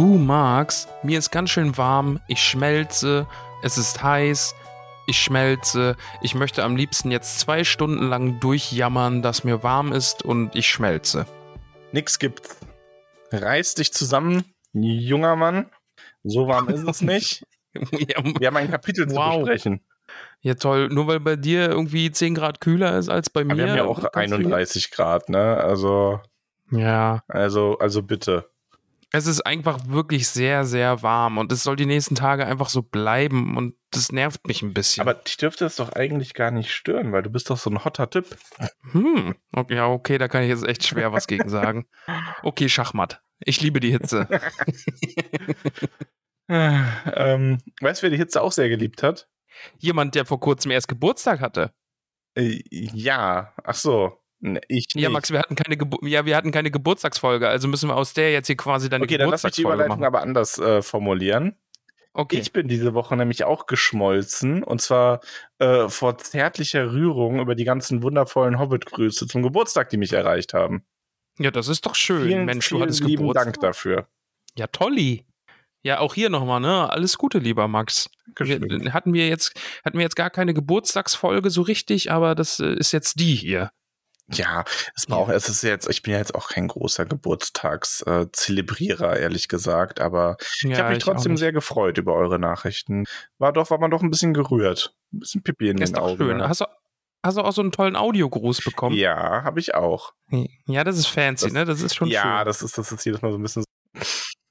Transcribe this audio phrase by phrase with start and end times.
[0.00, 3.26] Du Max, mir ist ganz schön warm, ich schmelze,
[3.62, 4.54] es ist heiß,
[5.06, 10.22] ich schmelze, ich möchte am liebsten jetzt zwei Stunden lang durchjammern, dass mir warm ist
[10.22, 11.26] und ich schmelze.
[11.92, 12.56] Nix gibt's.
[13.30, 15.66] Reiß dich zusammen, junger Mann.
[16.24, 17.44] So warm ist es nicht.
[17.74, 19.34] Wir haben ein Kapitel Wow.
[19.34, 19.80] zu besprechen.
[20.40, 23.52] ja, toll, nur weil bei dir irgendwie 10 Grad kühler ist als bei mir.
[23.52, 25.58] Aber wir haben ja auch kannst du- 31 Grad, ne?
[25.58, 26.20] Also,
[26.70, 28.48] Ja, also, also bitte.
[29.12, 32.82] Es ist einfach wirklich sehr, sehr warm und es soll die nächsten Tage einfach so
[32.82, 35.02] bleiben und das nervt mich ein bisschen.
[35.02, 37.84] Aber dich dürfte es doch eigentlich gar nicht stören, weil du bist doch so ein
[37.84, 38.36] hotter Typ.
[38.92, 41.86] Hm, okay, ja, okay, da kann ich jetzt echt schwer was gegen sagen.
[42.42, 43.20] Okay, Schachmatt.
[43.40, 44.28] Ich liebe die Hitze.
[46.48, 49.28] ähm, weißt du, wer die Hitze auch sehr geliebt hat?
[49.78, 51.72] Jemand, der vor kurzem erst Geburtstag hatte.
[52.34, 54.19] Äh, ja, ach so.
[54.68, 55.10] Ich Ja.
[55.10, 58.32] Max, wir hatten keine Gebu ja, wir hatten keine Geburtstagsfolge, also müssen wir aus der
[58.32, 60.04] jetzt hier quasi deine Okay, dann lass mich die Geburtstagsfolge Überleitung machen.
[60.06, 61.56] aber anders äh, formulieren.
[62.12, 62.38] Okay.
[62.38, 65.20] Ich bin diese Woche nämlich auch geschmolzen und zwar
[65.58, 70.84] äh, vor zärtlicher Rührung über die ganzen wundervollen Hobbit-Grüße zum Geburtstag, die mich erreicht haben.
[71.38, 73.44] ja, das ist doch schön, Vielen, Mensch, du vielen hattest lieben Geburtstag.
[73.52, 74.08] Dank dafür.
[74.56, 75.24] Ja, tolli.
[75.82, 76.90] Ja, auch hier nochmal, ne?
[76.90, 78.10] Alles Gute, lieber Max.
[78.36, 78.60] Wir,
[78.92, 79.52] hatten wir jetzt
[79.84, 83.70] hatten wir jetzt gar keine Geburtstagsfolge so richtig, aber das äh, ist jetzt die hier.
[84.32, 84.64] Ja,
[84.94, 85.24] es war Ja.
[85.24, 90.36] auch, es ist jetzt, ich bin ja jetzt auch kein großer Geburtstagszelebrierer, ehrlich gesagt, aber
[90.62, 93.04] Ja, ich habe mich trotzdem sehr gefreut über eure Nachrichten.
[93.38, 94.94] War doch, war man doch ein bisschen gerührt.
[95.12, 96.18] Ein bisschen Pipi in Ist den doch Augen.
[96.18, 96.36] schön.
[96.38, 96.48] ne?
[96.48, 96.66] Hast du,
[97.24, 98.96] hast du auch so einen tollen Audiogruß bekommen?
[98.96, 100.12] Ja, habe ich auch.
[100.66, 101.64] Ja, das ist fancy, Das- ne?
[101.64, 102.46] Das ist schon ja, schön.
[102.46, 103.64] das ist, das ist jedes Mal so ein bisschen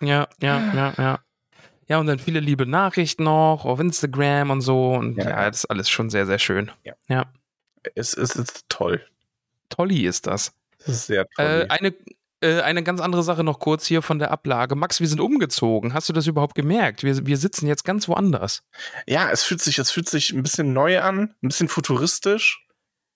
[0.01, 1.19] Ja, ja, ja, ja.
[1.87, 4.93] Ja, und dann viele liebe Nachrichten noch auf Instagram und so.
[4.93, 5.29] Und Ja.
[5.29, 6.69] ja, das ist alles schon sehr, sehr schön.
[6.83, 6.93] Ja.
[7.07, 7.25] ja.
[7.95, 9.03] Es, es ist toll.
[9.69, 10.53] Tolli ist das.
[10.79, 11.45] Es ist sehr toll.
[11.45, 11.93] Äh, eine,
[12.41, 14.75] äh, eine ganz andere Sache noch kurz hier von der Ablage.
[14.75, 15.93] Max, wir sind umgezogen.
[15.93, 17.03] Hast du das überhaupt gemerkt?
[17.03, 18.63] Wir, wir sitzen jetzt ganz woanders.
[19.07, 22.65] ja, es fühlt sich, es fühlt sich ein bisschen neu an, ein bisschen futuristisch,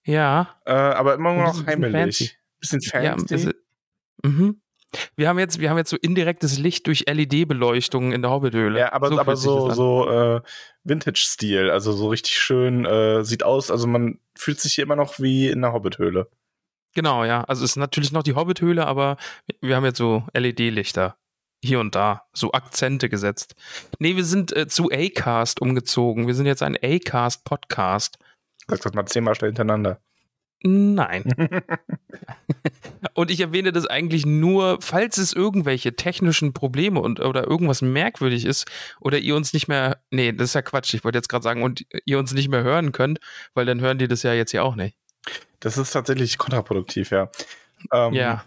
[0.06, 0.56] Ja.
[0.66, 2.18] äh, aber immer Ein noch bisschen- bisschen heimelig.
[2.18, 2.31] fancy.
[2.59, 3.34] Bisschen ja fancy.
[3.35, 3.50] es,
[4.24, 4.59] mhm.
[5.16, 8.78] Wir haben jetzt, wir haben jetzt so indirektes Licht durch LED-Beleuchtung in der Hobbithöhle.
[8.80, 10.41] Ja, aber so, aber so, das so äh,
[10.84, 15.20] Vintage-Stil, also so richtig schön, äh, sieht aus, also man fühlt sich hier immer noch
[15.20, 16.30] wie in der Hobbithöhle.
[16.94, 17.44] Genau, ja.
[17.46, 19.18] Also es ist natürlich noch die Hobbithöhle, aber
[19.62, 21.18] wir haben jetzt so LED-Lichter
[21.64, 23.56] hier und da, so Akzente gesetzt.
[24.00, 26.28] Nee, wir sind äh, zu Acast umgezogen.
[26.28, 28.18] Wir sind jetzt ein Acast-Podcast.
[28.68, 30.00] Sag das mal zehnmal schnell hintereinander.
[30.66, 31.24] Nein.
[33.14, 38.46] und ich erwähne das eigentlich nur, falls es irgendwelche technischen Probleme und oder irgendwas merkwürdig
[38.46, 40.94] ist oder ihr uns nicht mehr, nee, das ist ja Quatsch.
[40.94, 43.20] Ich wollte jetzt gerade sagen, und ihr uns nicht mehr hören könnt,
[43.53, 44.98] weil dann hören die das ja jetzt hier auch nicht.
[45.59, 47.29] Das ist tatsächlich kontraproduktiv, ja.
[47.91, 48.44] Ähm, ja.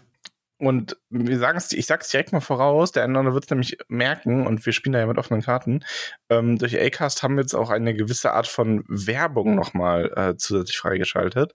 [0.59, 4.47] Und wir sagen es, ich sag's direkt mal voraus, der andere wird es nämlich merken,
[4.47, 5.83] und wir spielen da ja mit offenen Karten.
[6.29, 10.77] Ähm, durch Acast haben wir jetzt auch eine gewisse Art von Werbung nochmal äh, zusätzlich
[10.77, 11.53] freigeschaltet.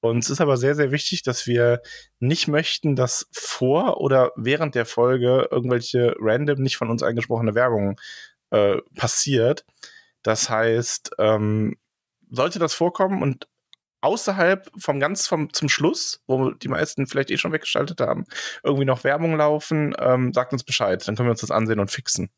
[0.00, 1.82] Und es ist aber sehr, sehr wichtig, dass wir
[2.20, 8.00] nicht möchten, dass vor oder während der Folge irgendwelche random, nicht von uns eingesprochene Werbung
[8.50, 9.64] äh, passiert.
[10.22, 11.76] Das heißt, ähm,
[12.30, 13.48] sollte das vorkommen und
[14.00, 18.24] außerhalb vom ganz vom zum Schluss, wo die meisten vielleicht eh schon weggeschaltet haben,
[18.62, 21.90] irgendwie noch Werbung laufen, ähm, sagt uns Bescheid, dann können wir uns das ansehen und
[21.90, 22.30] fixen.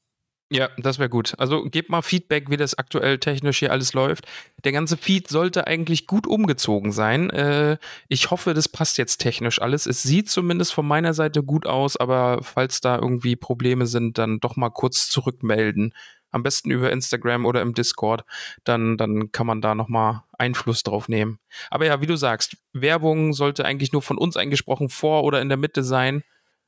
[0.52, 1.34] Ja, das wäre gut.
[1.38, 4.26] Also gebt mal Feedback, wie das aktuell technisch hier alles läuft.
[4.64, 7.30] Der ganze Feed sollte eigentlich gut umgezogen sein.
[7.30, 7.78] Äh,
[8.08, 9.86] ich hoffe, das passt jetzt technisch alles.
[9.86, 14.40] Es sieht zumindest von meiner Seite gut aus, aber falls da irgendwie Probleme sind, dann
[14.40, 15.94] doch mal kurz zurückmelden.
[16.30, 18.24] Am besten über Instagram oder im Discord.
[18.64, 21.38] Dann, dann kann man da nochmal Einfluss drauf nehmen.
[21.70, 25.48] Aber ja, wie du sagst, Werbung sollte eigentlich nur von uns eingesprochen vor oder in
[25.48, 26.22] der Mitte sein.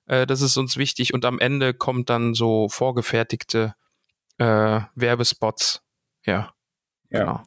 [0.06, 1.14] Äh, das ist uns wichtig.
[1.14, 3.74] Und am Ende kommt dann so vorgefertigte
[4.38, 5.82] äh, Werbespots.
[6.24, 6.52] Ja.
[7.10, 7.20] Ja.
[7.20, 7.42] Genau.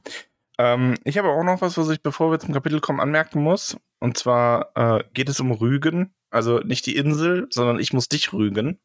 [0.58, 3.78] Ähm, ich habe auch noch was, was ich, bevor wir zum Kapitel kommen, anmerken muss.
[4.00, 6.14] Und zwar äh, geht es um Rügen.
[6.30, 8.80] Also nicht die Insel, sondern ich muss dich rügen.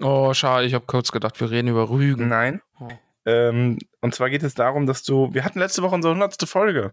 [0.00, 2.28] Oh, schade, ich habe kurz gedacht, wir reden über Rügen.
[2.28, 2.60] Nein.
[2.80, 2.88] Oh.
[3.26, 5.32] Ähm, und zwar geht es darum, dass du.
[5.32, 6.46] Wir hatten letzte Woche unsere 100.
[6.48, 6.92] Folge.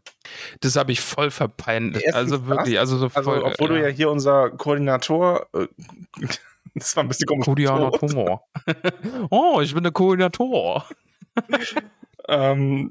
[0.62, 1.26] Das habe ich voll.
[1.26, 3.42] Erstens Also wirklich, also so Also, voll.
[3.44, 5.48] obwohl du ja hier unser Koordinator.
[5.54, 5.68] Äh,
[6.76, 7.46] das war ein bisschen komisch.
[7.46, 8.44] Koordinator.
[9.30, 10.86] oh, ich bin der Koordinator.
[12.30, 12.90] Ähm,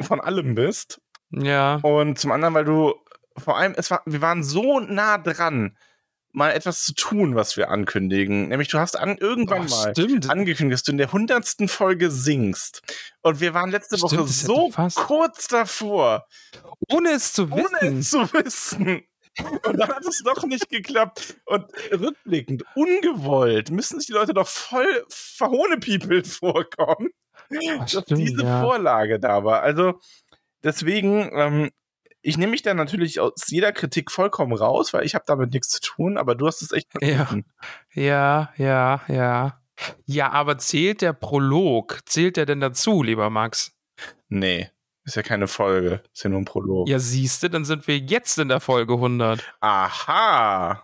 [0.00, 1.00] von allem bist.
[1.30, 1.76] Ja.
[1.82, 2.94] Und zum anderen, weil du
[3.36, 5.76] vor allem, es war, wir waren so nah dran,
[6.38, 8.48] mal etwas zu tun, was wir ankündigen.
[8.48, 10.30] Nämlich, du hast an, irgendwann Oh, mal stimmt.
[10.30, 12.80] angekündigt, dass du in der hundertsten Folge singst.
[13.20, 16.26] Und wir waren letzte Stimmt, Woche so kurz davor,
[16.90, 17.98] Ohne es zu ohne wissen.
[17.98, 19.02] es zu wissen.
[19.64, 21.36] Und dann hat es doch nicht geklappt.
[21.44, 27.10] Und rückblickend, ungewollt, müssen sich die Leute doch voll verhohnepiepelt vorkommen,
[27.50, 28.60] dass stimmt, diese ja.
[28.62, 29.62] Vorlage da war.
[29.62, 30.00] Also
[30.64, 31.70] deswegen, ähm,
[32.22, 35.68] ich nehme mich da natürlich aus jeder Kritik vollkommen raus, weil ich habe damit nichts
[35.68, 37.28] zu tun, aber du hast es echt Ja.
[37.92, 39.60] Ja, ja, ja.
[40.06, 43.72] Ja, aber zählt der Prolog, zählt der denn dazu, lieber Max?
[44.28, 44.70] Nee,
[45.04, 46.88] ist ja keine Folge, ist ja nur ein Prolog.
[46.88, 49.42] Ja, siehste, dann sind wir jetzt in der Folge 100.
[49.60, 50.82] Aha.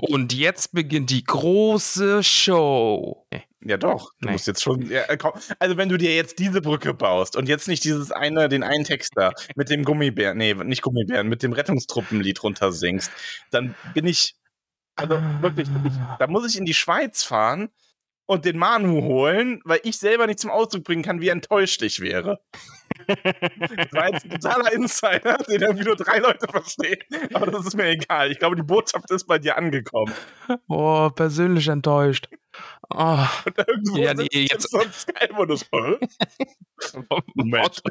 [0.00, 3.26] Und jetzt beginnt die große Show.
[3.68, 4.12] Ja, doch.
[4.20, 4.32] Du Nee.
[4.32, 4.88] musst jetzt schon.
[4.88, 5.32] Ja, äh, komm.
[5.58, 8.84] Also, wenn du dir jetzt diese Brücke baust und jetzt nicht dieses eine, den einen
[8.84, 13.10] Text da mit dem Gummibären, nee, nicht Gummibären, mit dem Rettungstruppenlied runter singst,
[13.50, 14.34] dann bin ich.
[14.94, 17.68] Also wirklich, ich, da muss ich in die Schweiz fahren
[18.26, 22.00] und den Manu holen, weil ich selber nicht zum Ausdruck bringen kann, wie enttäuscht ich
[22.00, 22.38] wäre.
[23.06, 26.96] Das war jetzt ein totaler Insider, den irgendwie nur drei Leute verstehen.
[27.34, 28.30] Aber das ist mir egal.
[28.32, 30.12] Ich glaube, die Botschaft ist bei dir angekommen.
[30.68, 32.28] Oh, persönlich enttäuscht.
[32.90, 35.66] Oh, Und irgendwo Ja, nee, sitzt jetzt- so ein Sky-Modus.
[35.70, 37.82] Moment.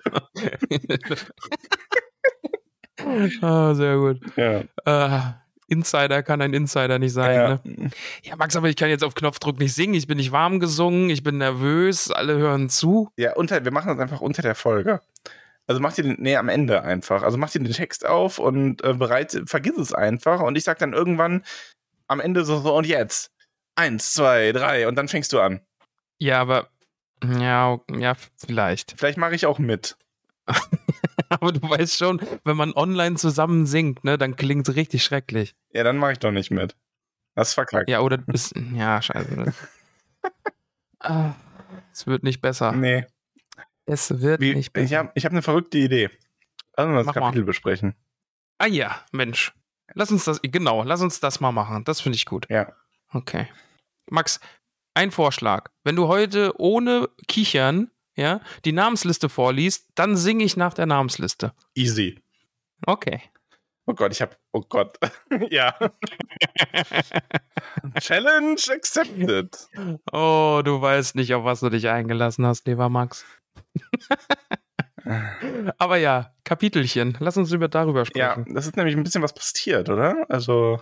[3.41, 4.19] ah, sehr gut.
[4.35, 4.63] Ja.
[4.85, 5.19] Äh,
[5.67, 7.35] Insider kann ein Insider nicht sein.
[7.35, 7.59] Ja.
[7.63, 7.89] Ne?
[8.23, 9.93] ja, Max, aber ich kann jetzt auf Knopfdruck nicht singen.
[9.93, 13.09] Ich bin nicht warm gesungen, ich bin nervös, alle hören zu.
[13.17, 15.01] ja, unter, wir machen das einfach unter der Folge.
[15.67, 17.23] Also mach dir den, nee, am Ende einfach.
[17.23, 20.41] Also mach dir den Text auf und äh, bereit, vergiss es einfach.
[20.41, 21.43] Und ich sag dann irgendwann
[22.07, 23.31] am Ende so, so, und jetzt.
[23.75, 24.87] Eins, zwei, drei.
[24.87, 25.61] Und dann fängst du an.
[26.19, 26.69] Ja, aber
[27.23, 28.93] ja, ja, vielleicht.
[28.97, 29.97] Vielleicht mache ich auch mit.
[31.29, 35.55] Aber du weißt schon, wenn man online zusammen singt, ne, dann klingt es richtig schrecklich.
[35.71, 36.75] Ja, dann mache ich doch nicht mit.
[37.35, 37.89] Das ist verkackt.
[37.89, 39.53] Ja, oder ist, ja, scheiße.
[40.99, 41.35] Ah,
[41.91, 42.71] es wird nicht besser.
[42.71, 43.05] Nee.
[43.85, 44.85] Es wird Wie, nicht besser.
[44.85, 46.09] ich habe ich hab eine verrückte Idee.
[46.75, 47.21] Lass uns das Mach mal.
[47.27, 47.93] Kapitel besprechen.
[48.57, 49.53] Ah ja, Mensch.
[49.93, 51.83] Lass uns das, genau, lass uns das mal machen.
[51.83, 52.47] Das finde ich gut.
[52.49, 52.73] Ja.
[53.11, 53.47] Okay.
[54.09, 54.39] Max,
[54.95, 55.69] ein Vorschlag.
[55.83, 61.53] Wenn du heute ohne Kichern, ja, die Namensliste vorliest, dann singe ich nach der Namensliste.
[61.75, 62.21] Easy.
[62.85, 63.21] Okay.
[63.87, 64.35] Oh Gott, ich habe.
[64.51, 64.97] Oh Gott.
[65.51, 65.75] ja.
[67.99, 69.55] Challenge accepted.
[70.11, 73.25] Oh, du weißt nicht, auf was du dich eingelassen hast, lieber Max.
[75.77, 77.15] Aber ja, Kapitelchen.
[77.19, 78.55] Lass uns über darüber Ja, sprechen.
[78.55, 80.25] das ist nämlich ein bisschen was passiert, oder?
[80.29, 80.81] Also,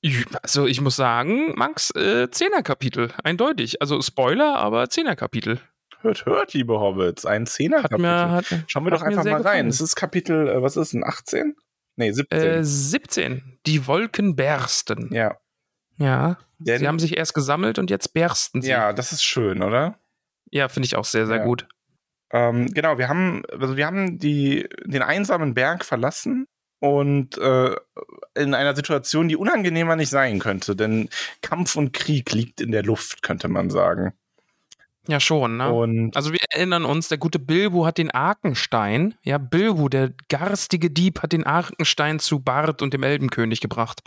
[0.00, 3.82] Ich- Also ich muss sagen, Max, äh, Zehner-Kapitel, eindeutig.
[3.82, 5.60] Also Spoiler, aber Zehner-Kapitel.
[6.02, 9.68] Hört, hört, liebe Hobbits, ein zehner Hat mir, hat, Schauen wir doch einfach mal rein.
[9.68, 11.54] Es ist Kapitel, äh, was ist denn, 18?
[11.96, 12.38] Nee, 17.
[12.38, 13.58] äh, 17.
[13.66, 15.12] Die Wolken bersten.
[15.12, 15.36] ja.
[15.96, 16.38] Ja.
[16.58, 18.70] Denn, Sie haben sich erst gesammelt und jetzt bersten sie.
[18.70, 19.98] ja, das ist schön, oder?
[20.50, 21.44] Ja, finde ich auch sehr, sehr Ja.
[21.44, 21.66] gut.
[22.32, 26.46] Ähm, genau, wir haben, also wir haben die, den einsamen Berg verlassen
[26.80, 27.74] und äh,
[28.34, 31.08] in einer Situation, die unangenehmer nicht sein könnte, denn
[31.42, 34.12] Kampf und Krieg liegt in der Luft, könnte man sagen.
[35.08, 35.72] Ja, schon, ne?
[35.72, 40.90] Und Also wir erinnern uns, der gute Bilbo hat den Arkenstein, ja, Bilbo, der garstige
[40.90, 44.02] Dieb, hat den Arkenstein zu Bart und dem Elbenkönig gebracht.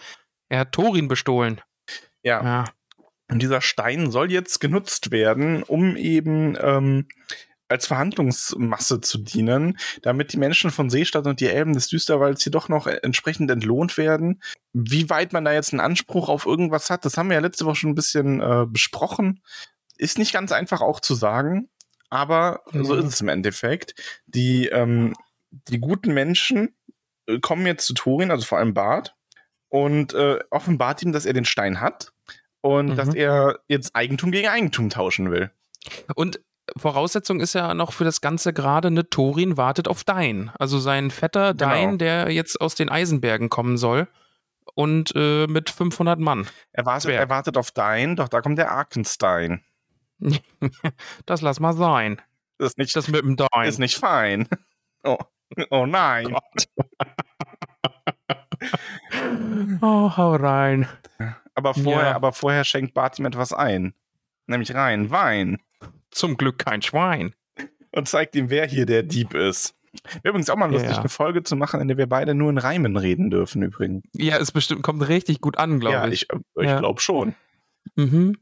[0.50, 1.62] Er hat Thorin bestohlen.
[2.24, 2.66] ja, Ja.
[3.30, 7.08] und dieser Stein soll jetzt genutzt werden, um eben ähm,
[7.70, 12.70] als Verhandlungsmasse zu dienen, damit die Menschen von Seestadt und die Elben des Düsterwalds jedoch
[12.70, 14.42] noch entsprechend entlohnt werden.
[14.74, 17.66] Wie weit man da jetzt einen Anspruch auf irgendwas hat, das haben wir ja letzte
[17.66, 19.42] Woche schon ein bisschen äh, besprochen.
[19.98, 21.70] Ist nicht ganz einfach auch zu sagen,
[22.10, 23.00] aber so Mhm.
[23.00, 23.96] ist es im Endeffekt.
[24.28, 25.14] Die, ähm,
[25.52, 26.76] die guten Menschen
[27.28, 29.16] äh, kommen jetzt zu Thorin, also vor allem Bart,
[29.70, 32.12] und äh, offenbart ihm, dass er den Stein hat
[32.62, 32.96] und Mhm.
[32.96, 35.52] dass er jetzt Eigentum gegen Eigentum tauschen will.
[36.16, 36.40] Und
[36.78, 40.50] Voraussetzung ist ja noch für das Ganze gerade, ne, Thorin wartet auf Dain.
[40.58, 41.70] Also sein Vetter Genau.
[41.72, 44.08] Dain, der jetzt aus den Eisenbergen kommen soll.
[44.76, 46.48] Und äh, mit 500 Mann.
[46.72, 49.64] Er wartet, er wartet auf Dein, doch da kommt der Arkenstein.
[51.26, 52.22] Das lass mal sein.
[52.58, 53.68] Das ist nicht, Das mit dem Dain.
[53.68, 54.48] ist nicht fein.
[55.04, 55.18] Oh,
[55.70, 56.34] oh nein.
[59.82, 60.88] oh, hau rein.
[61.56, 62.16] Aber vorher, Ja.
[62.16, 63.94] aber vorher schenkt Bart ihm etwas ein.
[64.48, 65.60] Nämlich rein Wein.
[66.12, 67.34] Zum Glück kein Schwein.
[67.92, 69.76] Und zeigt ihm, wer hier der Dieb ist.
[70.24, 70.98] Wäre übrigens auch mal lustig, Ja.
[71.00, 74.04] eine Folge zu machen, in der wir beide nur in Reimen reden dürfen, übrigens.
[74.16, 76.24] Ja, es bestimmt kommt richtig gut an, glaube Ja, ich.
[76.24, 76.80] ich, ich Ja.
[76.80, 77.36] glaube schon.
[77.96, 78.38] Mhm.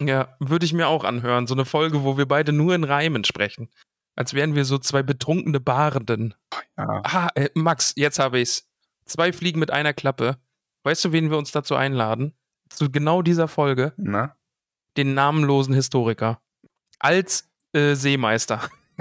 [0.00, 1.46] Ja, würde ich mir auch anhören.
[1.46, 3.70] So eine Folge, wo wir beide nur in Reimen sprechen.
[4.14, 6.34] Als wären wir so zwei betrunkene Barenden.
[6.76, 7.02] Ja.
[7.04, 8.68] Ah, äh, Max, jetzt habe ich's.
[9.04, 10.36] Zwei Fliegen mit einer Klappe.
[10.84, 12.34] Weißt du, wen wir uns dazu einladen?
[12.68, 13.92] Zu genau dieser Folge?
[13.96, 14.36] Na?
[14.96, 16.40] Den namenlosen Historiker.
[16.98, 18.60] Als äh, Seemeister.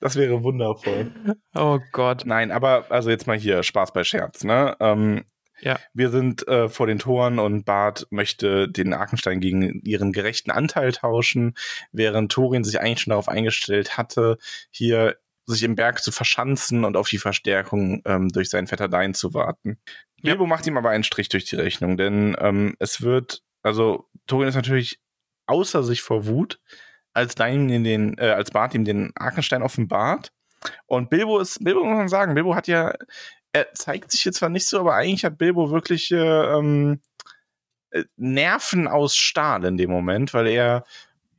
[0.00, 1.12] Das wäre wundervoll.
[1.54, 2.24] Oh Gott.
[2.26, 4.76] Nein, aber also jetzt mal hier Spaß bei Scherz, ne?
[4.78, 5.24] Ähm,
[5.60, 5.78] Ja.
[5.92, 10.92] Wir sind äh, vor den Toren und Bart möchte den Arkenstein gegen ihren gerechten Anteil
[10.92, 11.54] tauschen,
[11.92, 14.38] während Thorin sich eigentlich schon darauf eingestellt hatte,
[14.70, 19.14] hier sich im Berg zu verschanzen und auf die Verstärkung ähm, durch seinen Vetter Dain
[19.14, 19.78] zu warten.
[20.20, 20.32] Ja.
[20.32, 24.48] Bilbo macht ihm aber einen Strich durch die Rechnung, denn ähm, es wird, also Thorin
[24.48, 25.00] ist natürlich
[25.46, 26.60] außer sich vor Wut,
[27.14, 30.32] als Dain in den, äh, als Bart ihm den Arkenstein offenbart.
[30.86, 32.92] Und Bilbo ist, Bilbo muss man sagen, Bilbo hat ja,
[33.52, 37.00] er zeigt sich jetzt zwar nicht so, aber eigentlich hat Bilbo wirklich ähm,
[37.90, 40.84] äh, Nerven aus Stahl in dem Moment, weil er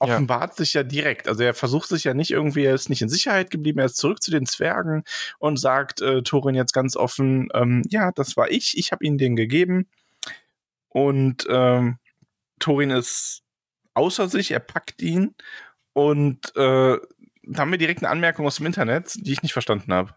[0.01, 0.07] Ja.
[0.15, 1.27] offenbart sich ja direkt.
[1.27, 3.97] Also er versucht sich ja nicht irgendwie, er ist nicht in Sicherheit geblieben, er ist
[3.97, 5.03] zurück zu den Zwergen
[5.39, 9.17] und sagt äh, Thorin jetzt ganz offen, ähm, ja, das war ich, ich habe ihnen
[9.17, 9.87] den gegeben.
[10.89, 11.99] Und ähm,
[12.59, 13.43] Thorin ist
[13.93, 15.35] außer sich, er packt ihn
[15.93, 16.97] und äh,
[17.51, 20.15] da haben wir direkt eine Anmerkung aus dem Internet, die ich nicht verstanden habe.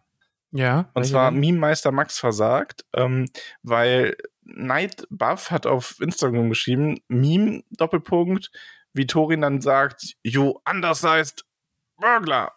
[0.52, 0.90] Ja.
[0.94, 1.40] Und zwar denn?
[1.40, 3.28] Meme-Meister Max versagt, ähm,
[3.62, 8.50] weil Night Buff hat auf Instagram geschrieben, Meme, Doppelpunkt,
[8.92, 11.44] wie Torin dann sagt, you undersized
[11.96, 12.52] Burglar.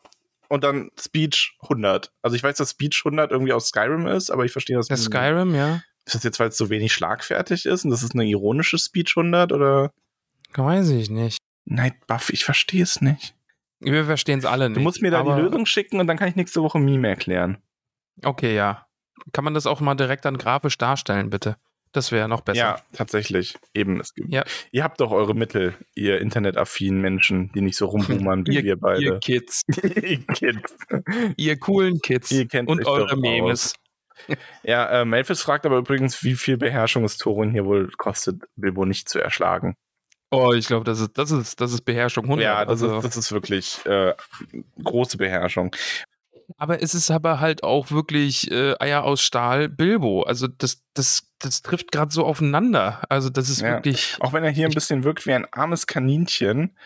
[0.48, 2.12] Und dann Speech 100.
[2.22, 5.00] Also ich weiß, dass Speech 100 irgendwie aus Skyrim ist, aber ich verstehe das nicht.
[5.00, 5.82] Skyrim, ja.
[6.06, 9.18] Ist das jetzt, weil es so wenig schlagfertig ist und das ist eine ironische Speech
[9.18, 9.92] 100 oder
[10.54, 11.40] Weiß ich nicht.
[11.66, 12.30] Night Buff?
[12.30, 13.36] Ich verstehe es nicht.
[13.80, 14.78] Wir verstehen es alle nicht.
[14.78, 17.58] Du musst mir da die Lösung schicken und dann kann ich nächste Woche Meme erklären.
[18.24, 18.86] Okay, ja.
[19.31, 21.57] Kann man das auch mal direkt dann grafisch darstellen, bitte?
[21.91, 22.57] Das wäre noch besser.
[22.57, 23.55] Ja, tatsächlich.
[23.74, 24.01] Eben.
[24.01, 24.43] Es gibt, Ja.
[24.72, 28.75] Ihr habt doch eure Mittel, ihr internetaffinen Menschen, die nicht so rumboomern wie ihr, wir
[28.77, 29.01] beide.
[29.01, 29.62] ihr Kids.
[29.77, 30.75] Ihr Kids.
[31.38, 32.31] ihr coolen Kids.
[32.31, 33.74] Ihr kennt und eure Memes.
[34.63, 38.86] Ja, äh, Melfis fragt aber übrigens, wie viel Beherrschung es Thorin hier wohl kostet, Bilbo
[38.86, 39.75] nicht zu erschlagen.
[40.31, 42.43] Oh, ich glaube, das ist, das, ist, das ist Beherrschung 100.
[42.43, 44.13] Ja, das, also, ist, das ist wirklich äh,
[44.84, 45.75] große Beherrschung.
[46.58, 50.24] Aber es ist aber halt auch wirklich äh, Eier aus Stahl Bilbo.
[50.24, 53.02] Also das, das, das trifft gerade so aufeinander.
[53.10, 53.74] Also das ist Ja.
[53.74, 54.18] wirklich.
[54.20, 56.78] Auch wenn er hier ein bisschen wirkt wie ein armes Kaninchen.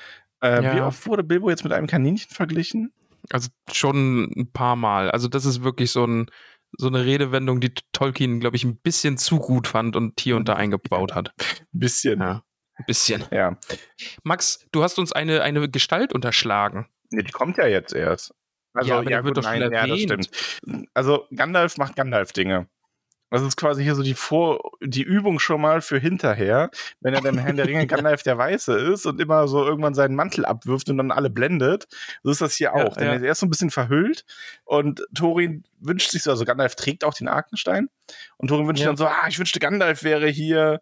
[0.42, 0.76] Äh, Ja.
[0.76, 2.94] Wie oft wurde Bilbo jetzt mit einem Kaninchen verglichen?
[3.32, 5.12] Also schon ein paar Mal.
[5.12, 6.28] Also das ist wirklich so, ein,
[6.78, 10.48] so eine Redewendung, die Tolkien, glaube ich, ein bisschen zu gut fand und hier und
[10.48, 11.34] da eingebaut hat.
[11.72, 12.20] Bisschen.
[12.22, 12.44] Ja.
[12.76, 13.26] Ein bisschen.
[13.32, 13.58] ja.
[14.24, 16.88] Max, du hast uns eine, eine Gestalt unterschlagen.
[17.12, 18.34] Nee, die kommt ja jetzt erst.
[18.74, 20.30] Also, Ja, aber der wird doch schon ja, das stimmt.
[20.94, 22.68] Also, Gandalf macht Gandalf-Dinge.
[23.32, 27.22] Das ist quasi hier so die Vor die Übung schon mal für hinterher, wenn er
[27.22, 30.90] dann Herrn der Ringe Gandalf der Weiße ist und immer so irgendwann seinen Mantel abwirft
[30.90, 31.88] und dann alle blendet.
[32.24, 32.98] So ist das hier Ja, auch.
[32.98, 33.14] Denn ja.
[33.28, 34.26] er ist so ein bisschen verhüllt
[34.66, 37.90] und Thorin wünscht sich so, also Gandalf trägt auch den Arkenstein
[38.38, 38.88] und Thorin wünscht Ja.
[38.88, 40.82] dann so, ah, ich wünschte Gandalf wäre hier,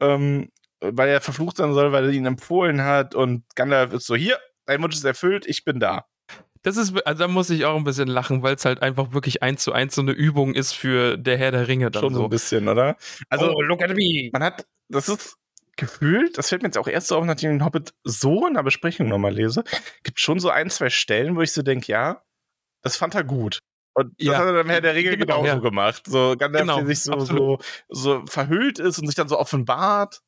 [0.00, 0.50] ähm,
[0.80, 4.38] weil er verflucht sein soll, weil er ihn empfohlen hat und Gandalf ist so, hier,
[4.66, 6.06] dein Wunsch ist erfüllt, ich bin da.
[6.62, 9.42] Das ist, also da muss ich auch ein bisschen lachen, weil es halt einfach wirklich
[9.42, 12.20] eins zu eins so eine Übung ist für der Herr der Ringe dann Schon so
[12.20, 12.24] so.
[12.24, 12.96] ein bisschen, oder?
[13.28, 14.30] Also, oh, look at me.
[14.32, 15.36] man hat, das ist
[15.76, 18.54] gefühlt, das fällt mir jetzt auch erst so auf, nachdem ich den Hobbit so in
[18.54, 19.64] der Besprechung nochmal lese,
[20.04, 22.22] gibt schon so ein, zwei Stellen, wo ich so denke, ja,
[22.82, 23.58] das fand er gut.
[23.94, 25.62] Und das Ja, hat er dann Herr der Ringe genau, genauso ja.
[25.62, 26.02] gemacht.
[26.06, 30.22] So Gandalf, Genau, der sich so, so, so verhüllt ist und sich dann so offenbart.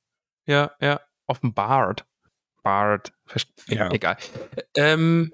[0.46, 1.00] Ja, ja.
[1.26, 2.04] Offenbart.
[2.62, 3.12] Bart.
[3.68, 3.90] Ja.
[3.90, 4.16] Egal.
[4.76, 5.32] Ähm,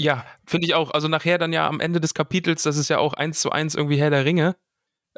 [0.00, 0.90] ja, finde ich auch.
[0.92, 3.74] Also nachher dann ja am Ende des Kapitels, das ist ja auch eins zu eins
[3.74, 4.56] irgendwie Herr der Ringe.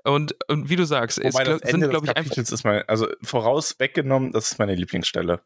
[0.04, 2.22] Und, und wie du sagst, es Wobei glaub, das sind, Ende glaube des ich.
[2.24, 5.40] Kapitels ist mal, also voraus weggenommen, das ist meine Lieblingsstelle.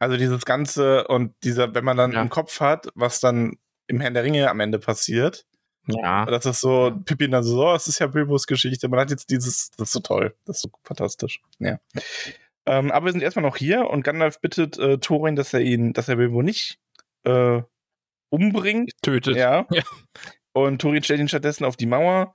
[0.00, 2.22] Also dieses Ganze und dieser, wenn man dann Ja.
[2.22, 5.46] im Kopf hat, was dann im Herrn der Ringe am Ende passiert,
[5.86, 6.24] Ja.
[6.24, 8.88] Das ist so, Pippin dann so, oh, das ist ja Bilbos Geschichte.
[8.88, 10.34] Man hat jetzt dieses, das ist so toll.
[10.46, 11.40] Das ist so fantastisch.
[11.58, 11.78] Ja.
[12.66, 15.92] Ähm, aber wir sind erstmal noch hier und Gandalf bittet äh, Thorin, dass er ihn,
[15.92, 16.78] dass er Bilbo nicht
[17.24, 17.60] äh,
[18.30, 18.92] umbringt.
[19.02, 19.36] Tötet.
[19.36, 19.66] Ja.
[19.70, 19.82] Ja.
[20.52, 22.34] Und Thorin stellt ihn stattdessen auf die Mauer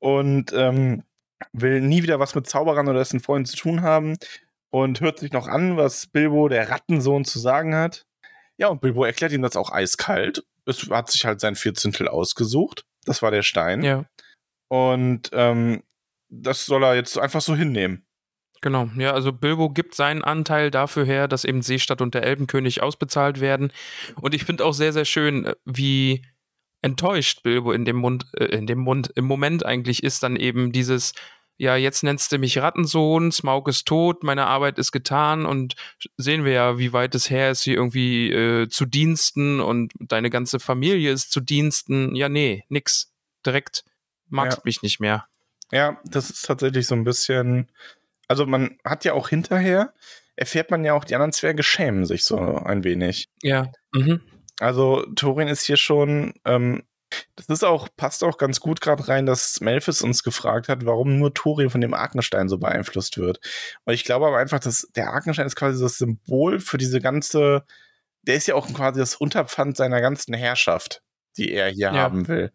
[0.00, 1.04] und ähm,
[1.52, 4.16] will nie wieder was mit Zauberern oder dessen Freunden zu tun haben
[4.70, 8.04] und hört sich noch an, was Bilbo, der Rattensohn, zu sagen hat.
[8.56, 10.44] Ja, und Bilbo erklärt ihm das auch eiskalt.
[10.66, 12.84] Es hat sich halt sein Vierzehntel ausgesucht.
[13.04, 13.82] Das war der Stein.
[13.82, 14.04] Ja.
[14.68, 15.82] Und ähm,
[16.28, 18.06] das soll er jetzt einfach so hinnehmen.
[18.62, 22.80] Genau, ja, also Bilbo gibt seinen Anteil dafür her, dass eben Seestadt und der Elbenkönig
[22.80, 23.72] ausbezahlt werden.
[24.20, 26.24] Und ich finde auch sehr, sehr schön, äh, wie
[26.80, 30.70] enttäuscht Bilbo in dem Mund, äh, in dem Mund, im Moment eigentlich ist dann eben
[30.70, 31.12] dieses,
[31.56, 35.74] ja, jetzt nennst du mich Rattensohn, Smaug ist tot, meine Arbeit ist getan und
[36.16, 40.30] sehen wir ja, wie weit es her ist, hier irgendwie äh, zu Diensten und deine
[40.30, 42.14] ganze Familie ist zu Diensten.
[42.14, 43.12] Ja, nee, nix.
[43.44, 43.84] Direkt
[44.28, 44.62] magst Ja.
[44.64, 45.26] mich nicht mehr.
[45.72, 47.68] Ja, das ist tatsächlich so ein bisschen.
[48.32, 49.92] Also, man hat ja auch hinterher,
[50.36, 53.28] erfährt man ja auch, die anderen Zwerge schämen sich so ein wenig.
[53.42, 53.70] Ja.
[53.92, 54.22] Mhm.
[54.58, 56.32] Also, Thorin ist hier schon.
[56.46, 56.82] Ähm,
[57.36, 61.18] das ist auch, passt auch ganz gut gerade rein, dass Melfis uns gefragt hat, warum
[61.18, 63.38] nur Thorin von dem Arkenstein so beeinflusst wird.
[63.84, 67.64] Und ich glaube aber einfach, dass der Arkenstein ist quasi das Symbol für diese ganze.
[68.22, 71.02] Der ist ja auch quasi das Unterpfand seiner ganzen Herrschaft,
[71.36, 71.92] die er hier Ja.
[71.92, 72.50] haben will.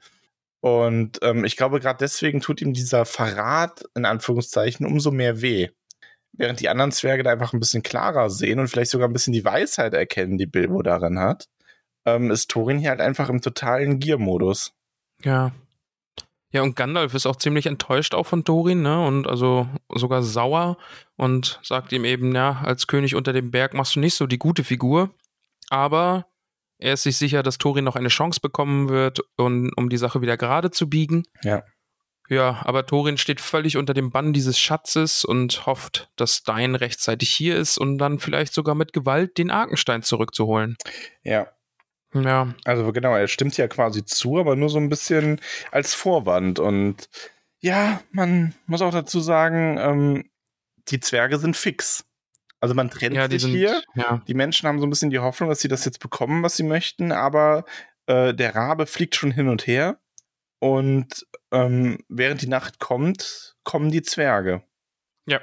[0.60, 5.70] Und ähm, ich glaube, gerade deswegen tut ihm dieser Verrat in Anführungszeichen umso mehr weh.
[6.34, 9.34] Während die anderen Zwerge da einfach ein bisschen klarer sehen und vielleicht sogar ein bisschen
[9.34, 11.48] die Weisheit erkennen, die Bilbo darin hat,
[12.06, 14.74] ähm, ist Thorin hier halt einfach im totalen Gier-Modus.
[15.24, 15.52] Ja.
[16.52, 19.06] Ja, und Gandalf ist auch ziemlich enttäuscht auch von Thorin, ne?
[19.06, 20.78] Und also sogar sauer
[21.18, 24.40] und sagt ihm eben, ja, als König unter dem Berg machst du nicht so die
[24.40, 25.14] gute Figur.
[25.70, 26.26] Aber
[26.78, 30.22] er ist sich sicher, dass Thorin noch eine Chance bekommen wird, und, um die Sache
[30.22, 31.24] wieder gerade zu biegen.
[31.44, 31.64] Ja.
[32.30, 37.30] Ja, aber Thorin steht völlig unter dem Bann dieses Schatzes und hofft, dass Stein rechtzeitig
[37.30, 40.76] hier ist und dann vielleicht sogar mit Gewalt den Arkenstein zurückzuholen.
[41.24, 41.48] Ja.
[42.14, 45.42] Ja, Also genau, er stimmt ja quasi zu, aber nur so ein bisschen
[45.72, 46.58] als Vorwand.
[46.60, 47.10] Und
[47.60, 50.30] ja, man muss auch dazu sagen, ähm,
[50.88, 52.06] die Zwerge sind fix.
[52.60, 53.82] Also man trennt ja, sich sind, hier.
[53.96, 54.22] ja.
[54.28, 56.64] Die Menschen haben so ein bisschen die Hoffnung, dass sie das jetzt bekommen, was sie
[56.64, 57.66] möchten, aber
[58.08, 60.00] äh, der Rabe fliegt schon hin und her.
[60.60, 64.64] Und ähm, während die Nacht kommt, kommen die Zwerge.
[65.28, 65.40] ja.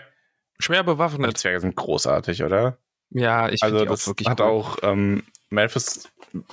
[0.60, 1.38] Schwer Und die bewaffnet.
[1.38, 2.78] Zwerge sind großartig, oder?
[3.10, 4.46] Ja, ich Also das auch wirklich hat cool.
[4.46, 6.08] auch ähm, Malphus,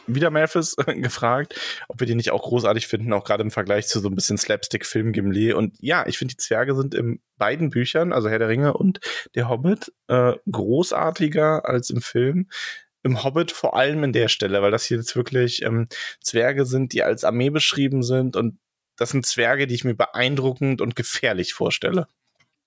[0.08, 4.00] wieder Malphus gefragt, ob wir die nicht auch großartig finden, auch gerade im Vergleich zu
[4.00, 5.54] so ein bisschen Slapstick-Film Gimli.
[5.54, 9.00] Und ja, ich finde, die Zwerge sind in beiden Büchern, also Herr der Ringe und
[9.36, 12.48] der Hobbit, äh, großartiger als im Film.
[13.04, 15.88] Im Hobbit vor allem in der Stelle, weil das hier jetzt wirklich ähm,
[16.20, 18.60] Zwerge sind, die als Armee beschrieben sind und
[18.98, 22.08] das sind Zwerge, die ich mir beeindruckend und gefährlich vorstelle.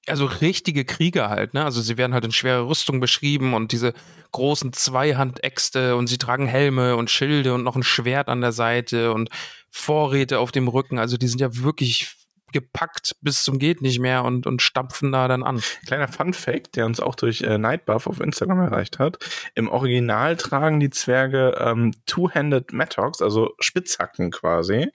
[0.07, 1.65] Also richtige Krieger halt, ne?
[1.65, 3.95] Also sie werden halt in schwerer Rüstung beschrieben und diese
[4.33, 9.13] großen Zweihandäxte und sie tragen Helme und Schilde und noch ein Schwert an der Seite
[9.13, 9.31] und
[9.71, 10.99] Vorräte auf dem Rücken.
[10.99, 12.17] Also die sind ja wirklich
[12.55, 15.61] gepackt bis zum geht nicht mehr und, und stampfen da dann an.
[15.87, 19.19] Kleiner Fun Fact, der uns auch durch äh, Nightbuff auf Instagram erreicht hat.
[19.57, 24.89] Im Original tragen die Zwerge ähm, Two-Handed Mattocks, also Spitzhacken quasi.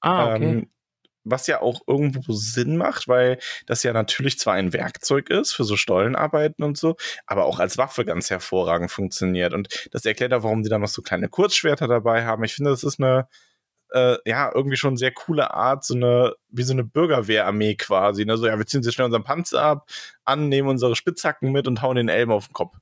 [0.00, 0.44] Ah, okay.
[0.44, 0.70] Ähm,
[1.24, 5.64] was ja auch irgendwo Sinn macht, weil das ja natürlich zwar ein Werkzeug ist für
[5.64, 9.54] so Stollenarbeiten und so, aber auch als Waffe ganz hervorragend funktioniert.
[9.54, 12.44] Und das erklärt auch, warum die dann noch so kleine Kurzschwerter dabei haben.
[12.44, 13.28] Ich finde, das ist eine,
[13.92, 18.24] äh, ja, irgendwie schon sehr coole Art, so eine, wie so eine Bürgerwehrarmee quasi.
[18.24, 18.36] Ne?
[18.36, 19.88] So, ja, wir ziehen jetzt schnell unseren Panzer ab,
[20.24, 22.76] an, nehmen unsere Spitzhacken mit und hauen den Elben auf den Kopf.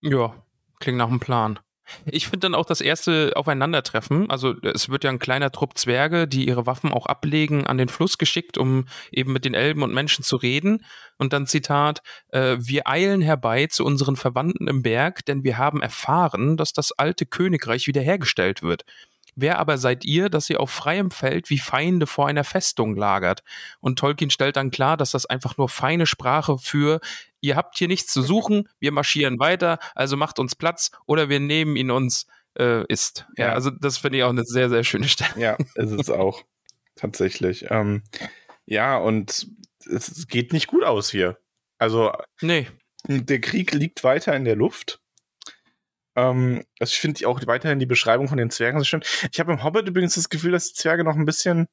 [0.00, 0.34] Ja,
[0.80, 1.58] klingt nach einem Plan.
[2.06, 6.28] Ich finde dann auch das erste Aufeinandertreffen, also es wird ja ein kleiner Trupp Zwerge,
[6.28, 9.94] die ihre Waffen auch ablegen, an den Fluss geschickt, um eben mit den Elben und
[9.94, 10.84] Menschen zu reden.
[11.18, 15.82] Und dann Zitat, äh, wir eilen herbei zu unseren Verwandten im Berg, denn wir haben
[15.82, 18.84] erfahren, dass das alte Königreich wiederhergestellt wird.
[19.40, 23.44] Wer aber seid ihr, dass ihr auf freiem Feld wie Feinde vor einer Festung lagert?
[23.78, 26.98] Und Tolkien stellt dann klar, dass das einfach nur feine Sprache für
[27.40, 31.40] ihr habt hier nichts zu suchen, wir marschieren weiter, also macht uns Platz oder wir
[31.40, 32.26] nehmen ihn uns
[32.58, 33.26] äh, ist.
[33.36, 33.52] Ja, Ja.
[33.54, 35.30] also das finde ich auch eine sehr, sehr schöne Stelle.
[35.40, 36.42] Ja, ist es auch.
[36.96, 37.66] Tatsächlich.
[37.70, 38.02] Ähm,
[38.66, 39.46] ja, und
[39.86, 41.38] es geht nicht gut aus hier.
[41.78, 42.66] Also Nee,
[43.06, 45.00] der Krieg liegt weiter in der Luft.
[46.16, 49.04] Ähm, also ich finde auch weiterhin die Beschreibung von den Zwergen so schön.
[49.32, 51.68] Ich habe im Hobbit übrigens das Gefühl, dass die Zwerge noch ein bisschen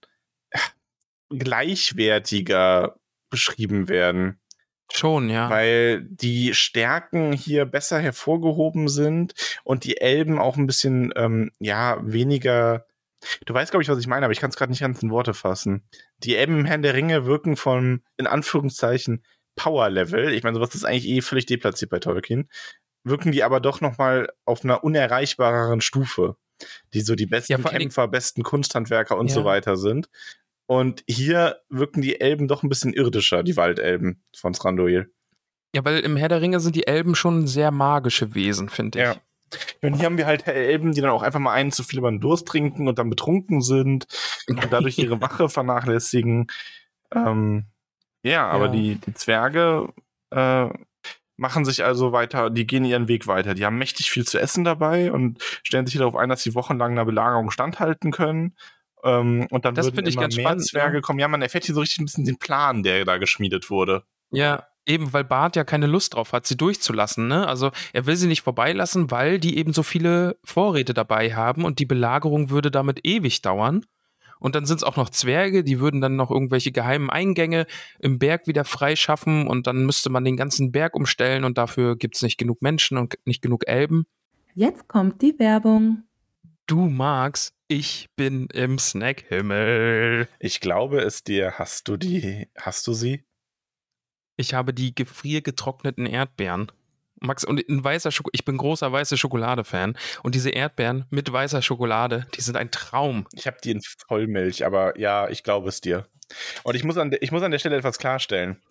[1.55, 2.95] gleichwertiger
[3.29, 4.39] beschrieben werden,
[4.91, 5.49] schon, ja.
[5.49, 11.97] weil die Stärken hier besser hervorgehoben sind und die Elben auch ein bisschen, ähm, ja,
[12.01, 12.85] weniger.
[13.45, 15.09] Du weißt, glaube ich, was ich meine, aber ich kann es gerade nicht ganz in
[15.09, 15.83] Worte fassen.
[16.19, 19.23] Die Elben im Herrn der Ringe wirken von, in Anführungszeichen,
[19.55, 20.33] Power-Level.
[20.33, 22.49] Ich meine, sowas ist eigentlich eh völlig deplatziert bei Tolkien.
[23.03, 26.35] Wirken die aber doch noch mal auf einer unerreichbareren Stufe,
[26.93, 29.33] die so die besten Ja, Kämpfer, besten Kunsthandwerker und Ja.
[29.33, 30.09] so weiter sind.
[30.67, 35.11] Und hier wirken die Elben doch ein bisschen irdischer, die Waldelben von Thranduil.
[35.75, 39.05] Ja, weil im Herr der Ringe sind die Elben schon sehr magische Wesen, finde ich.
[39.05, 39.15] Ja.
[39.81, 42.09] Und hier haben wir halt Elben, die dann auch einfach mal einen zu viel über
[42.09, 44.07] den Durst trinken und dann betrunken sind
[44.47, 46.47] und dadurch ihre Wache vernachlässigen.
[47.13, 47.65] Ähm,
[48.23, 48.71] ja, aber Ja.
[48.71, 49.93] Die, die Zwerge
[50.31, 50.69] äh,
[51.37, 53.53] machen sich also weiter, die gehen ihren Weg weiter.
[53.53, 56.93] Die haben mächtig viel zu essen dabei und stellen sich darauf ein, dass sie wochenlang
[56.93, 58.55] einer Belagerung standhalten können.
[59.05, 61.01] Ähm, und dann Das würden finde ich immer ganz mehr spannend, Zwerge ja.
[61.01, 61.19] kommen.
[61.19, 64.03] Ja, man erfährt hier so richtig ein bisschen den Plan, der da geschmiedet wurde.
[64.31, 67.47] Ja, eben, weil Bart ja keine Lust drauf hat, sie durchzulassen, ne?
[67.47, 71.79] Also er will sie nicht vorbeilassen, weil die eben so viele Vorräte dabei haben und
[71.79, 73.85] die Belagerung würde damit ewig dauern.
[74.39, 77.65] Und dann sind es auch noch Zwerge, die würden dann noch irgendwelche geheimen Eingänge
[77.99, 82.15] im Berg wieder freischaffen und dann müsste man den ganzen Berg umstellen und dafür gibt
[82.15, 84.05] es nicht genug Menschen und nicht genug Elben.
[84.53, 86.03] Jetzt kommt die Werbung.
[86.67, 90.27] Du magst, ich bin im Snackhimmel.
[90.39, 91.53] Ich glaube es dir.
[91.57, 93.25] Hast du die, hast du sie?
[94.37, 96.71] Ich habe die gefriergetrockneten Erdbeeren.
[97.21, 99.97] Max, und in weißer Schoko ich bin großer weiße Schokolade-Fan.
[100.23, 103.27] Und diese Erdbeeren mit weißer Schokolade, die sind ein Traum.
[103.33, 106.07] Ich habe die in Vollmilch, aber ja, ich glaube es dir.
[106.63, 108.61] Und ich muss an, der- ich muss an der Stelle etwas klarstellen.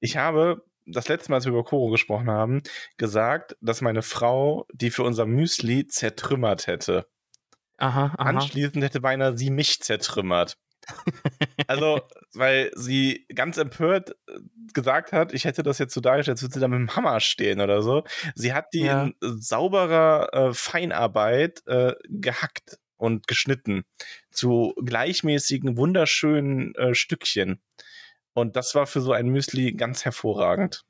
[0.00, 2.62] Ich habe das letzte Mal, als wir über Koro gesprochen haben,
[2.98, 7.06] gesagt, dass meine Frau die für unser Müsli zertrümmert hätte.
[7.78, 8.28] Aha, aha.
[8.28, 10.56] Anschließend hätte beinahe sie mich zertrümmert.
[11.66, 12.00] Also,
[12.32, 14.38] weil sie ganz empört äh,
[14.72, 17.20] gesagt hat, ich hätte das jetzt so dargestellt, als würde sie da mit dem Hammer
[17.20, 18.04] stehen oder so.
[18.34, 19.02] Sie hat die Ja.
[19.04, 23.84] in sauberer äh, Feinarbeit äh, gehackt und geschnitten
[24.30, 27.60] zu gleichmäßigen, wunderschönen äh, Stückchen.
[28.32, 30.84] Und das war für so ein Müsli ganz hervorragend.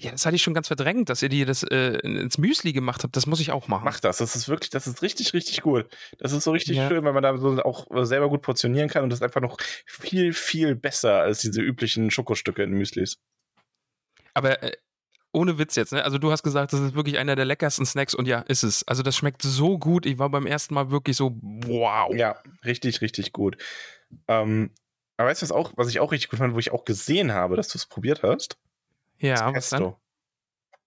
[0.00, 3.02] Ja, das hatte ich schon ganz verdrängt, dass ihr die das äh, ins Müsli gemacht
[3.02, 3.16] habt.
[3.16, 3.84] Das muss ich auch machen.
[3.84, 4.18] Mach das.
[4.18, 5.88] Das ist wirklich, das ist richtig, richtig gut.
[6.18, 6.88] Das ist so richtig Ja.
[6.88, 9.56] schön, weil man da so auch selber gut portionieren kann und das ist einfach noch
[9.86, 13.18] viel, viel besser als diese üblichen Schokostücke in Müslis.
[14.34, 14.76] Aber äh,
[15.32, 16.04] ohne Witz jetzt, ne?
[16.04, 18.86] Also du hast gesagt, das ist wirklich einer der leckersten Snacks und ja, ist es.
[18.86, 20.06] Also das schmeckt so gut.
[20.06, 22.14] Ich war beim ersten Mal wirklich so, wow.
[22.14, 23.56] Ja, richtig, richtig gut.
[24.28, 24.70] Ähm,
[25.16, 27.32] aber weißt du, was, auch, was ich auch richtig gut fand, wo ich auch gesehen
[27.32, 28.56] habe, dass du es probiert hast?
[29.20, 29.94] Ja, Das was dann?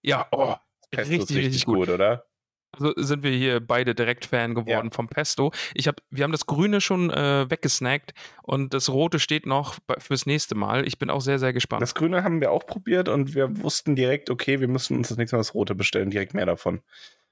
[0.02, 0.54] Ja, oh,
[0.90, 1.88] Pesto richtig, ist richtig gut.
[1.88, 2.26] oder?
[2.74, 5.52] Also sind wir hier beide direkt Fan geworden vom Pesto.
[5.74, 10.24] Ich hab, wir haben das Grüne schon äh, weggesnackt und das Rote steht noch fürs
[10.24, 10.86] nächste Mal.
[10.88, 11.82] Ich bin auch sehr, sehr gespannt.
[11.82, 15.18] Das Grüne haben wir auch probiert und wir wussten direkt, okay, wir müssen uns das
[15.18, 16.80] nächste Mal das Rote bestellen, direkt mehr davon.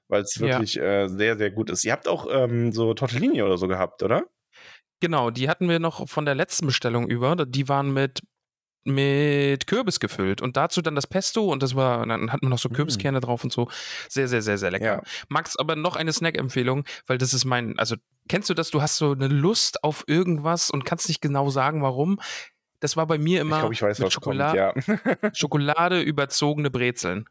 [0.09, 0.41] Weil es Ja.
[0.47, 1.83] wirklich äh, sehr, sehr gut ist.
[1.85, 4.23] Ihr habt auch ähm, so Tortellini oder so gehabt, oder?
[4.99, 7.35] Genau, die hatten wir noch von der letzten Bestellung über.
[7.47, 8.19] Die waren mit,
[8.83, 12.59] mit Kürbis gefüllt und dazu dann das Pesto und das war, dann hatten wir noch
[12.59, 12.73] so Mm.
[12.73, 13.69] Kürbiskerne drauf und so.
[14.09, 14.85] Sehr, sehr, sehr, sehr lecker.
[14.85, 15.01] Ja.
[15.29, 17.95] Max, aber noch eine Snack-Empfehlung, weil das ist mein, also
[18.27, 21.81] kennst du das, du hast so eine Lust auf irgendwas und kannst nicht genau sagen,
[21.81, 22.19] warum.
[22.79, 25.05] Das war bei mir immer ich glaube, ich weiß, mit was Schokolade, kommt.
[25.21, 25.29] Ja.
[25.33, 27.25] Schokolade überzogene Brezeln.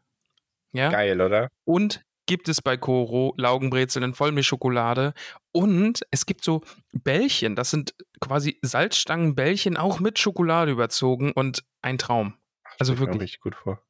[0.71, 0.89] Ja.
[0.89, 1.49] Geil, oder?
[1.65, 5.13] Und gibt es bei Koro Laugenbrezeln in Vollmilchschokolade.
[5.51, 6.61] Und es gibt so
[6.93, 12.35] Bällchen, das sind quasi Salzstangenbällchen, auch mit Schokolade überzogen und ein Traum.
[12.79, 13.83] Also mir wirklich richtig gut vor.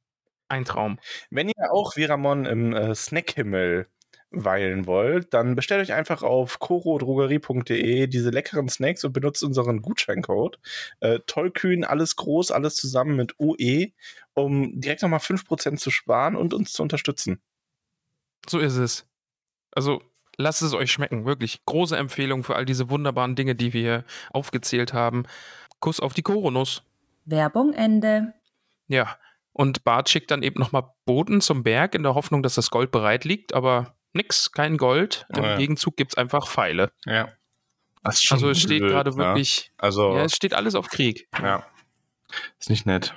[0.48, 0.98] ein Traum.
[1.30, 3.86] Wenn ihr auch wie Ramon im äh, Snackhimmel
[4.32, 10.60] weilen wollt, dann bestellt euch einfach auf korodrogerie.de diese leckeren Snacks und benutzt unseren Gutscheincode.
[11.00, 13.92] Äh, tollkühn, alles groß, alles zusammen mit UE,
[14.34, 17.40] um direkt nochmal 5% zu sparen und uns zu unterstützen.
[18.50, 19.08] So ist es.
[19.74, 20.02] Also
[20.38, 21.64] lasst es euch schmecken, wirklich.
[21.66, 25.24] Große Empfehlung für all diese wunderbaren Dinge, die wir hier aufgezählt haben.
[25.80, 26.84] Kuss auf die Koronuss.
[27.26, 28.34] Werbung Ende.
[28.88, 29.18] Ja.
[29.54, 32.92] Und Bart schickt dann eben nochmal Boten zum Berg in der Hoffnung, dass das Gold
[32.92, 35.26] bereit liegt, aber nix, kein Gold.
[35.36, 35.58] Im Oh ja.
[35.58, 36.92] Gegenzug gibt es einfach Pfeile.
[37.06, 37.30] Ja.
[38.04, 39.18] Das ist schon Also es steht gerade ne?
[39.18, 41.28] wirklich, Also, ja, es steht alles auf Krieg.
[41.42, 41.66] ja.
[42.60, 43.14] Ist nicht nett.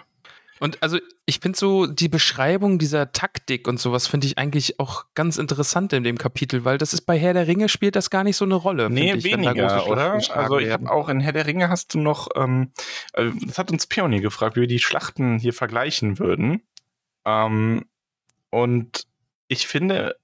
[0.61, 5.07] Und also ich finde so die Beschreibung dieser Taktik und sowas finde ich eigentlich auch
[5.14, 8.25] ganz interessant in dem Kapitel, weil das ist bei Herr der Ringe spielt das gar
[8.25, 8.88] nicht so eine Rolle.
[8.88, 10.12] Nee, ich, weniger, oder?
[10.12, 12.73] Also ich habe auch in Herr der Ringe hast du noch, ähm,
[13.14, 16.62] äh, das hat uns Pionier gefragt, wie wir die Schlachten hier vergleichen würden.
[17.25, 17.85] Ähm,
[18.51, 19.07] und
[19.49, 20.17] ich finde,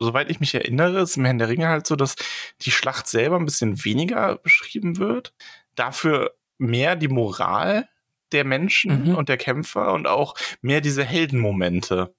[0.00, 2.16] soweit ich mich erinnere, ist im Herrn der Ringe halt so, dass
[2.62, 5.34] die Schlacht selber ein bisschen weniger beschrieben wird.
[5.74, 7.88] Dafür mehr die Moral
[8.32, 9.14] der Menschen Mhm.
[9.14, 12.14] und der Kämpfer und auch mehr diese Heldenmomente.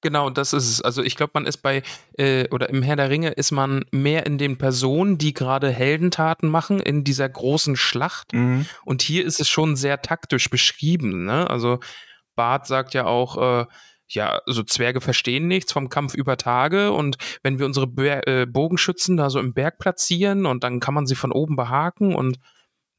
[0.00, 0.82] Genau, das ist es.
[0.82, 1.82] Also ich glaube, man ist bei,
[2.18, 6.50] äh, oder im Herr der Ringe ist man mehr in den Personen, die gerade Heldentaten
[6.50, 8.34] machen, in dieser großen Schlacht.
[8.34, 8.66] Mhm.
[8.84, 11.24] Und hier ist es schon sehr taktisch beschrieben.
[11.24, 11.48] Ne?
[11.48, 11.80] Also
[12.36, 13.66] Bart sagt ja auch, äh,
[14.08, 18.44] ja, so Zwerge verstehen nichts vom Kampf über Tage und wenn wir unsere Ber äh,
[18.44, 22.36] Bogenschützen da so im Berg platzieren und dann kann man sie von oben behaken und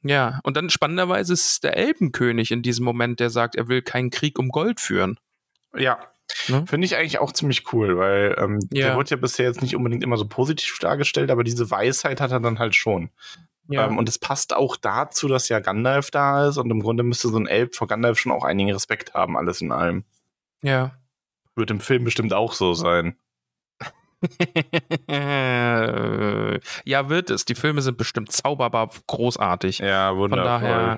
[0.07, 3.81] ja, und dann spannenderweise ist es der Elbenkönig in diesem Moment, der sagt, er will
[3.81, 5.19] keinen Krieg um Gold führen.
[5.75, 5.97] Ja.
[6.47, 6.65] Ne?
[6.67, 8.87] Finde ich eigentlich auch ziemlich cool, weil ähm, Ja.
[8.87, 12.31] der wird ja bisher jetzt nicht unbedingt immer so positiv dargestellt, aber diese Weisheit hat
[12.31, 13.09] er dann halt schon.
[13.67, 13.87] Ja.
[13.87, 17.29] Ähm, und es passt auch dazu, dass ja Gandalf da ist und im Grunde müsste
[17.29, 20.03] so ein Elb vor Gandalf schon auch einigen Respekt haben, alles in allem.
[20.61, 20.91] ja.
[21.57, 23.15] Wird im Film bestimmt auch so sein.
[26.85, 27.45] ja, wird es.
[27.45, 29.79] Die Filme sind bestimmt zauberbar großartig.
[29.79, 30.43] Ja, Von wundervoll.
[30.45, 30.97] daher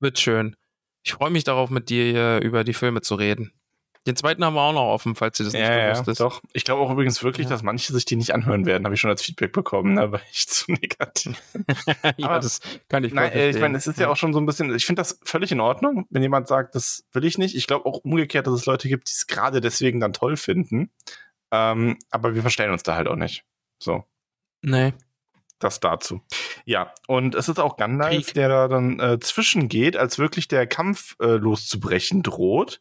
[0.00, 0.56] wird schön.
[1.02, 3.52] Ich freue mich darauf, mit dir hier über die Filme zu reden.
[4.06, 6.20] Den zweiten haben wir auch noch offen, falls dir das nicht ja, ja, bewusst ist.
[6.20, 6.40] doch.
[6.54, 7.50] Ich glaube auch übrigens wirklich, Ja.
[7.50, 10.00] dass manche sich die nicht anhören werden, habe ich schon als Feedback bekommen, ne?
[10.02, 11.38] aber ich zu negativ.
[12.16, 14.46] ja, Aber- das kann ich Nein, ich meine, es ist ja auch schon so ein
[14.46, 17.54] bisschen, ich finde das völlig in Ordnung, wenn jemand sagt, das will ich nicht.
[17.54, 20.90] Ich glaube auch umgekehrt, dass es Leute gibt, die es gerade deswegen dann toll finden.
[21.50, 23.44] Ähm, aber wir verstellen uns da halt auch nicht.
[23.82, 24.04] So,
[24.62, 24.92] Nee.
[25.58, 26.20] das dazu.
[26.64, 28.34] Ja, und es ist auch Gandalf, Krieg.
[28.34, 32.80] der da dann äh, zwischengeht, als wirklich der Kampf äh, loszubrechen droht.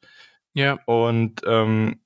[0.53, 0.79] Ja.
[0.85, 2.01] Und ähm,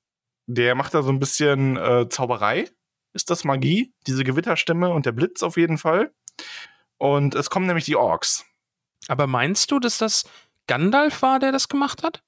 [0.47, 2.69] der macht da so ein bisschen äh, Zauberei.
[3.13, 3.93] Ist das Magie?
[4.07, 6.11] Diese Gewitterstimme und der Blitz auf jeden Fall.
[6.97, 8.45] Und es kommen nämlich die Orks.
[9.07, 10.23] Aber meinst du, dass das
[10.67, 12.23] Gandalf war, der das gemacht hat?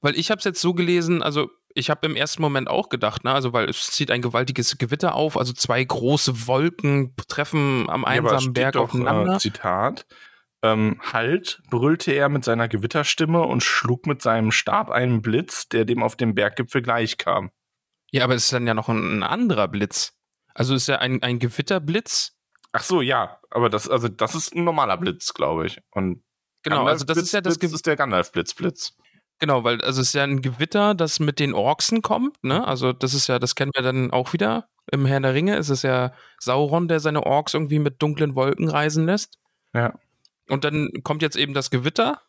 [0.00, 3.24] Weil ich habe es jetzt so gelesen, also ich habe im ersten Moment auch gedacht,
[3.24, 8.02] ne, also weil es zieht ein gewaltiges Gewitter auf, also zwei große Wolken treffen am
[8.02, 9.34] Ja, einsamen steht Berg doch, aufeinander.
[9.34, 10.06] Äh, Zitat.
[10.62, 15.84] Ähm, halt, brüllte er mit seiner Gewitterstimme und schlug mit seinem Stab einen Blitz, der
[15.84, 17.50] dem auf dem Berggipfel gleichkam.
[18.12, 20.14] ja, aber es ist dann ja noch ein, ein anderer Blitz.
[20.54, 22.38] Also ist ja ein, ein Gewitterblitz.
[22.72, 25.80] Ach so, ja, aber das, also das ist ein normaler Blitz, glaube ich.
[25.90, 26.22] Und
[26.64, 28.96] Genau, also das ist ja das Blitz ist der Gandalf-Blitzblitz.
[29.44, 32.66] Genau, weil also es ist ja ein Gewitter, das mit den Orksen kommt, ne?
[32.66, 35.58] Also das ist ja, das kennen wir dann auch wieder im Herrn der Ringe.
[35.58, 39.38] Es ist ja Sauron, der seine Orks irgendwie mit dunklen Wolken reisen lässt.
[39.74, 39.92] Ja.
[40.48, 42.22] Und dann kommt jetzt eben das Gewitter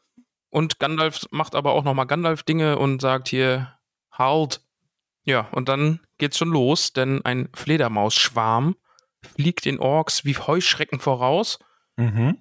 [0.50, 3.78] und Gandalf macht aber auch nochmal Gandalf-Dinge und sagt hier,
[4.12, 4.60] halt.
[5.24, 8.76] Ja, und dann geht's schon los, denn ein Fledermausschwarm
[9.24, 11.60] fliegt den Orks wie Heuschrecken voraus.
[11.96, 12.40] Mhm.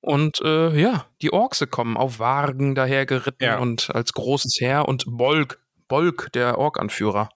[0.00, 3.58] Und äh, ja, die Orkse kommen auf Wagen dahergeritten Ja.
[3.58, 5.58] und als großes Heer und Bolg,
[5.88, 7.28] Bolg, der Ork-Anführer,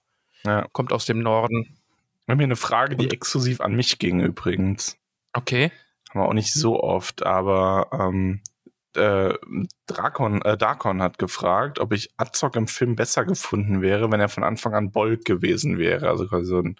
[0.45, 0.67] Ja.
[0.71, 1.77] kommt aus dem Norden.
[2.25, 4.97] Wir haben hier eine Frage, die Und- exklusiv an mich ging übrigens.
[5.33, 5.71] Okay.
[6.09, 8.41] Haben wir auch nicht so oft, aber ähm,
[8.95, 9.33] äh,
[9.85, 14.29] Drakon, äh, Darkon hat gefragt, ob ich Azog im Film besser gefunden wäre, wenn er
[14.29, 16.07] von Anfang an Bolg gewesen wäre.
[16.09, 16.77] Also quasi so ein,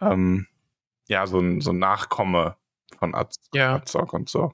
[0.00, 0.46] ähm,
[1.08, 2.56] ja, so ein, so ein Nachkomme
[2.98, 3.76] von Az Ja.
[3.76, 4.52] Azog und so.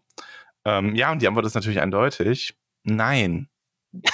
[0.64, 2.54] Ähm, ja, und die Antwort ist natürlich eindeutig.
[2.84, 3.48] Nein.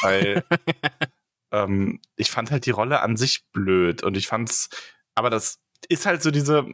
[0.02, 0.44] Weil
[1.52, 4.68] ähm, ich fand halt die Rolle an sich blöd und ich fand's,
[5.14, 6.66] aber das ist halt so diese,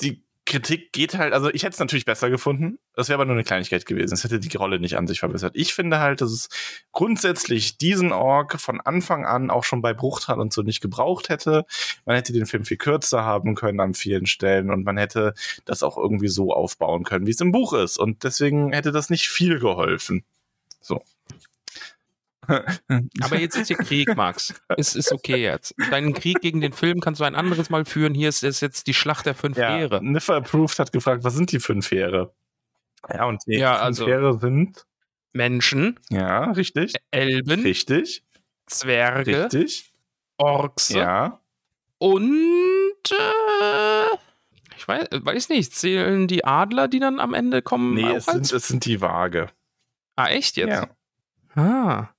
[0.00, 2.78] die Kritik geht halt, also ich hätte es natürlich besser gefunden.
[2.94, 4.12] Das wäre aber nur eine Kleinigkeit gewesen.
[4.12, 5.52] Es hätte die Rolle nicht an sich verbessert.
[5.56, 6.48] Ich finde halt, dass es
[6.92, 11.64] grundsätzlich diesen Ork von Anfang an auch schon bei Bruchtal und so nicht gebraucht hätte.
[12.04, 15.32] Man hätte den Film viel kürzer haben können an vielen Stellen und man hätte
[15.64, 17.98] das auch irgendwie so aufbauen können, wie es im Buch ist.
[17.98, 20.24] Und deswegen hätte das nicht viel geholfen.
[20.80, 21.02] So.
[22.46, 24.54] Aber jetzt ist hier Krieg, Max.
[24.76, 25.74] Es ist okay jetzt.
[25.90, 28.14] Deinen Krieg gegen den Film kannst du ein anderes Mal führen.
[28.14, 30.02] Hier ist es jetzt die Schlacht der fünf ja, Heere.
[30.02, 32.34] Niffer Approved hat gefragt, was sind die fünf Heere?
[33.12, 34.86] Ja, und die Ja, fünf also- Heere sind,
[35.36, 38.22] Menschen, ja, richtig, Elben, richtig,
[38.66, 39.92] Zwerge, richtig,
[40.36, 41.40] Orks ja.
[41.98, 42.22] und
[43.10, 44.16] äh,
[44.76, 47.94] ich weiß, weiß nicht, zählen die Adler, die dann am Ende kommen?
[47.94, 49.48] Nee, es sind, es sind die Waage.
[50.14, 50.86] ah, echt jetzt?
[51.56, 51.60] Ja.
[51.60, 52.13] Ah.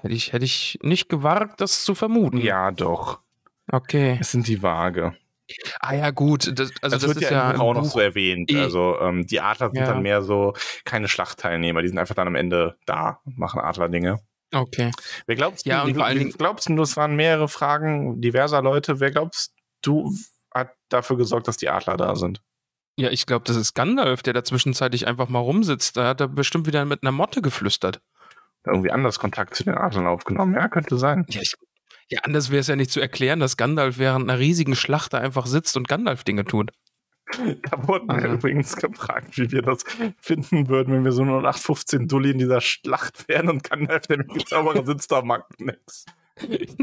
[0.00, 2.38] Hätte ich, hätte ich nicht gewagt, das zu vermuten.
[2.38, 3.20] ja, doch.
[3.70, 4.18] Okay.
[4.20, 5.16] Es sind die Waage.
[5.80, 6.46] Ah ja, gut.
[6.58, 8.50] Das, also das, das, wird ist ja, ja Buch auch im noch Buch- so erwähnt.
[8.50, 8.60] Eh.
[8.60, 9.86] Also ähm, die Adler sind Ja.
[9.86, 10.54] dann mehr so
[10.84, 14.18] keine Schlachtteilnehmer, die sind einfach dann am Ende da und machen Adlerdinge.
[14.54, 14.92] Okay.
[15.26, 19.10] Wer glaubst Ja, du, wie Dingen- glaubst du, es waren mehrere Fragen diverser Leute, wer
[19.10, 20.12] glaubst du
[20.54, 22.40] hat dafür gesorgt, dass die Adler da sind?
[22.98, 25.96] Ja, ich glaube, das ist Gandalf, der da zwischenzeitlich einfach mal rumsitzt.
[25.96, 28.00] Da hat er bestimmt wieder mit einer Motte geflüstert.
[28.66, 30.54] Irgendwie anders Kontakt zu den Adlern aufgenommen.
[30.54, 31.24] Ja, könnte sein.
[31.28, 31.54] Ja, ich,
[32.08, 35.18] ja anders wäre es ja nicht zu erklären, dass Gandalf während einer riesigen Schlacht da
[35.18, 36.70] einfach sitzt und Gandalf-Dinge tut.
[37.70, 38.28] Da wurden wir Also.
[38.34, 39.84] übrigens gefragt, wie wir das
[40.20, 44.48] finden würden, wenn wir so 0815 Dulli in dieser Schlacht wären und Gandalf, der mit
[44.48, 46.04] Zauberer sitzt, da mag nix.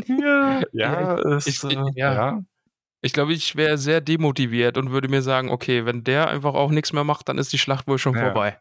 [0.06, 2.14] Ja, ja, ist, ich- äh, ja.
[2.14, 2.44] ja.
[3.02, 6.72] Ich glaube, ich wäre sehr demotiviert und würde mir sagen, okay, wenn der einfach auch
[6.72, 8.26] nichts mehr macht, dann ist die Schlacht wohl schon Ja.
[8.26, 8.60] vorbei.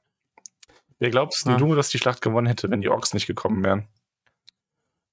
[1.03, 1.57] Wer glaubst Ja.
[1.57, 3.89] du, dass die Schlacht gewonnen hätte, wenn die Orks nicht gekommen wären?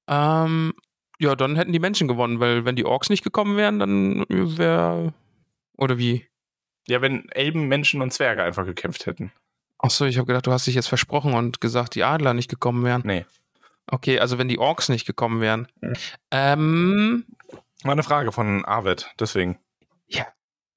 [0.07, 0.73] Ähm,
[1.17, 5.15] ja, dann hätten die Menschen gewonnen, weil wenn die Orks nicht gekommen wären, dann wäre.
[5.77, 6.27] Oder wie?
[6.87, 9.31] Ja, wenn Elben, Menschen und Zwerge einfach gekämpft hätten.
[9.79, 12.83] Achso, ich habe gedacht, du hast dich jetzt versprochen und gesagt, die Adler nicht gekommen
[12.83, 13.01] wären.
[13.03, 13.25] Nee.
[13.87, 15.67] Okay, also wenn die Orks nicht gekommen wären.
[15.81, 15.93] Ja.
[16.29, 17.25] Ähm,
[17.81, 19.57] War eine Frage von Arvid, deswegen.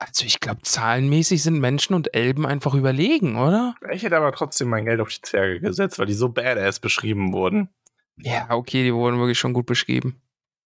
[0.06, 3.74] Also ich glaube, zahlenmäßig sind Menschen und Elben einfach überlegen, oder?
[3.92, 7.32] Ich hätte aber trotzdem mein Geld auf die Zwerge gesetzt, weil die so badass beschrieben
[7.32, 7.68] wurden.
[8.16, 10.20] Ja, okay, die wurden wirklich schon gut beschrieben.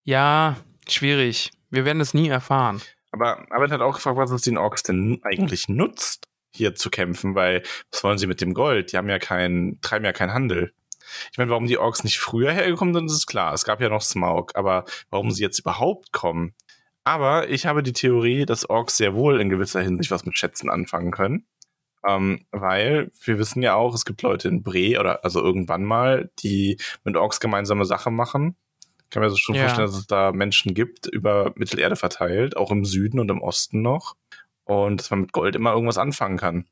[0.04, 0.56] Ja,
[0.88, 1.52] schwierig.
[1.70, 2.80] Wir werden es nie erfahren.
[3.12, 7.34] Aber Arbeit hat auch gefragt, was es den Orks denn eigentlich nutzt, hier zu kämpfen,
[7.34, 8.92] weil was wollen sie mit dem Gold?
[8.92, 10.72] Die haben ja keinen, treiben ja keinen Handel.
[11.30, 13.54] Ich meine, warum die Orks nicht früher hergekommen sind, ist klar.
[13.54, 16.54] Es gab ja noch Smaug, aber warum sie jetzt überhaupt kommen?
[17.06, 20.68] Aber ich habe die Theorie, dass Orks sehr wohl in gewisser Hinsicht was mit Schätzen
[20.68, 21.46] anfangen können.
[22.04, 26.30] Ähm, weil wir wissen ja auch, es gibt Leute in Bre oder also irgendwann mal,
[26.40, 28.56] die mit Orks gemeinsame Sachen machen.
[29.04, 29.62] Ich kann mir so schon Ja.
[29.62, 33.82] vorstellen, dass es da Menschen gibt, über Mittelerde verteilt, auch im Süden und im Osten
[33.82, 34.16] noch.
[34.64, 36.66] Und dass man mit Gold immer irgendwas anfangen kann.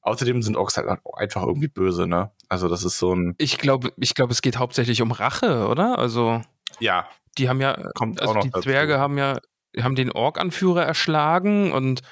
[0.00, 2.32] Außerdem sind Orks halt auch einfach irgendwie böse, ne?
[2.48, 5.96] Also das ist so ein, Ich glaube, ich glaube, es geht hauptsächlich um Rache, oder?
[5.96, 6.42] Also,
[6.80, 8.62] ja, die haben ja, kommt also die dazu.
[8.62, 9.38] Zwerge haben ja,
[9.80, 12.02] haben den Ork-Anführer erschlagen und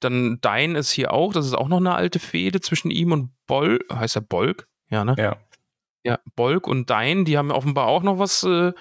[0.00, 3.30] dann Dein ist hier auch, das ist auch noch eine alte Fehde zwischen ihm und
[3.46, 4.68] Bol, heißt er Bolk?
[4.90, 5.14] Ja, ne?
[5.18, 5.36] Ja.
[6.04, 8.72] Ja, Bolk und Dein, die haben offenbar auch noch was äh,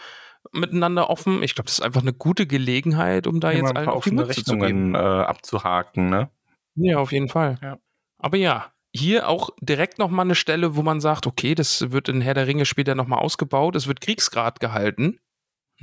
[0.51, 1.41] miteinander offen.
[1.41, 4.09] Ich glaube, das ist einfach eine gute Gelegenheit, um da Immer jetzt allen auf die
[4.09, 4.63] offene Mütze zu geben.
[4.63, 6.29] Rechnungen äh, abzuhaken, ne?
[6.75, 7.57] Ja, auf jeden Fall.
[7.61, 7.77] Ja.
[8.17, 12.21] Aber ja, hier auch direkt nochmal eine Stelle, wo man sagt, okay, das wird in
[12.21, 13.75] Herr der Ringe später nochmal ausgebaut.
[13.75, 15.19] Es wird Kriegsgrad gehalten.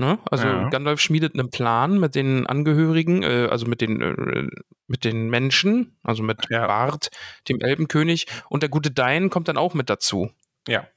[0.01, 0.19] Ne?
[0.31, 0.69] Also Ja.
[0.71, 4.49] Gandalf schmiedet einen Plan mit den Angehörigen, äh, also mit den, äh,
[4.87, 6.67] mit den Menschen, also mit Ja.
[6.67, 7.11] Bart,
[7.49, 8.27] dem Elbenkönig.
[8.49, 10.31] Und der gute Dain kommt dann auch mit dazu.
[10.67, 10.89] Ja.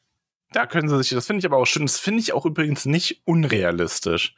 [0.54, 2.86] Da können sie sich, das finde ich aber auch schön, das finde ich auch übrigens
[2.86, 4.36] nicht unrealistisch.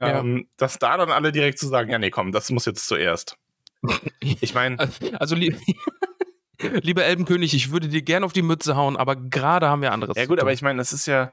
[0.00, 0.20] Ja.
[0.20, 3.36] Ähm, dass da dann alle direkt zu sagen, ja, nee, komm, das muss jetzt zuerst.
[4.40, 4.88] Ich meine,
[5.20, 5.54] Also, lie
[6.58, 10.16] lieber Elbenkönig, ich würde dir gern auf die Mütze hauen, aber gerade haben wir anderes.
[10.16, 11.32] ja gut, aber ich meine, es ist ja,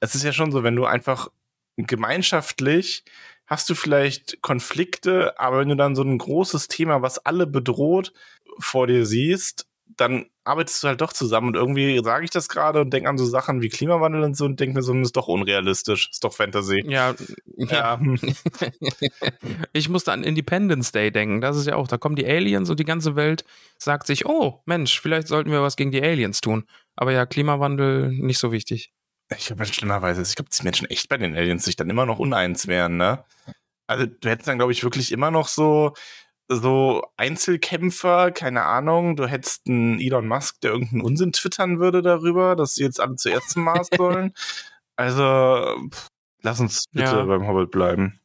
[0.00, 1.28] es ist ja schon so, wenn du einfach
[1.76, 3.04] gemeinschaftlich
[3.46, 8.12] hast du vielleicht Konflikte, aber wenn du dann so ein großes Thema, was alle bedroht,
[8.58, 12.80] vor dir siehst, dann arbeitest du halt doch zusammen und irgendwie sage ich das gerade
[12.80, 15.16] und denke an so Sachen wie Klimawandel und so und denke mir so, das ist
[15.16, 16.82] doch unrealistisch, ist doch Fantasy.
[16.86, 17.14] Ja,
[17.56, 17.98] ja.
[17.98, 18.18] Hm.
[19.72, 21.40] Ich musste an Independence Day denken.
[21.40, 23.44] Das ist ja auch, da kommen die Aliens und die ganze Welt
[23.78, 26.64] sagt sich, oh Mensch, vielleicht sollten wir was gegen die Aliens tun.
[26.96, 28.92] Aber ja, Klimawandel nicht so wichtig.
[29.36, 32.06] Ich glaube, schlimmerweise, ich glaube, dass die Menschen echt bei den Aliens sich dann immer
[32.06, 33.24] noch uneins wären, ne?
[33.86, 35.92] Also, du hättest dann, glaube ich, wirklich immer noch so,
[36.48, 39.16] so Einzelkämpfer, keine Ahnung.
[39.16, 43.16] Du hättest einen Elon Musk, der irgendeinen Unsinn twittern würde darüber, dass sie jetzt alle
[43.16, 44.32] zuerst zum Mars sollen.
[44.96, 46.08] Also, pff,
[46.42, 47.24] lass uns bitte Ja.
[47.24, 48.20] beim Hobbit bleiben.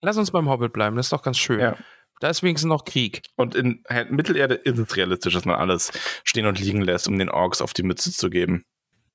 [0.00, 1.60] Lass uns beim Hobbit bleiben, das ist doch ganz schön.
[1.60, 1.76] Ja.
[2.20, 3.22] Da ist wenigstens noch Krieg.
[3.36, 5.92] Und in Mittelerde ist es realistisch, dass man alles
[6.24, 8.64] stehen und liegen lässt, um den Orks auf die Mütze zu geben.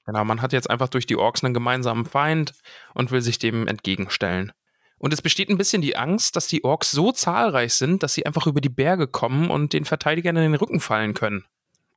[0.05, 2.53] Genau, man hat jetzt einfach durch die Orks einen gemeinsamen Feind
[2.93, 4.51] und will sich dem entgegenstellen.
[4.97, 8.25] Und es besteht ein bisschen die Angst, dass die Orks so zahlreich sind, dass sie
[8.25, 11.45] einfach über die Berge kommen und den Verteidigern in den Rücken fallen können.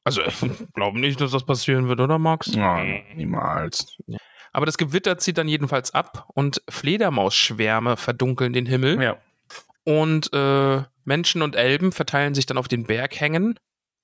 [0.03, 2.57] Also, ich glaube nicht, dass das passieren wird, oder Max?
[2.57, 2.79] Oh,
[3.15, 3.97] niemals.
[4.53, 9.03] Aber das Gewitter zieht dann jedenfalls ab und Fledermausschwärme verdunkeln den Himmel.
[9.03, 9.19] Ja.
[9.85, 13.59] Und äh, Menschen und Elben verteilen sich dann auf den Berghängen.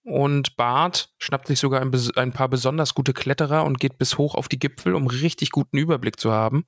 [0.05, 4.35] Und Bart schnappt sich sogar ein, ein paar besonders gute Kletterer und geht bis hoch
[4.35, 6.65] auf die Gipfel, um richtig guten Überblick zu haben.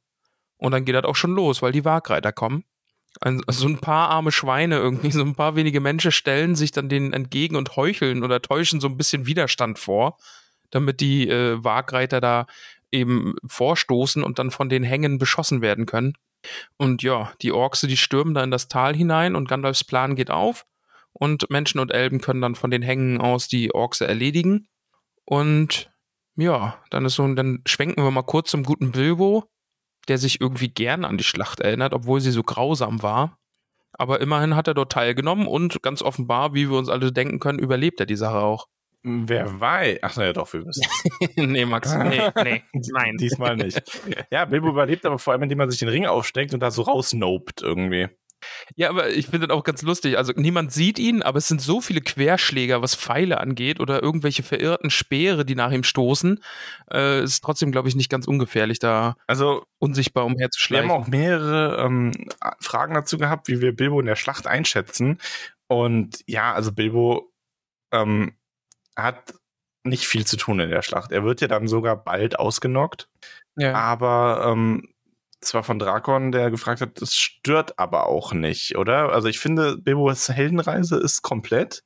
[0.56, 2.64] Und dann geht das auch schon los, weil die Wagreiter kommen.
[3.20, 6.88] Ein, so ein paar arme Schweine irgendwie, so ein paar wenige Menschen stellen sich dann
[6.88, 10.16] denen entgegen und heucheln oder täuschen so ein bisschen Widerstand vor,
[10.70, 12.46] damit die äh, Wagreiter da
[12.90, 16.14] eben vorstoßen und dann von den Hängen beschossen werden können.
[16.76, 20.30] Und ja, die Orks, die stürmen da in das Tal hinein und Gandalfs Plan geht
[20.30, 20.64] auf.
[21.14, 24.66] Und Menschen und Elben können dann von den Hängen aus die Orks erledigen.
[25.24, 25.90] Und
[26.36, 29.44] ja, dann ist so, dann schwenken wir mal kurz zum guten Bilbo,
[30.08, 33.38] der sich irgendwie gern an die Schlacht erinnert, obwohl sie so grausam war.
[33.92, 37.60] Aber immerhin hat er dort teilgenommen und ganz offenbar, wie wir uns alle denken können,
[37.60, 38.66] überlebt er die Sache auch.
[39.06, 39.98] Wer weiß.
[40.00, 40.86] Ach, ja, doch, wir wissen.
[41.36, 43.16] nee, Max, nee, nee, nein.
[43.18, 43.82] Diesmal nicht.
[44.30, 46.82] Ja, Bilbo überlebt aber vor allem, indem er sich den Ring aufsteckt und da so
[46.82, 48.08] rausnopt irgendwie.
[48.76, 50.16] Ja, aber ich finde das auch ganz lustig.
[50.18, 54.42] Also niemand sieht ihn, aber es sind so viele Querschläger, was Pfeile angeht oder irgendwelche
[54.42, 56.42] verirrten Speere, die nach ihm stoßen.
[56.92, 60.90] Äh, ist trotzdem, glaube ich, nicht ganz ungefährlich, da Also, unsichtbar wir haben umherzuschleichen.
[60.90, 62.12] auch mehrere ähm,
[62.60, 65.18] Fragen dazu gehabt, wie wir Bilbo in der Schlacht einschätzen.
[65.66, 67.32] Und ja, also Bilbo
[67.92, 68.34] ähm,
[68.96, 69.34] hat
[69.84, 71.12] nicht viel zu tun in der Schlacht.
[71.12, 73.08] Er wird ja dann sogar bald ausgenockt.
[73.56, 73.74] Ja.
[73.74, 74.93] Aber ähm,
[75.44, 79.12] zwar von Drakon, der gefragt hat, das stört aber auch nicht, oder?
[79.12, 81.84] Also ich finde, Bilbos Heldenreise ist komplett.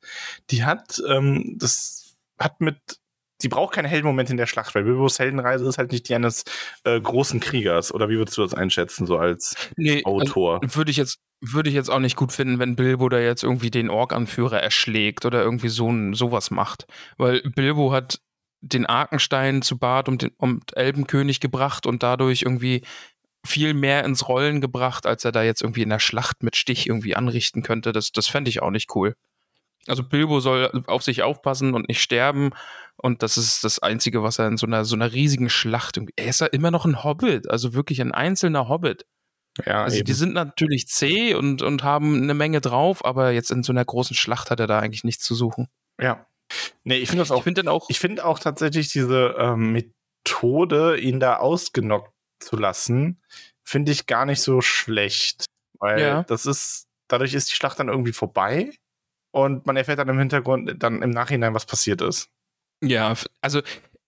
[0.50, 2.98] Die hat, ähm, das hat mit
[3.40, 6.44] sie braucht keine Heldenmomente in der Schlacht, weil Bilbos Heldenreise ist halt nicht die eines
[6.84, 7.92] äh, großen Kriegers.
[7.94, 10.61] Oder wie würdest du das einschätzen, so als nee, Autor?
[10.62, 13.44] Also, würde ich jetzt würde ich jetzt auch nicht gut finden, wenn Bilbo da jetzt
[13.44, 16.86] irgendwie den Ork-Anführer erschlägt oder irgendwie so sowas macht.
[17.16, 18.20] Weil Bilbo hat
[18.61, 22.82] den Arkenstein zu Bart und, den, und Elbenkönig gebracht und dadurch irgendwie
[23.47, 26.86] viel mehr ins Rollen gebracht, als er da jetzt irgendwie in der Schlacht mit Stich
[26.86, 27.93] irgendwie anrichten könnte.
[27.93, 29.14] Das, das fände ich auch nicht cool.
[29.86, 32.51] Also Bilbo soll auf sich aufpassen und nicht sterben.
[32.97, 35.99] Und das ist das Einzige, was er in so einer, so einer riesigen Schlacht.
[36.16, 39.07] Er ist ja immer noch ein Hobbit, also wirklich ein einzelner Hobbit.
[39.64, 40.05] Ja, also eben.
[40.05, 43.84] die sind natürlich zäh und, und haben eine Menge drauf, aber jetzt in so einer
[43.84, 45.68] großen Schlacht hat er da eigentlich nichts zu suchen.
[46.01, 46.26] Ja.
[46.84, 47.39] Nee, ich finde das auch.
[47.39, 53.22] Ich finde auch, ich finde auch tatsächlich diese ähm, Methode, ihn da ausgenockt zu lassen,
[53.62, 55.47] finde ich gar nicht so schlecht.
[55.78, 56.22] Weil ja.
[56.24, 58.72] das ist, dadurch ist die Schlacht dann irgendwie vorbei
[59.30, 62.28] und man erfährt dann im Hintergrund, dann im Nachhinein, was passiert ist.
[62.82, 63.62] Ja, also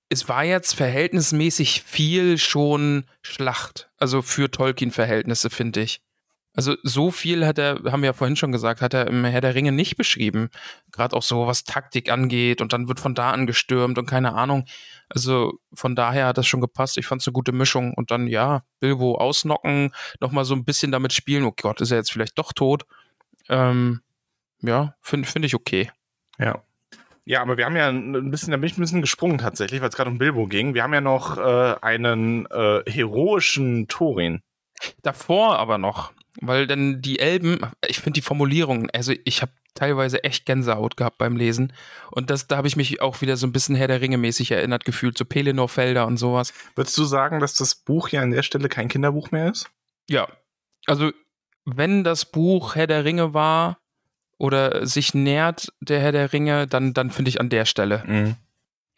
[0.09, 3.91] es war jetzt verhältnismäßig viel schon Schlacht.
[3.97, 6.03] Also für Tolkien-Verhältnisse, finde ich.
[6.55, 9.41] Also so viel hat er, haben wir ja vorhin schon gesagt, hat er im Herr
[9.41, 10.51] der Ringe nicht beschrieben.
[10.91, 14.65] Gerade auch so, was Taktik angeht und dann wird von da angestürmt und keine Ahnung.
[15.09, 16.99] Also von daher hat das schon gepasst.
[16.99, 17.95] Ich fand es eine gute Mischung.
[17.95, 21.45] Und dann, ja, Bilbo ausnocken, nochmal so ein bisschen damit spielen.
[21.45, 22.85] Oh Gott, ist er jetzt vielleicht doch tot?
[23.49, 24.01] Ähm,
[24.61, 25.91] ja, finde find ich okay.
[26.39, 26.63] Ja.
[27.25, 29.89] Ja, aber wir haben ja ein bisschen, da bin ich ein bisschen gesprungen tatsächlich, weil
[29.89, 30.75] es gerade um Bilbo ging.
[30.75, 34.43] Wir haben ja noch äh, einen äh, heroischen Thorin.
[35.03, 40.25] Davor aber noch, weil dann die Elben, ich finde die Formulierung, also ich habe teilweise
[40.25, 41.73] echt Gänsehaut gehabt beim Lesen
[42.11, 44.51] und das, da habe ich mich auch wieder so ein bisschen Herr der Ringe mäßig
[44.51, 46.53] erinnert gefühlt, so Pelennor-Felder und sowas.
[46.75, 49.71] Würdest du sagen, dass das Buch ja an der Stelle kein Kinderbuch mehr ist?
[50.09, 50.29] Ja,
[50.87, 51.13] also
[51.65, 53.81] wenn das Buch Herr der Ringe war,
[54.41, 58.03] oder sich nähert der Herr der Ringe, dann, dann finde ich an der Stelle.
[58.07, 58.37] Mhm.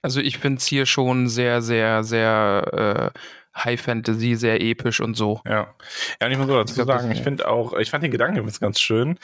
[0.00, 3.18] Also ich finde es hier schon sehr, sehr, sehr äh,
[3.56, 5.40] High Fantasy, sehr episch und so.
[5.44, 5.74] Ja,
[6.20, 8.80] ja, und ich muss so dazu sagen, ich finde auch, ich fand den Gedanken ganz
[8.80, 9.18] schön.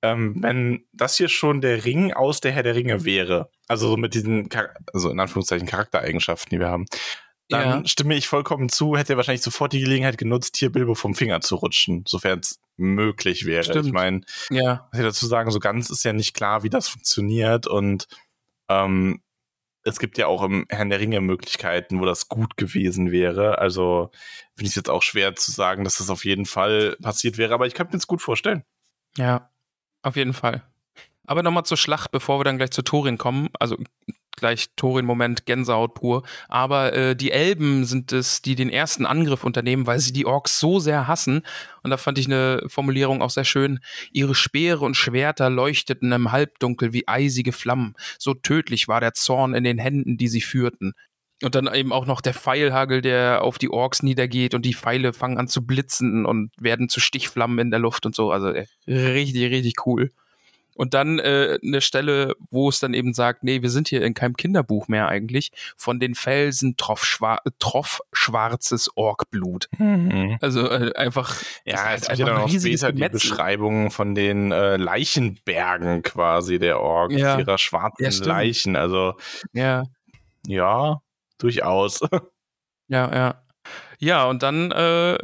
[0.00, 3.96] Ähm, wenn das hier schon der Ring aus der Herr der Ringe wäre, also so
[3.96, 4.48] mit diesen,
[4.92, 6.86] also in Anführungszeichen Charaktereigenschaften, die wir haben,
[7.48, 7.86] dann ja.
[7.86, 11.40] stimme ich vollkommen zu, hätte er wahrscheinlich sofort die Gelegenheit genutzt, hier Bilbo vom Finger
[11.40, 13.64] zu rutschen, sofern es möglich wäre.
[13.64, 13.86] Stimmt.
[13.86, 14.20] Ich meine,
[14.50, 14.86] ja.
[14.92, 18.06] was ich dazu sagen, so ganz ist ja nicht klar, wie das funktioniert und
[18.68, 19.22] ähm,
[19.88, 23.58] es gibt ja auch im Herrn der Ringe Möglichkeiten, wo das gut gewesen wäre.
[23.58, 24.10] Also
[24.54, 27.54] finde ich es jetzt auch schwer zu sagen, dass das auf jeden Fall passiert wäre,
[27.54, 28.64] aber ich könnte mir es gut vorstellen.
[29.16, 29.50] Ja,
[30.02, 30.62] auf jeden Fall.
[31.26, 33.50] Aber nochmal zur Schlacht, bevor wir dann gleich zu Thorin kommen.
[33.58, 33.76] Also
[34.38, 36.22] gleich Thorin-Moment, Gänsehaut pur.
[36.48, 40.58] Aber äh, die Elben sind es, die den ersten Angriff unternehmen, weil sie die Orks
[40.60, 41.42] so sehr hassen.
[41.82, 43.80] Und da fand ich eine Formulierung auch sehr schön.
[44.12, 47.94] Ihre Speere und Schwerter leuchteten im Halbdunkel wie eisige Flammen.
[48.18, 50.92] So tödlich war der Zorn in den Händen, die sie führten.
[51.42, 55.12] Und dann eben auch noch der Pfeilhagel, der auf die Orks niedergeht und die Pfeile
[55.12, 58.32] fangen an zu blitzen und werden zu Stichflammen in der Luft und so.
[58.32, 60.10] Also äh, richtig, richtig cool.
[60.78, 64.14] Und dann äh, eine Stelle, wo es dann eben sagt, nee, wir sind hier in
[64.14, 65.50] keinem Kinderbuch mehr eigentlich.
[65.76, 69.68] Von den Felsen troff, schwar troff schwarzes Orkblut.
[69.76, 70.38] Mhm.
[70.40, 71.34] Also äh, einfach.
[71.64, 76.78] Ja, es gibt ja dann auch später die Beschreibungen von den äh, Leichenbergen quasi der
[76.78, 77.40] Orks, ja.
[77.40, 78.76] ihrer schwarzen ja, Leichen.
[78.76, 79.14] Also
[79.52, 79.82] ja,
[80.46, 81.00] ja,
[81.38, 82.00] durchaus.
[82.90, 83.42] Ja, ja.
[83.98, 85.18] Ja, und dann äh,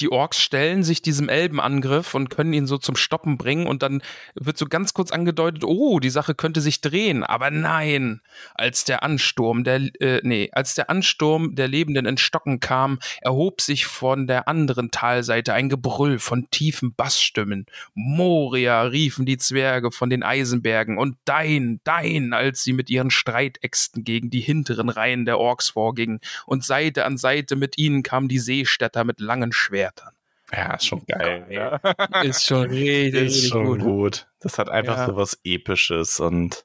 [0.00, 4.02] die Orks stellen sich diesem Elbenangriff und können ihn so zum Stoppen bringen und dann
[4.34, 8.20] wird so ganz kurz angedeutet, oh, die Sache könnte sich drehen, aber nein,
[8.54, 13.60] als der Ansturm der äh, nee, als der Ansturm der Lebenden in Stocken kam, erhob
[13.60, 17.66] sich von der anderen Talseite ein Gebrüll von tiefen Bassstimmen.
[17.94, 24.04] Moria riefen die Zwerge von den Eisenbergen und dein, dein, als sie mit ihren Streitäxten
[24.04, 28.38] gegen die hinteren Reihen der Orks vorgingen und Seite an Seite mit ihnen kamen die
[28.38, 30.14] Seestädter mit langen Schwertern Schwertern.
[30.52, 31.46] Ja, ist schon geil.
[31.50, 31.76] Ja.
[32.22, 33.80] Ist schon richtig, ist schon gut.
[33.80, 34.28] gut.
[34.40, 35.06] Das hat einfach ja.
[35.06, 36.64] so was Episches und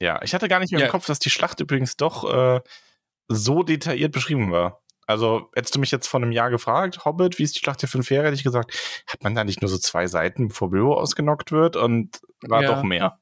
[0.00, 0.86] ja, ich hatte gar nicht mehr ja.
[0.86, 2.60] im Kopf, dass die Schlacht übrigens doch äh,
[3.26, 4.80] so detailliert beschrieben war.
[5.06, 7.88] Also, hättest du mich jetzt vor einem Jahr gefragt, Hobbit, wie ist die Schlacht der
[7.88, 10.94] fünf Jahre, hätte ich gesagt, hat man da nicht nur so zwei Seiten, bevor Bilbo
[10.94, 12.74] ausgenockt wird und war ja.
[12.74, 13.18] doch mehr.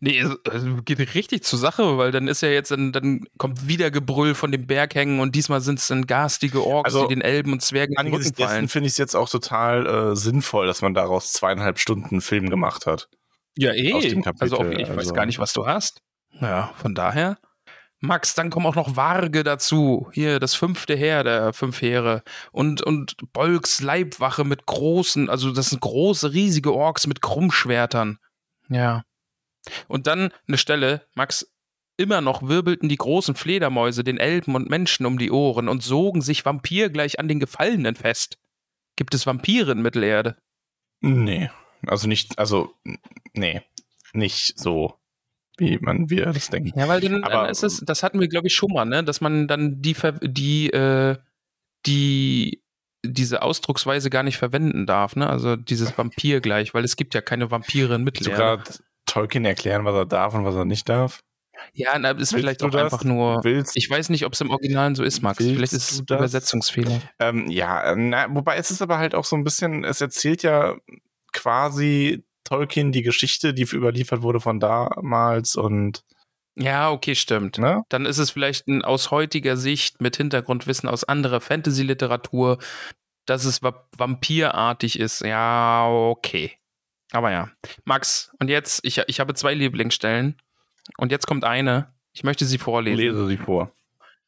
[0.00, 3.90] Nee, also geht richtig zur Sache, weil dann ist ja jetzt, dann, dann kommt wieder
[3.90, 7.22] Gebrüll von dem Berg hängen und diesmal sind es dann garstige Orks, also, die den
[7.22, 8.68] Elben und Zwergen in den Rücken fallen.
[8.68, 12.86] finde ich es jetzt auch total äh, sinnvoll, dass man daraus zweieinhalb Stunden Film gemacht
[12.86, 13.08] hat.
[13.56, 13.92] Ja, eh.
[14.38, 14.96] Also auf, ich also.
[14.96, 16.02] weiß gar nicht, was du hast.
[16.40, 17.38] Ja, von daher.
[18.02, 20.08] Max, dann kommen auch noch Warge dazu.
[20.12, 22.22] Hier das fünfte Heer der fünf Heere.
[22.50, 28.18] Und, und Bolks Leibwache mit großen, also das sind große, riesige Orks mit Krummschwertern.
[28.70, 29.02] Ja.
[29.88, 31.52] Und dann eine Stelle, Max,
[31.96, 36.22] immer noch wirbelten die großen Fledermäuse den Elben und Menschen um die Ohren und sogen
[36.22, 38.38] sich Vampir gleich an den Gefallenen fest.
[38.96, 40.36] Gibt es Vampire in Mittelerde?
[41.00, 41.50] Nee.
[41.86, 42.74] Also nicht, also,
[43.34, 43.62] nee.
[44.12, 44.94] Nicht so,
[45.56, 46.78] wie man wir das denken.
[46.78, 49.04] Ja, weil dann, Aber- dann ist es, das hatten wir, glaube ich, schon mal, ne?
[49.04, 51.16] Dass man dann die, die, äh,
[51.86, 52.62] die,
[53.04, 55.28] diese Ausdrucksweise gar nicht verwenden darf, ne?
[55.28, 58.36] Also dieses Vampir gleich, weil es gibt ja keine Vampire in Mittelerde.
[58.36, 58.64] gerade
[59.10, 61.20] Tolkien erklären, was er darf und was er nicht darf?
[61.74, 62.82] Ja, na, ist Willst vielleicht auch das?
[62.82, 63.44] einfach nur.
[63.44, 65.38] Willst Ich weiß nicht, ob es im Originalen so ist, Max.
[65.38, 66.16] Vielleicht ist es ein?
[66.16, 67.00] Übersetzungsfehler.
[67.18, 70.76] Ähm, ja, na, wobei es ist aber halt auch so ein bisschen, es erzählt ja
[71.32, 76.02] quasi Tolkien die Geschichte, die überliefert wurde von damals und,
[76.56, 77.58] Ja, okay, stimmt.
[77.58, 77.82] ne?
[77.90, 82.58] Dann ist es vielleicht ein, aus heutiger Sicht mit Hintergrundwissen aus anderer Fantasy-Literatur,
[83.26, 85.20] dass es va vampirartig ist.
[85.20, 86.52] Ja, okay.
[87.12, 87.50] Aber ja.
[87.84, 90.36] Max, und jetzt, ich, ich habe zwei Lieblingsstellen.
[90.96, 91.92] Und jetzt kommt eine.
[92.12, 92.98] Ich möchte sie vorlesen.
[92.98, 93.72] Lese sie vor.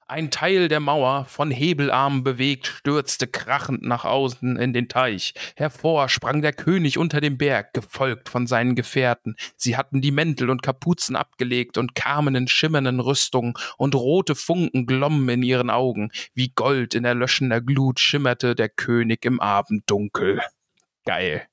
[0.09, 5.33] Ein Teil der Mauer, von Hebelarmen bewegt, stürzte krachend nach außen in den Teich.
[5.57, 9.37] Hervor sprang der König unter dem Berg, gefolgt von seinen Gefährten.
[9.57, 14.85] Sie hatten die Mäntel und Kapuzen abgelegt und kamen in schimmernden Rüstungen, und rote Funken
[14.85, 16.11] glommen in ihren Augen.
[16.35, 20.43] Wie Gold in erlöschender Glut schimmerte der König im Abenddunkel.
[21.07, 21.49] Geil.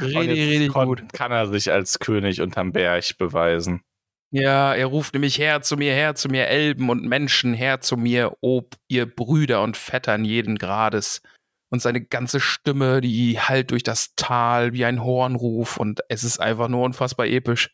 [0.00, 1.12] Richtig, richtig gut.
[1.12, 3.82] Kann er sich als König unterm Berg beweisen.
[4.30, 7.96] Ja, er ruft nämlich her zu mir, her zu mir, Elben und Menschen, her zu
[7.96, 11.22] mir, ob ihr Brüder und Vettern jeden Grades.
[11.68, 16.38] Und seine ganze Stimme, die hallt durch das Tal wie ein Hornruf und es ist
[16.38, 17.70] einfach nur unfassbar episch.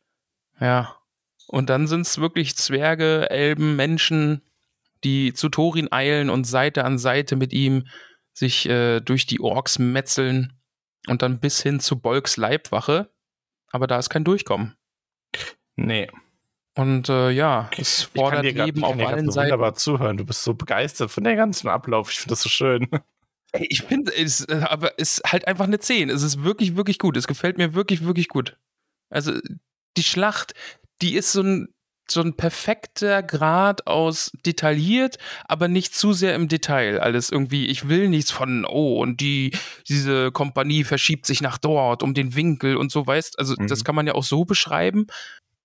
[0.60, 0.96] Ja.
[1.48, 4.42] Und dann sind's wirklich Zwerge, Elben, Menschen,
[5.04, 7.86] die zu Thorin eilen und Seite an Seite mit ihm
[8.32, 10.54] sich äh, durch die Orks metzeln
[11.08, 13.10] und dann bis hin zu Bolks Leibwache.
[13.70, 14.76] Aber da ist kein Durchkommen.
[15.76, 16.10] Nee.
[16.74, 19.14] Und äh, ja, es Ich kann fordert dir grad- Leben ich kann auf dir grad
[19.14, 19.46] allen so Seiten.
[19.46, 20.16] wunderbar zuhören.
[20.16, 22.10] Du bist so begeistert von der ganzen Ablauf.
[22.10, 22.88] Ich finde das so schön.
[23.54, 26.08] Ich finde es, äh, aber es ist halt einfach eine 10.
[26.08, 27.16] Es ist wirklich, wirklich gut.
[27.18, 28.56] Es gefällt mir wirklich, wirklich gut.
[29.10, 29.32] Also
[29.98, 30.54] die Schlacht,
[31.02, 31.68] die ist so ein,
[32.12, 37.00] so ein perfekter Grad aus detailliert, aber nicht zu sehr im Detail.
[37.00, 39.56] Alles irgendwie, ich will nichts von, oh, und die,
[39.88, 43.66] diese Kompanie verschiebt sich nach dort um den Winkel und so, weißt Also, Mhm.
[43.68, 45.06] das kann man ja auch so beschreiben.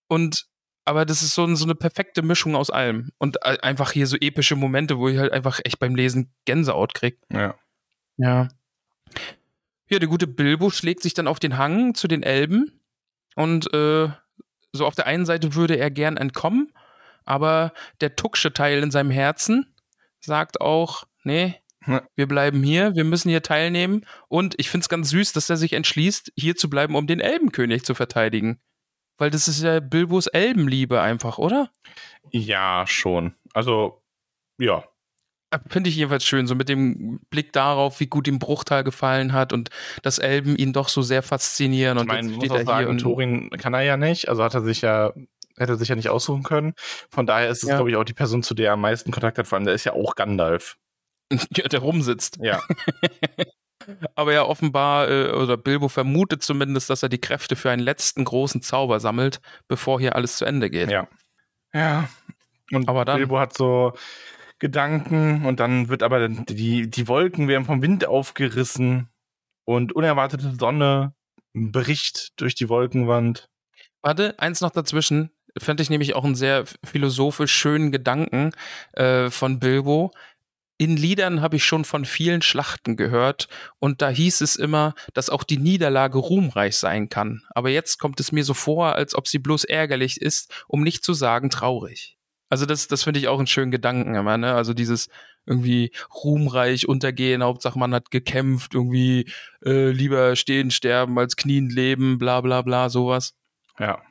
[0.07, 0.47] Und,
[0.85, 3.11] aber das ist so, so eine perfekte Mischung aus allem.
[3.17, 7.19] Und einfach hier so epische Momente, wo ich halt einfach echt beim Lesen Gänsehaut krieg.
[7.31, 7.55] Ja.
[8.17, 8.47] Ja.
[9.89, 12.81] Ja, der gute Bilbo schlägt sich dann auf den Hang zu den Elben
[13.35, 14.09] und äh,
[14.71, 16.73] so auf der einen Seite würde er gern entkommen,
[17.25, 19.73] aber der tucksche Teil in seinem Herzen
[20.19, 21.55] sagt auch, nee,
[22.15, 25.73] wir bleiben hier, wir müssen hier teilnehmen und ich find's ganz süß, dass er sich
[25.73, 28.59] entschließt, hier zu bleiben, um den Elbenkönig zu verteidigen.
[29.17, 31.71] Weil das ist ja Bilbos Elbenliebe einfach, oder?
[32.31, 33.35] Ja, schon.
[33.53, 34.03] Also,
[34.59, 34.83] ja.
[35.69, 39.53] Finde ich jedenfalls schön, so mit dem Blick darauf, wie gut ihm Bruchtal gefallen hat
[39.53, 39.69] und
[40.01, 41.97] dass Elben ihn doch so sehr faszinieren.
[41.97, 43.95] Ich Und meine, jetzt muss steht auch er hier sagen, und Thorin kann er ja
[43.95, 44.27] nicht.
[44.27, 45.13] Also hat er sich ja,
[45.57, 46.73] hätte er sich ja nicht aussuchen können.
[47.09, 47.75] Von daher ist es, Ja.
[47.77, 49.47] glaube ich, auch die Person, zu der er am meisten Kontakt hat.
[49.47, 50.75] Vor allem, der ist ja auch Gandalf.
[51.55, 52.37] ja, der rumsitzt.
[52.41, 52.59] Ja.
[54.15, 58.25] Aber ja, offenbar, äh, oder Bilbo vermutet zumindest, dass er die Kräfte für einen letzten
[58.25, 59.39] großen Zauber sammelt,
[59.69, 60.91] bevor hier alles zu Ende geht.
[60.91, 61.07] ja.
[61.73, 62.09] Ja.
[62.73, 63.93] Und Aber dann- Bilbo hat so
[64.59, 69.09] Gedanken und dann wird aber die, die Wolken werden vom Wind aufgerissen
[69.65, 71.13] und unerwartete Sonne
[71.53, 73.49] bricht durch die Wolkenwand.
[74.01, 75.31] Warte, eins noch dazwischen.
[75.57, 78.51] Fände ich nämlich auch einen sehr philosophisch schönen Gedanken
[78.93, 80.11] äh, von Bilbo.
[80.79, 83.47] In Liedern habe ich schon von vielen Schlachten gehört
[83.79, 87.41] und da hieß es immer, dass auch die Niederlage ruhmreich sein kann.
[87.49, 91.03] Aber jetzt kommt es mir so vor, als ob sie bloß ärgerlich ist, um nicht
[91.03, 92.16] zu sagen traurig.
[92.49, 94.53] Also das, das finde ich auch einen schönen Gedanken immer, ne?
[94.53, 95.09] Also dieses
[95.45, 95.91] irgendwie
[96.23, 99.29] ruhmreich untergehen, Hauptsache man hat gekämpft, irgendwie
[99.65, 103.33] äh, lieber stehen, sterben als knien leben, bla bla bla, sowas.
[103.79, 104.01] Ja.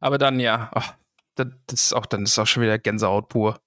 [0.00, 0.94] Aber dann ja, ach,
[1.34, 3.60] das, das ist auch dann ist auch schon wieder Gänsehaut pur.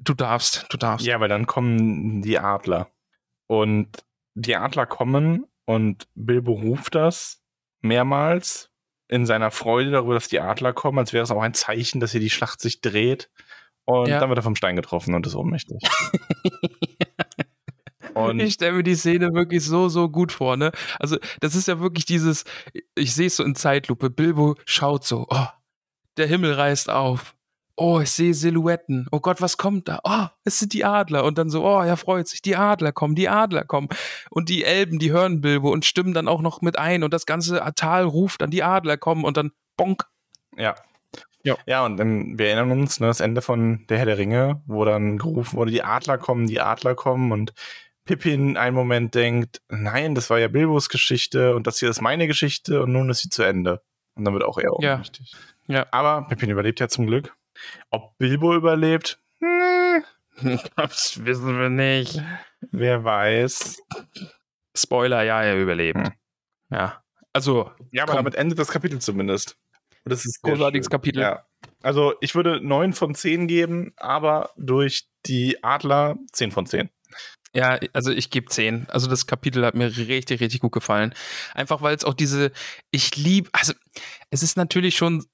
[0.00, 1.06] Du darfst, du darfst.
[1.06, 2.90] Ja, weil dann kommen die Adler.
[3.46, 7.42] Und die Adler kommen und Bilbo ruft das
[7.80, 8.70] mehrmals
[9.08, 12.12] in seiner Freude darüber, dass die Adler kommen, als wäre es auch ein Zeichen, dass
[12.12, 13.30] hier die Schlacht sich dreht.
[13.84, 14.20] Und Ja.
[14.20, 15.78] dann wird er vom Stein getroffen und ist ohnmächtig.
[18.14, 20.72] und ich stelle mir die Szene wirklich so, so gut vor, ne?
[20.98, 22.44] Also, das ist ja wirklich dieses,
[22.94, 25.46] ich sehe es so in Zeitlupe, Bilbo schaut so, oh,
[26.18, 27.34] der Himmel reißt auf.
[27.80, 29.06] Oh, ich sehe Silhouetten.
[29.12, 30.00] Oh Gott, was kommt da?
[30.02, 31.24] Oh, es sind die Adler.
[31.24, 32.42] Und dann so, oh, er freut sich.
[32.42, 33.88] Die Adler kommen, die Adler kommen.
[34.30, 37.04] Und die Elben, die hören Bilbo und stimmen dann auch noch mit ein.
[37.04, 39.24] Und das ganze Tal ruft dann, die Adler kommen.
[39.24, 40.04] Und dann, bonk,
[40.56, 40.74] ja.
[41.66, 44.84] Ja, und ähm, wir erinnern uns, ne, das Ende von Der Herr der Ringe, wo
[44.84, 47.54] dann gerufen wurde, die Adler kommen, die Adler kommen und
[48.04, 52.26] Pippin einen Moment denkt, nein, das war ja Bilbos Geschichte und das hier ist meine
[52.26, 53.80] Geschichte und nun ist sie zu Ende.
[54.14, 54.94] Und dann wird auch er Ja.
[54.94, 55.32] ohnmächtig.
[55.68, 55.86] Ja.
[55.90, 57.34] Aber Pippin überlebt ja zum Glück.
[57.90, 59.20] Ob Bilbo überlebt?
[59.40, 60.04] Hm,
[60.76, 62.20] Das wissen wir nicht.
[62.70, 63.82] wer weiß.
[64.76, 65.98] Spoiler, ja, er überlebt.
[65.98, 66.12] Hm.
[66.70, 67.02] Ja.
[67.32, 68.18] Also, Ja, aber Komm.
[68.18, 69.56] damit endet das Kapitel zumindest.
[70.04, 70.88] Und das ist großartiges.
[70.90, 71.20] Kapitel.
[71.20, 71.44] Ja.
[71.82, 76.88] Also ich würde 9 von 10 geben, aber durch die Adler 10 von 10.
[77.54, 78.86] Ja, also ich gebe 10.
[78.90, 81.14] Also das Kapitel hat mir richtig, richtig gut gefallen.
[81.54, 82.52] Einfach weil es auch diese,
[82.90, 83.72] ich liebe, also
[84.30, 85.24] es ist natürlich schon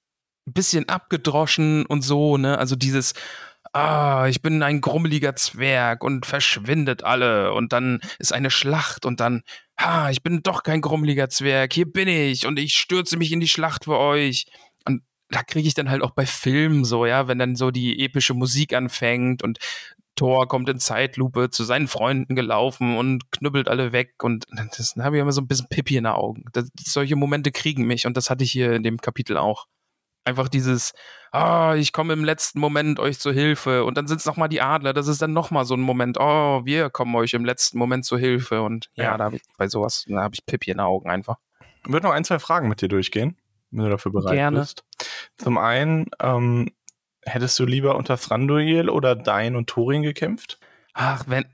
[0.46, 2.58] ein bisschen abgedroschen und so, ne?
[2.58, 3.14] Also dieses,
[3.72, 9.20] ah, ich bin ein grummeliger Zwerg und verschwindet alle und dann ist eine Schlacht und
[9.20, 9.42] dann,
[9.78, 13.40] ha, ich bin doch kein grummeliger Zwerg, hier bin ich und ich stürze mich in
[13.40, 14.46] die Schlacht für euch.
[14.86, 18.04] Und da kriege ich dann halt auch bei Filmen so, ja, wenn dann so die
[18.04, 19.58] epische Musik anfängt und
[20.16, 25.04] Thor kommt in Zeitlupe zu seinen Freunden gelaufen und knüppelt alle weg und das dann
[25.04, 26.44] habe ich immer so ein bisschen Pippi in den Augen.
[26.52, 29.66] Das, solche Momente kriegen mich und das hatte ich hier in dem Kapitel auch.
[30.24, 30.92] Einfach dieses,
[31.32, 34.60] ah, ich komme im letzten Moment euch zur Hilfe und dann sind es nochmal die
[34.62, 38.04] Adler, das ist dann nochmal so ein Moment, oh, wir kommen euch im letzten Moment
[38.04, 39.16] zur Hilfe und ja, Ja.
[39.18, 41.36] da habe ich bei sowas, da habe ich Pippi in den Augen einfach.
[41.86, 43.36] Ich würde noch ein, zwei Fragen mit dir durchgehen,
[43.70, 44.60] wenn du dafür bereit Gerne.
[44.60, 44.84] bist.
[45.36, 46.70] Zum einen, ähm,
[47.26, 50.58] hättest du lieber unter Thranduil oder Dain und Thorin gekämpft?
[50.94, 51.44] Ach, wenn,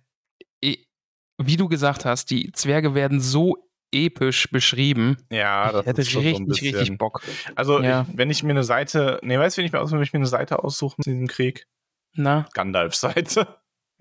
[0.63, 3.57] wie du gesagt hast, die Zwerge werden so
[3.93, 5.17] episch beschrieben.
[5.31, 7.23] Ja, ich hätte richtig, richtig Bock.
[7.55, 8.07] Also, Ja.
[8.09, 10.13] ich, wenn ich mir eine Seite, nee, weißt du, wenn ich mir, aus, wenn ich
[10.13, 11.67] mir eine Seite aussuche in diesem Krieg?
[12.15, 13.47] Na, Gandalfs Seite.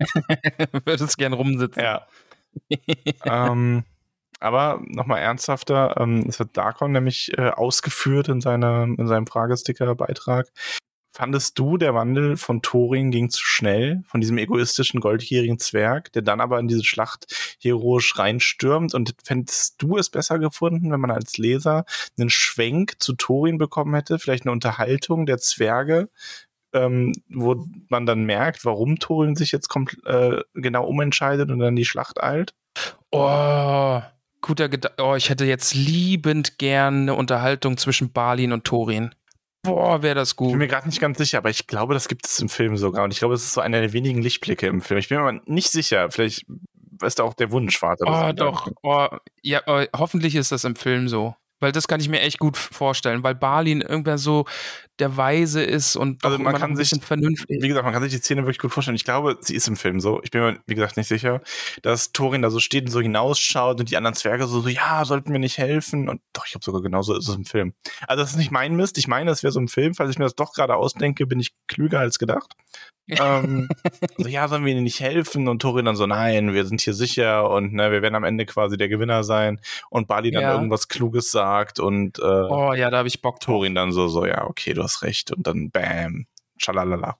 [0.84, 1.82] würdest gern rumsitzen.
[1.82, 2.06] Ja.
[3.24, 3.84] ähm,
[4.40, 10.48] aber nochmal ernsthafter, ähm, es wird Darkon nämlich äh, ausgeführt in, seiner, in seinem Fragesticker-Beitrag.
[11.12, 16.22] Fandest du, der Wandel von Thorin ging zu schnell, von diesem egoistischen, goldgierigen Zwerg, der
[16.22, 18.94] dann aber in diese Schlacht heroisch reinstürmt?
[18.94, 21.84] Und fändest du es besser gefunden, wenn man als Leser
[22.18, 26.08] einen Schwenk zu Thorin bekommen hätte, vielleicht eine Unterhaltung der Zwerge,
[26.72, 29.68] ähm, wo man dann merkt, warum Thorin sich jetzt
[30.04, 32.54] äh, genau umentscheidet und dann die Schlacht eilt?
[33.10, 34.00] Oh,
[34.40, 35.02] guter Gedanke.
[35.02, 39.14] Oh, ich hätte jetzt liebend gern eine Unterhaltung zwischen Balin und Thorin.
[39.62, 40.58] Boah, wäre das Ich bin gut.
[40.58, 43.04] mir gerade nicht ganz sicher, aber ich glaube, das gibt es im Film sogar.
[43.04, 44.98] Und ich glaube, es ist so einer der wenigen Lichtblicke im Film.
[44.98, 46.10] Ich bin mir aber nicht sicher.
[46.10, 46.46] Vielleicht
[47.02, 48.04] ist da auch der Wunschvater.
[48.06, 48.68] Oh, doch.
[48.82, 49.08] Oh,
[49.42, 51.34] ja, oh, hoffentlich ist das im Film so.
[51.60, 54.46] Weil das kann ich mir echt gut vorstellen, weil Balin irgendwer so
[54.98, 57.62] der Weise ist und Also man kann ein sich- vernünftig.
[57.62, 58.96] Wie gesagt, man kann sich die Szene wirklich gut vorstellen.
[58.96, 60.20] Ich glaube, sie ist im Film so.
[60.22, 61.40] Ich bin mir, wie gesagt, nicht sicher,
[61.82, 65.04] dass Thorin da so steht und so hinausschaut und die anderen Zwerge so, so ja,
[65.04, 66.08] sollten wir nicht helfen?
[66.08, 67.72] Und doch, ich glaube sogar genauso ist es im Film.
[68.06, 68.98] Also das ist nicht mein Mist.
[68.98, 69.94] Ich meine, es wäre so im Film.
[69.94, 72.52] Falls ich mir das doch gerade ausdenke, bin ich klüger als gedacht.
[73.18, 73.68] Ähm,
[74.18, 75.48] so, ja, sollen wir ihnen nicht helfen?
[75.48, 78.46] Und Thorin dann so, nein, wir sind hier sicher und ne, wir werden am Ende
[78.46, 79.60] quasi der Gewinner sein.
[79.88, 80.52] Und Bali dann Ja.
[80.52, 83.40] irgendwas Kluges sagt und äh, Oh ja, da habe ich Bock.
[83.40, 85.32] Thorin dann so, so, ja, okay, du hast recht.
[85.32, 87.16] Und dann bam, schalalala.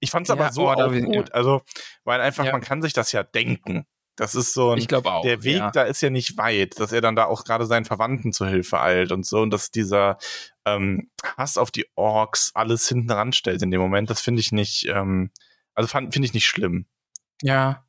[0.00, 1.32] Ich fand's aber Ja, so oh, auch gut.
[1.32, 1.62] Also,
[2.04, 3.84] weil einfach, man kann sich das ja denken.
[4.18, 5.22] Das ist so ein, Ich glaube auch.
[5.22, 5.70] der Weg ja.
[5.70, 8.80] da ist ja nicht weit, dass er dann da auch gerade seinen Verwandten zur Hilfe
[8.80, 9.40] eilt und so.
[9.40, 10.18] Und dass dieser
[10.64, 14.86] ähm, Hass auf die Orks alles hinten ranstellt in dem Moment, das finde ich nicht,
[14.88, 15.30] ähm,
[15.74, 16.86] also finde ich nicht schlimm.
[17.42, 17.84] Ja.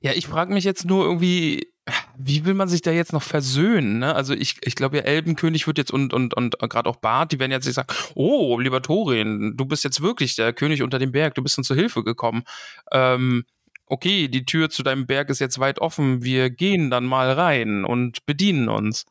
[0.00, 1.72] Ja, ich frage mich jetzt nur irgendwie,
[2.16, 4.00] wie will man sich da jetzt noch versöhnen?
[4.00, 4.12] Ne?
[4.16, 7.38] Also ich, ich glaube ja, Elbenkönig wird jetzt und, und, und gerade auch Bart, die
[7.38, 11.12] werden jetzt nicht sagen, oh, lieber Thorin, du bist jetzt wirklich der König unter dem
[11.12, 12.42] Berg, du bist uns zur Hilfe gekommen.
[12.90, 13.44] Ähm,
[13.88, 17.84] okay, die Tür zu deinem Berg ist jetzt weit offen, wir gehen dann mal rein
[17.84, 19.04] und bedienen uns.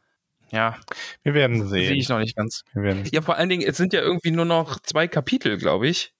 [0.51, 0.77] Ja,
[1.23, 1.97] Wir werden sehe sehen.
[1.97, 2.63] ich noch nicht ganz.
[2.73, 5.87] Wir werden Ja, vor allen Dingen, es sind ja irgendwie nur noch zwei Kapitel, glaube
[5.87, 6.13] ich.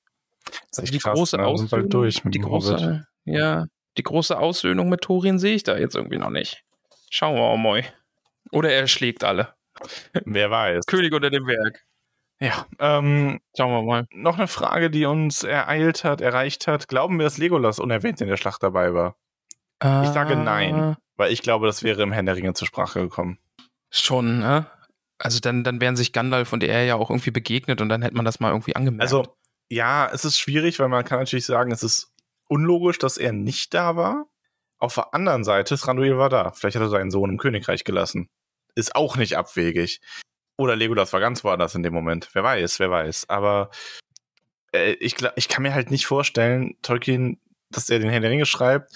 [0.71, 1.45] Das ist echt die krass, große ne?
[1.45, 2.49] Aussöhnung, durch mit die Hobbit.
[2.69, 3.65] große, ja,
[3.97, 6.63] die große Aussöhnung mit Thorin sehe ich da jetzt irgendwie noch nicht.
[7.09, 7.83] Schauen wir mal.
[8.51, 9.53] Oder er schlägt alle.
[10.25, 10.85] Wer weiß.
[10.87, 11.83] König unter dem Werk.
[12.39, 14.07] Ja, ähm, Schauen wir mal.
[14.11, 16.87] noch eine Frage, die uns ereilt hat, erreicht hat.
[16.87, 19.15] Glauben wir, dass Legolas unerwähnt in der Schlacht dabei war?
[19.81, 20.75] Ich sage nein.
[20.75, 23.37] Ah, Weil ich glaube, das wäre im Herrn der Ringe zur Sprache gekommen.
[23.91, 24.67] Schon, ne?
[25.19, 28.15] Also dann, dann wären sich Gandalf und er ja auch irgendwie begegnet und dann hätte
[28.15, 29.01] man das mal irgendwie angemerkt.
[29.01, 29.35] Also,
[29.69, 32.11] ja, es ist schwierig, weil man kann natürlich sagen, es ist
[32.47, 34.25] unlogisch, dass er nicht da war.
[34.79, 36.51] Auf der anderen Seite, Thranduil war da.
[36.51, 38.29] Vielleicht hat er seinen Sohn im Königreich gelassen.
[38.75, 40.01] Ist auch nicht abwegig.
[40.57, 42.29] Oder Legolas war ganz woanders in dem Moment.
[42.33, 43.29] Wer weiß, wer weiß.
[43.29, 43.69] Aber
[44.73, 47.39] äh, ich, ich kann mir halt nicht vorstellen, Tolkien,
[47.69, 48.91] dass er den Herrn der Ringe schreibt,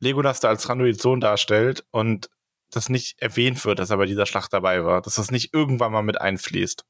[0.00, 2.30] Legolas da als Thranduils Sohn darstellt und
[2.70, 5.00] das nicht erwähnt wird, dass er bei dieser Schlacht dabei war.
[5.00, 6.84] Dass das nicht irgendwann mal mit einfließt.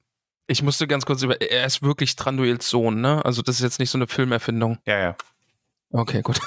[0.48, 1.40] Ich musste ganz kurz über.
[1.40, 3.24] Er ist wirklich Tranduils Sohn, ne?
[3.24, 4.78] Also, das ist jetzt nicht so eine Filmerfindung.
[4.86, 5.16] Ja, ja.
[5.90, 6.40] Okay, gut.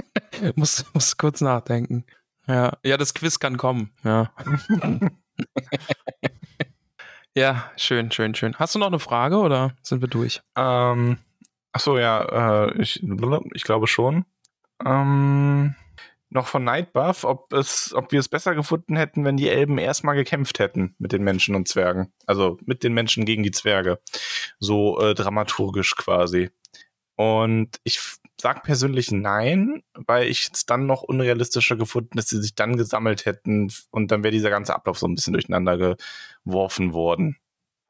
[0.54, 2.04] muss, muss kurz nachdenken.
[2.46, 3.90] Ja, ja, das Quiz kann kommen.
[4.04, 4.32] Ja.
[7.38, 8.56] ja, schön, schön, schön.
[8.56, 10.42] Hast du noch eine Frage oder sind wir durch?
[10.56, 11.18] Ähm,
[11.72, 13.00] ach so, ja, äh, ich,
[13.54, 14.24] ich glaube schon.
[14.84, 15.76] Ähm,
[16.30, 20.16] noch von Nightbuff, ob es, ob wir es besser gefunden hätten, wenn die Elben erstmal
[20.16, 22.12] gekämpft hätten mit den Menschen und Zwergen.
[22.26, 24.00] Also mit den Menschen gegen die Zwerge.
[24.58, 26.50] So äh, dramaturgisch quasi.
[27.14, 28.00] Und ich
[28.40, 33.26] sag persönlich nein, weil ich es dann noch unrealistischer gefunden, dass sie sich dann gesammelt
[33.26, 35.96] hätten und dann wäre dieser ganze Ablauf so ein bisschen durcheinander
[36.44, 37.36] geworfen worden.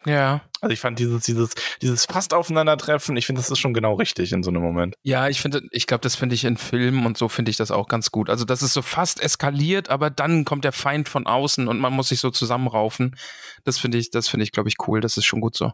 [0.06, 0.42] Ja.
[0.60, 1.50] Also ich fand dieses, dieses,
[1.82, 4.94] dieses fast Aufeinandertreffen, ich finde, das ist schon genau richtig in so einem Moment.
[5.02, 7.70] Ja, ich finde, ich glaube, das finde ich in Filmen und so finde ich das
[7.70, 8.30] auch ganz gut.
[8.30, 11.92] Also das ist so fast eskaliert, aber dann kommt der Feind von außen und man
[11.92, 13.16] muss sich so zusammenraufen.
[13.64, 15.00] Das finde ich, das finde ich, glaube ich, cool.
[15.00, 15.72] Das ist schon gut so.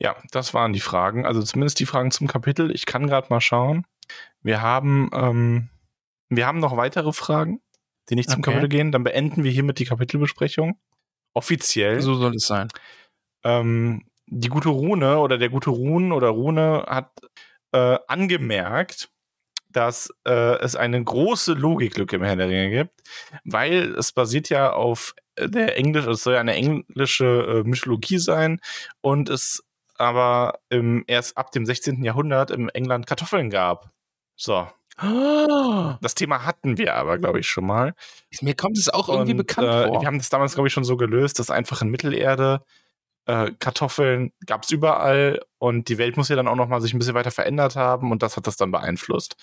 [0.00, 1.26] Ja, das waren die Fragen.
[1.26, 2.70] Also zumindest die Fragen zum Kapitel.
[2.70, 3.84] Ich kann gerade mal schauen.
[4.42, 5.68] Wir haben, ähm,
[6.28, 7.60] wir haben noch weitere Fragen,
[8.08, 8.52] die nicht zum Okay.
[8.52, 8.92] Kapitel gehen.
[8.92, 10.78] Dann beenden wir hiermit die Kapitelbesprechung.
[11.34, 12.00] Offiziell.
[12.00, 12.68] So soll es sein.
[13.44, 17.10] ähm, die gute Rune oder der gute Rune oder Rune hat
[17.72, 19.10] äh, angemerkt,
[19.70, 23.02] dass äh, es eine große Logiklücke im Herr der Ringe gibt,
[23.44, 28.18] weil es basiert ja auf äh, der Englisch, es soll ja eine englische äh, Mythologie
[28.18, 28.60] sein
[29.02, 29.62] und es
[29.96, 32.02] aber im, erst ab dem 16.
[32.04, 33.90] Jahrhundert im England Kartoffeln gab.
[34.40, 34.66] So,
[36.00, 37.94] das Thema hatten wir aber, glaube ich, schon mal.
[38.40, 40.00] Mir kommt es auch irgendwie Und, bekannt äh, vor.
[40.00, 42.62] Wir haben das damals, glaube ich, schon so gelöst, dass einfach in Mittelerde
[43.26, 46.94] äh, Kartoffeln gab es überall und die Welt muss ja dann auch noch mal sich
[46.94, 49.36] ein bisschen weiter verändert haben und das hat das dann beeinflusst.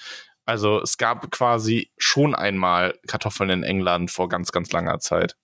[0.46, 5.36] Also es gab quasi schon einmal Kartoffeln in England vor ganz, ganz langer Zeit.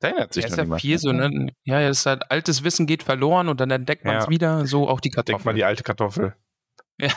[0.00, 0.80] Da erinnert sich Ja, ist ja niemand.
[0.82, 1.50] viel so, ne?
[1.64, 4.30] Ja, ja, ist halt, altes Wissen geht verloren und dann entdeckt man es Ja.
[4.30, 5.56] wieder, so auch die Denk mal Kartoffeln.
[5.56, 6.36] die alte Kartoffel.
[7.00, 7.10] Ja.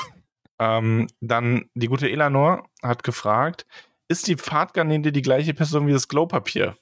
[0.62, 3.66] Ähm, dann die gute Elanor hat gefragt,
[4.08, 6.78] ist die Pfadgarnele die gleiche Person wie das Glowpapier?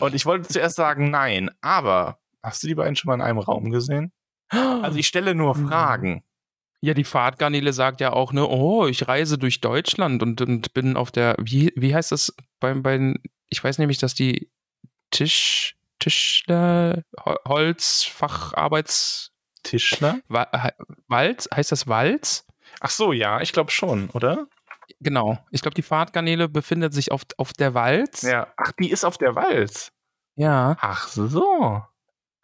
[0.00, 3.38] Und ich wollte zuerst sagen, nein, aber hast du die beiden schon mal in einem
[3.38, 4.10] Raum gesehen?
[4.48, 5.68] Also ich stelle nur Mhm.
[5.68, 6.24] Fragen.
[6.82, 10.96] Ja, die Fahrtgarnele sagt ja auch, ne, oh, ich reise durch Deutschland und, und bin
[10.96, 13.18] auf der, wie, wie heißt das beim, beim,
[13.50, 14.50] ich weiß nämlich, dass die
[15.10, 19.30] Tisch, Tischler, Ho- Holz, Facharbeits,
[19.62, 20.20] Tischler?
[20.28, 20.48] Wa-
[21.08, 22.46] Walz, heißt das Walz?
[22.80, 24.46] Ach so, ja, ich glaube schon, oder?
[25.00, 25.38] Genau.
[25.50, 28.22] Ich glaube, die Fahrtgarnele befindet sich auf, auf der Walz.
[28.22, 28.48] Ja.
[28.56, 29.92] Ach, die ist auf der Walz.
[30.34, 30.76] Ja.
[30.80, 31.82] Ach so.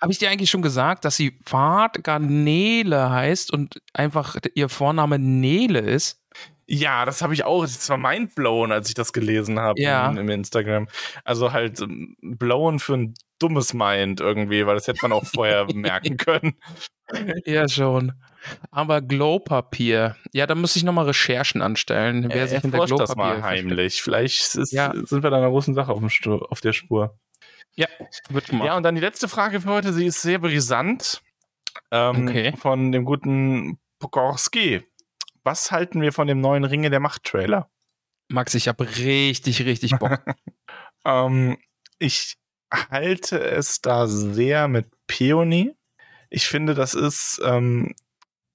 [0.01, 5.80] Habe ich dir eigentlich schon gesagt, dass sie Fahrtgarnele heißt und einfach ihr Vorname Nele
[5.80, 6.22] ist?
[6.66, 7.62] Ja, das habe ich auch.
[7.62, 10.09] Das war mindblown, als ich das gelesen habe Ja.
[10.11, 10.89] im, Instagram.
[11.24, 15.66] Also halt ähm, blown für ein dummes Mind irgendwie, weil das hätte man auch vorher
[15.74, 16.55] merken können.
[17.45, 18.12] Ja, schon.
[18.70, 20.16] Aber Glowpapier.
[20.32, 24.03] Ja, da muss ich nochmal Recherchen anstellen, wer sich hinter Erforscht Glowpapier das mal heimlich.
[24.03, 24.93] Vielleicht ist, Ja.
[24.95, 26.03] sind wir da einer großen Sache auf,
[26.51, 27.18] auf der Spur.
[27.74, 27.87] Ja,
[28.30, 28.66] wird gemacht.
[28.66, 29.93] Ja, und dann die letzte Frage für heute.
[29.93, 31.20] Sie ist sehr brisant.
[31.91, 32.53] Ähm, Okay.
[32.57, 34.82] Von dem guten Pokorski.
[35.45, 37.68] Was halten wir von dem neuen Ringe der Macht-Trailer?
[38.28, 40.20] Max, ich habe richtig, richtig Bock.
[41.05, 41.57] Ähm,
[42.01, 42.34] ich
[42.72, 45.74] halte es da sehr mit Peony.
[46.30, 47.94] Ich finde, das ist ähm,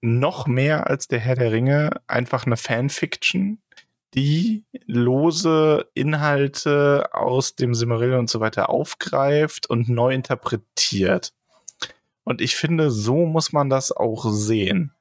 [0.02, 3.62] noch mehr als der Herr der Ringe einfach eine Fanfiction,
[4.14, 11.34] die lose Inhalte aus dem Silmarillion und so weiter aufgreift und neu interpretiert.
[12.24, 14.94] Und ich finde, so muss man das auch sehen.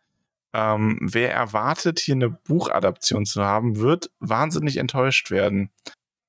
[0.52, 5.70] Ähm, wer erwartet, hier eine Buchadaption zu haben, wird wahnsinnig enttäuscht werden.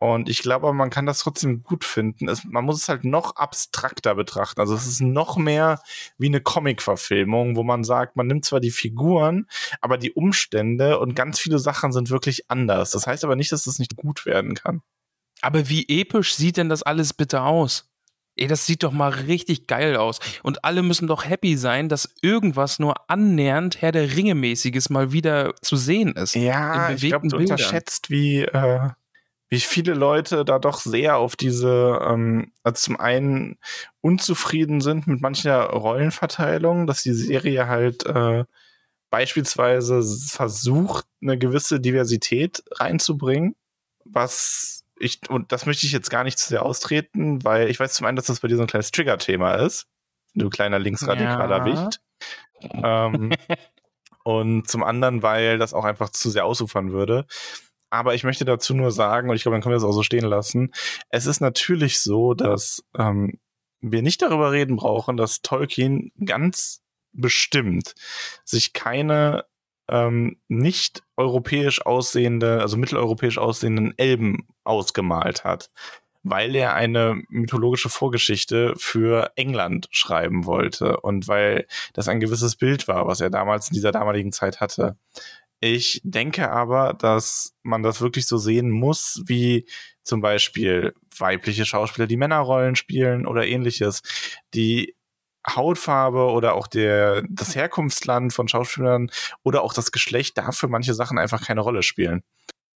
[0.02, 2.28] Und ich glaube, man kann das trotzdem gut finden.
[2.28, 4.60] Es, man muss es halt noch abstrakter betrachten.
[4.60, 5.80] Also es ist noch mehr
[6.18, 9.46] wie eine Comic-Verfilmung, wo man sagt, man nimmt zwar die Figuren,
[9.80, 12.90] aber die Umstände und ganz viele Sachen sind wirklich anders.
[12.90, 14.82] Das heißt aber nicht, dass es nicht gut werden kann.
[15.42, 17.88] Aber wie episch sieht denn das alles bitte aus?
[18.36, 20.20] Ey, das sieht doch mal richtig geil aus.
[20.42, 25.54] Und alle müssen doch happy sein, dass irgendwas nur annähernd Herr der Ringe-mäßiges mal wieder
[25.62, 26.34] zu sehen ist.
[26.34, 27.58] Ja, ich glaube, du Bildern.
[27.58, 28.90] unterschätzt, wie, äh,
[29.52, 33.60] wie viele Leute da doch sehr auf diese, ähm, also zum einen
[34.00, 38.46] unzufrieden sind mit mancher Rollenverteilung, dass die Serie halt äh,
[39.10, 43.56] beispielsweise versucht, eine gewisse Diversität reinzubringen,
[44.06, 47.94] was ich, und das möchte ich jetzt gar nicht zu sehr austreten, weil ich weiß
[47.94, 49.86] zum einen, dass das bei dir so ein kleines Trigger-Thema ist.
[50.34, 51.66] Du kleiner linksradikaler Ja.
[51.66, 52.02] Wicht.
[52.62, 53.34] Ähm,
[54.24, 57.26] und zum anderen, weil das auch einfach zu sehr ausufern würde.
[57.92, 60.02] Aber ich möchte dazu nur sagen, und ich glaube, dann können wir das auch so
[60.02, 60.74] stehen lassen,
[61.10, 63.40] es ist natürlich so, dass ähm,
[63.82, 66.82] wir nicht darüber reden brauchen, dass Tolkien ganz
[67.14, 67.94] bestimmt
[68.46, 69.46] sich keine
[69.90, 75.70] ähm, nicht europäisch aussehende, also mitteleuropäisch aussehenden Elben ausgemalt hat,
[76.24, 82.88] weil er eine mythologische Vorgeschichte für England schreiben wollte und weil das ein gewisses Bild
[82.88, 84.96] war, was er damals in dieser damaligen Zeit hatte.
[85.64, 89.68] Ich denke aber, dass man das wirklich so sehen muss, wie
[90.04, 94.02] zum Beispiel weibliche Schauspieler, die Männerrollen spielen oder ähnliches,
[94.56, 94.96] die
[95.48, 99.12] Hautfarbe oder auch der, das Herkunftsland von Schauspielern
[99.44, 102.24] oder auch das Geschlecht darf für manche Sachen einfach keine Rolle spielen.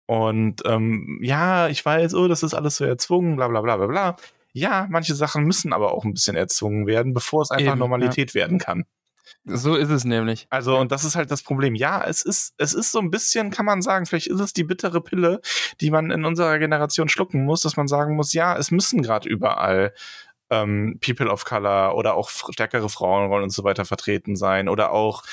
[0.06, 3.86] Und ähm, ja, ich weiß, oh, das ist alles so erzwungen, bla bla bla bla
[3.86, 4.16] bla.
[4.52, 8.30] Ja, manche Sachen müssen aber auch ein bisschen erzwungen werden, bevor es einfach Eben, Normalität
[8.30, 8.40] ja.
[8.40, 8.84] werden kann.
[9.44, 10.46] So ist es nämlich.
[10.50, 11.74] Also, und das ist halt das Problem.
[11.74, 14.64] Ja, es ist, es ist so ein bisschen, kann man sagen, vielleicht ist es die
[14.64, 15.40] bittere Pille,
[15.80, 19.28] die man in unserer Generation schlucken muss, dass man sagen muss, ja, es müssen gerade
[19.28, 19.92] überall
[20.50, 25.24] ähm, People of Color oder auch stärkere Frauenrollen und so weiter vertreten sein oder auch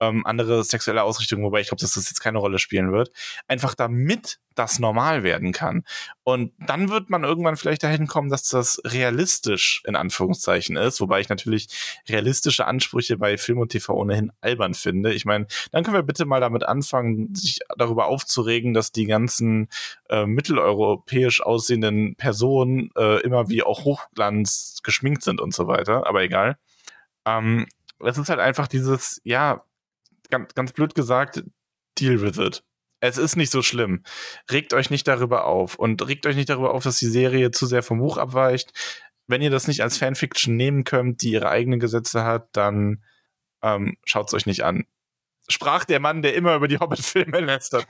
[0.00, 3.10] ähm, andere sexuelle Ausrichtungen, wobei ich glaube, dass das jetzt keine Rolle spielen wird,
[3.46, 5.84] einfach damit das normal werden kann.
[6.22, 11.20] Und dann wird man irgendwann vielleicht dahin kommen, dass das realistisch in Anführungszeichen ist, wobei
[11.20, 11.68] ich natürlich
[12.08, 15.12] realistische Ansprüche bei Film und TV ohnehin albern finde.
[15.12, 19.68] Ich meine, dann können wir bitte mal damit anfangen, sich darüber aufzuregen, dass die ganzen
[20.08, 26.22] äh, mitteleuropäisch aussehenden Personen äh, immer wie auch Hochglanz geschminkt sind und so weiter, aber
[26.22, 26.58] egal.
[27.26, 27.66] Ähm,
[28.00, 29.64] es ist halt einfach dieses, ja,
[30.34, 31.42] ganz, ganz blöd gesagt,
[31.98, 32.64] deal with it.
[33.00, 34.02] Es ist nicht so schlimm.
[34.50, 37.66] Regt euch nicht darüber auf und regt euch nicht darüber auf, dass die Serie zu
[37.66, 38.72] sehr vom Buch abweicht.
[39.26, 43.04] Wenn ihr das nicht als Fanfiction nehmen könnt, die ihre eigenen Gesetze hat, dann
[43.62, 44.84] ähm, schaut es euch nicht an.
[45.48, 47.86] Sprach der Mann, der immer über die Hobbit-Filme lästert.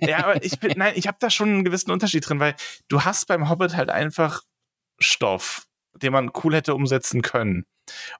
[0.00, 2.54] ja, aber ich bin, nein, ich habe da schon einen gewissen Unterschied drin, weil
[2.88, 4.42] du hast beim Hobbit halt einfach
[4.98, 7.64] Stoff, den man cool hätte umsetzen können.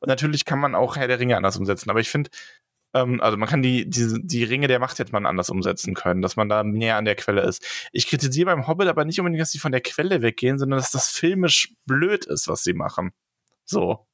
[0.01, 2.31] Und natürlich kann man auch Herr der Ringe anders umsetzen, aber ich finde,
[2.95, 6.23] ähm, also man kann die, die, die Ringe der Macht hätte man anders umsetzen können,
[6.23, 7.65] dass man da näher an der Quelle ist.
[7.93, 10.91] Ich kritisiere beim Hobbit aber nicht unbedingt, dass sie von der Quelle weggehen, sondern dass
[10.91, 13.11] das filmisch blöd ist, was sie machen.
[13.65, 14.07] So.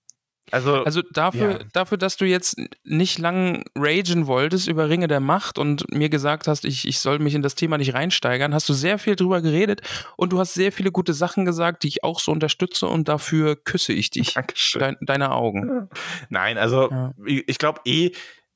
[0.51, 1.59] Also, also dafür, ja.
[1.73, 6.49] dafür, dass du jetzt nicht lang ragen wolltest über Ringe der Macht und mir gesagt
[6.49, 9.41] hast, ich, ich soll mich in das Thema nicht reinsteigern, hast du sehr viel drüber
[9.41, 9.81] geredet
[10.19, 13.57] und du hast sehr viele gute Sachen gesagt, die ich auch so unterstütze und dafür
[13.57, 14.35] küsse ich dich.
[14.35, 14.81] Dankeschön.
[14.81, 15.89] Dein, deine Augen.
[16.29, 17.15] Nein, also ja.
[17.25, 18.13] ich, ich glaube eh,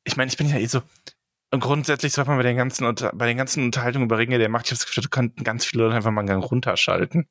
[0.09, 0.83] ich meine, ich bin ja eh so,
[1.51, 4.67] und grundsätzlich sollte man bei den ganzen, bei den ganzen Unterhaltungen über Ringe der Macht,
[4.67, 7.27] ich habe das Gefühl, da könnten ganz viele Leute einfach mal einen Gang runterschalten.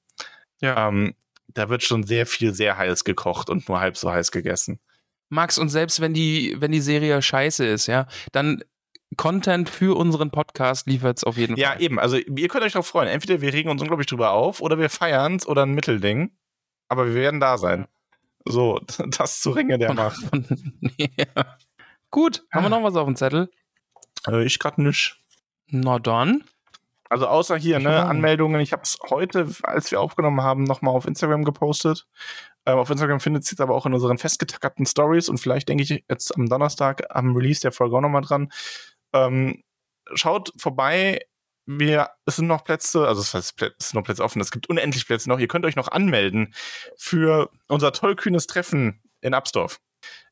[0.62, 0.88] Ja.
[0.88, 1.14] Ähm,
[1.48, 4.80] da wird schon sehr viel sehr heiß gekocht und nur halb so heiß gegessen.
[5.30, 8.64] Max, und selbst wenn die, wenn die Serie scheiße ist, ja, dann
[9.16, 11.78] Content für unseren Podcast liefert es auf jeden ja, Fall.
[11.78, 12.00] Ja, eben.
[12.00, 13.08] Also ihr könnt euch darauf freuen.
[13.08, 16.32] Entweder wir regen uns unglaublich drüber auf oder wir feiern es oder ein Mittelding.
[16.90, 17.88] Aber wir werden da sein.
[18.46, 18.80] So,
[19.18, 20.20] das zu Ringe der Macht.
[20.98, 21.58] ja.
[22.12, 23.50] Gut, haben wir noch was auf dem Zettel?
[24.28, 25.22] Äh, ich gerade nicht.
[25.68, 26.44] Na dann.
[27.10, 28.60] Also außer hier, ne, Anmeldungen.
[28.60, 32.06] Ich habe es heute, als wir aufgenommen haben, nochmal auf Instagram gepostet.
[32.66, 35.84] Ähm, auf Instagram findet es jetzt aber auch in unseren festgetackerten Stories und vielleicht denke
[35.84, 38.52] ich jetzt am Donnerstag am Release der Folge auch nochmal dran.
[39.14, 39.64] Ähm,
[40.14, 41.22] schaut vorbei.
[41.70, 44.70] Wir, es sind noch Plätze, also es heißt, es sind noch Plätze offen, es gibt
[44.70, 45.38] unendlich Plätze noch.
[45.38, 46.54] Ihr könnt euch noch anmelden
[46.98, 49.82] für unser tollkühnes Treffen in Absdorf.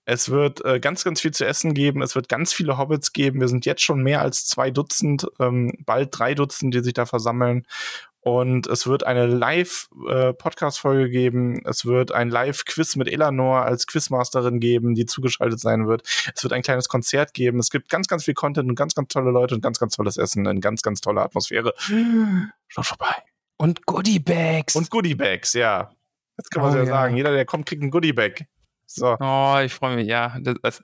[0.06, 2.02] Es wird äh, ganz, ganz viel zu essen geben.
[2.02, 3.42] Es wird ganz viele Hobbits geben.
[3.42, 7.06] Wir sind jetzt schon mehr als zwei Dutzend, ähm, bald drei Dutzend, die sich da
[7.06, 7.66] versammeln.
[8.22, 11.62] Und es wird eine Live-Podcast-Folge äh, geben.
[11.66, 16.02] Es wird ein Live-Quiz mit Eleanor als Quizmasterin geben, die zugeschaltet sein wird.
[16.36, 17.60] Es wird ein kleines Konzert geben.
[17.60, 20.18] Es gibt ganz, ganz viel Content und ganz, ganz tolle Leute und ganz, ganz tolles
[20.18, 21.76] Essen in ganz, ganz toller Atmosphäre.
[22.68, 23.16] Schaut vorbei.
[23.58, 24.76] Und Goodie-Bags.
[24.76, 25.92] Und Goodie-Bags, ja.
[26.38, 27.16] Jetzt kann man oh, ja, ja sagen.
[27.16, 28.48] Jeder, der kommt, kriegt ein Goodie-Bag.
[28.96, 29.18] So.
[29.20, 30.38] Oh, ich freue mich, ja.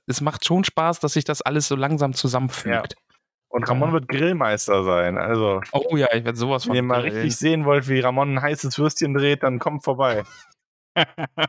[0.06, 2.94] Es macht schon Spaß, dass sich das alles so langsam zusammenfügt.
[2.94, 3.02] Ja.
[3.48, 5.18] Und Ramon wird Grillmeister sein.
[5.18, 6.72] Also, oh ja, ich werde sowas von.
[6.72, 10.24] Wenn ihr mal richtig sehen wollt, wie Ramon ein heißes Würstchen dreht, dann kommt vorbei.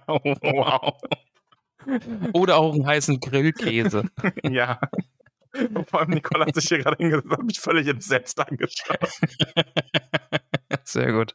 [0.07, 0.95] oh, wow.
[2.33, 4.05] Oder auch einen heißen Grillkäse.
[4.45, 4.81] ja.
[5.89, 8.99] vor allem Nicole hat sich hier gerade hingesetzt, hat mich völlig entsetzt angeschaut.
[10.85, 11.35] Sehr gut.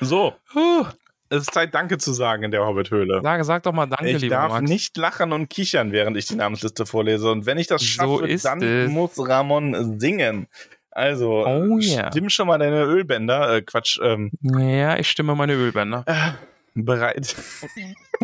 [0.00, 0.34] So.
[0.52, 0.86] Puh
[1.32, 3.20] es ist Zeit, Danke zu sagen in der Hobbit-Höhle.
[3.22, 4.68] Sag, sag doch mal Danke, ich lieber darf Max.
[4.68, 7.30] nicht lachen und kichern, während ich die Namensliste vorlese.
[7.30, 8.90] Und wenn ich das schaffe, so dann es.
[8.90, 10.46] muss Ramon singen.
[10.90, 12.10] Also, oh, yeah.
[12.10, 13.56] stimm schon mal deine Ölbänder.
[13.56, 13.98] Äh, Quatsch.
[14.02, 16.04] Ähm, ja, ich stimme meine Ölbänder.
[16.06, 16.32] Äh,
[16.74, 17.34] bereit.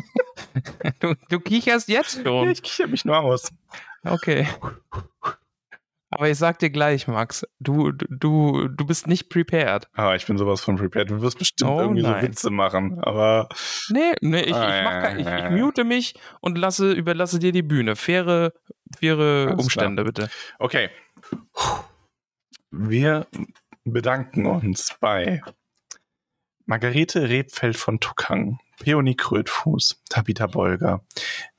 [1.01, 2.45] du, du kicherst jetzt schon.
[2.45, 3.51] Ja, ich kicher mich nur aus.
[4.05, 4.47] Okay.
[6.11, 9.89] Aber ich sag dir gleich, Max, du, du, du bist nicht prepared.
[9.93, 11.11] Ah, ich bin sowas von prepared.
[11.11, 12.23] Du wirst bestimmt oh, irgendwie nein.
[12.23, 13.49] so Witze machen, aber.
[13.91, 17.63] Nee, nee, ich, ah, ich, mach, ich, ich mute mich und lasse, überlasse dir die
[17.63, 17.95] Bühne.
[17.95, 18.53] Faire
[19.03, 20.31] Alles Umstände, bitte.
[20.59, 20.89] Okay.
[22.71, 23.27] Wir
[23.85, 25.43] bedanken uns bei
[26.65, 31.05] Margarete Rebfeld von Tuckang, Peony Krötfuß, Tabitha Bolger,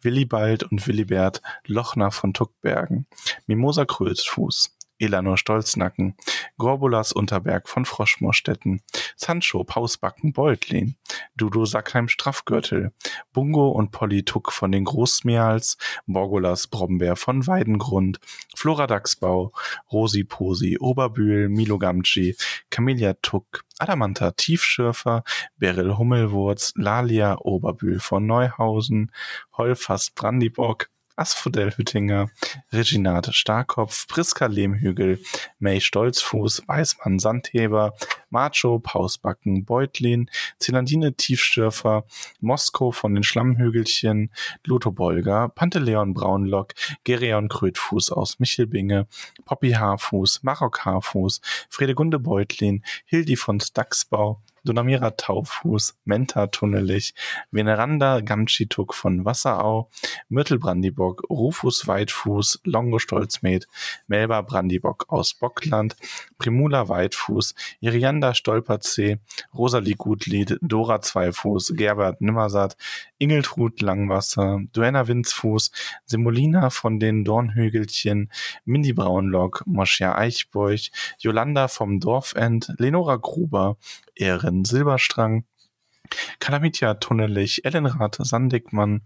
[0.01, 3.07] Willibald und Willibert Lochner von Tuckbergen,
[3.45, 6.16] Mimosa Krötfuß, Elanor Stolznacken,
[6.58, 8.82] Gorbulas Unterberg von Froschmorstetten,
[9.16, 10.95] Sancho Pausbacken Beutlin,
[11.36, 12.91] Dudo Sackheim Straffgürtel,
[13.34, 18.20] Bungo und Polly Tuck von den Großmeals, Borgolas Brombeer von Weidengrund,
[18.56, 19.54] Flora Dachsbau,
[19.91, 22.36] Rosi Posi, Oberbühl, Milo Gamci,
[22.70, 25.24] Camellia Tuck, Adamanta Tiefschürfer,
[25.58, 29.12] Beryl Hummelwurz, Lalia Oberbühl von Neuhausen,
[29.58, 30.89] Holfast Brandibock,
[31.20, 32.30] Asphodel Hüttinger,
[32.72, 35.20] Reginate Starkopf, Priska Lehmhügel,
[35.59, 37.93] May Stolzfuß, Weißmann Sandheber,
[38.30, 42.05] Macho Pausbacken Beutlin, Zelandine Tiefstürfer,
[42.39, 44.32] Moskow von den Schlammhügelchen,
[44.65, 49.07] Lotho Bolger, Panteleon Braunlock, Gereon Krötfuß aus Michelbinge,
[49.43, 57.14] Poppy Haarfuß, Marok Haarfuß, Fredegunde Beutlin, Hildi von Staxbau, Donamira Taufuß, Menta Tunnelich,
[57.51, 59.89] Veneranda Gamchituk von Wasserau,
[60.30, 63.68] Myrtle Brandibock, Rufus Weitfuß, Longo Stolzmed,
[64.07, 65.95] Melba Brandibock aus Bockland,
[66.38, 69.20] Primula Weitfuß, Irianda Stolperzee,
[69.53, 72.78] Rosalie Gutlied, Dora Zweifuß, Gerbert Nimmersatt,
[73.18, 75.72] Ingeltrud Langwasser, Duenna Winzfuß,
[76.05, 78.32] Semolina von den Dornhügelchen,
[78.66, 83.78] Mindy Braunlock, Moschia Eichbeuch, Jolanda vom Dorfend, Lenora Gruber,
[84.20, 85.45] Ehren Silberstrang,
[86.39, 89.01] Kalamitia Tunnelich, Ellenrath Sandigmann,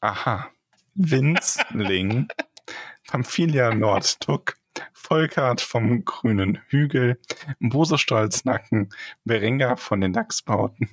[0.00, 0.50] Aha,
[0.94, 2.28] Winzling,
[3.08, 4.56] Pamphilia Nordtuck,
[4.92, 7.18] Volkart vom Grünen Hügel,
[7.60, 8.90] Bose Stolznacken,
[9.24, 10.90] Berenga von den Dachsbauten,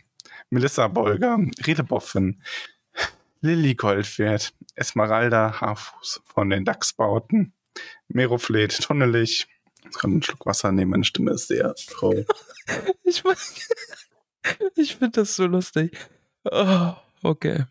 [0.49, 2.41] Melissa Bolger, Redeboffen,
[3.41, 7.53] Lilly Goldwert, Esmeralda Haarfuß von den Dachsbauten,
[8.07, 9.47] Meroflet Tunnelich,
[9.89, 12.27] ich kann einen Schluck Wasser nehmen, meine Stimme ist sehr traurig.
[13.03, 13.23] Ich,
[14.75, 15.97] ich finde das so lustig.
[16.43, 17.65] Oh, okay.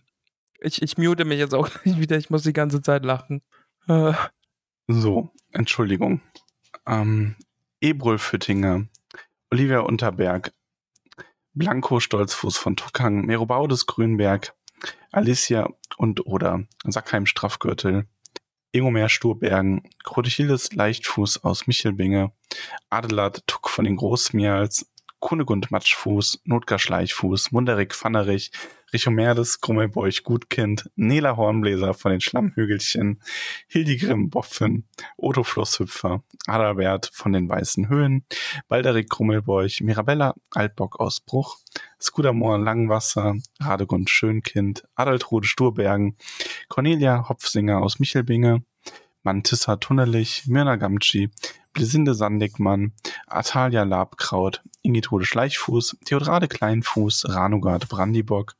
[0.60, 2.16] Ich, ich mute mich jetzt auch gleich wieder.
[2.16, 3.42] Ich muss die ganze Zeit lachen.
[3.86, 4.12] Äh,
[4.88, 6.20] So, Entschuldigung.
[6.84, 7.36] Ähm,
[7.80, 8.88] Ebrul Füttinger,
[9.52, 10.52] Olivia Unterberg,
[11.54, 14.54] Blanco Stolzfuß von Tuckang, Merobaudes Grünberg,
[15.12, 18.06] Alicia und oder Sackheim Straffgürtel,
[18.72, 22.32] Ingomer Sturbergen, Krotichildes Leichtfuß aus Michelbinge,
[22.90, 24.90] Adelard Tuck von den Großmials,
[25.20, 28.50] Kunegund Matschfuß, Notgar Schleichfuß, Munderik Pfannerich,
[28.92, 33.20] Richomerdes Grummelbeuch Gutkind, Nela Hornbläser von den Schlammhügelchen,
[33.66, 38.24] Hildegrim Boffen, Otto Flusshüpfer, Adalbert von den Weißen Höhen,
[38.68, 41.58] Balderik Grummelbeuch, Mirabella Altbock aus Bruch,
[42.00, 46.16] Skudamor Langwasser, Radegund Schönkind, Adaltrude Sturbergen,
[46.68, 48.62] Cornelia Hopfsinger aus Michelbinge,
[49.22, 51.30] Mantissa Tunnelich, Mirna Gamci,
[51.72, 52.92] Blisinde Sandigmann,
[53.26, 58.54] Atalia Labkraut, Ingitode Schleichfuß, Theodrade Kleinfuß, Ranugard Brandibock,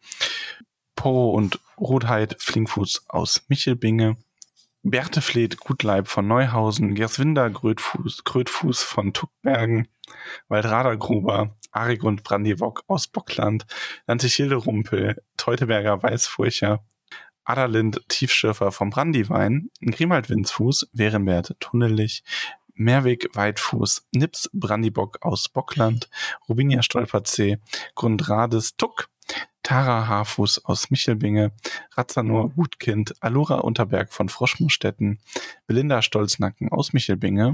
[0.95, 4.17] Poro und Rotheit Flinkfuß aus Michelbinge,
[4.83, 5.21] Berthe
[5.57, 9.89] Gutleib von Neuhausen, Gerswinder Grötfuß, Krötfuß von Tuckbergen,
[10.49, 13.67] Waldrader Gruber, Arigund Brandibock aus Bockland,
[14.07, 16.85] Lantichilde Rumpel, Teuteberger Weißfurcher,
[17.49, 22.23] Adalind Tiefschürfer vom Brandiwein, Grimald Winzfuß, Werenwert Tunnelich,
[22.75, 26.09] Merwig Weitfuß, Nips Brandibock aus Bockland,
[26.49, 27.59] Rubinia Stolperzee,
[27.95, 29.09] Grundrades Tuck,
[29.63, 31.53] Tara Haarfuß aus Michelbinge,
[31.95, 35.19] Razzanor Gutkind, Alura Unterberg von Froschmurstetten,
[35.67, 37.53] Belinda Stolznacken aus Michelbinge,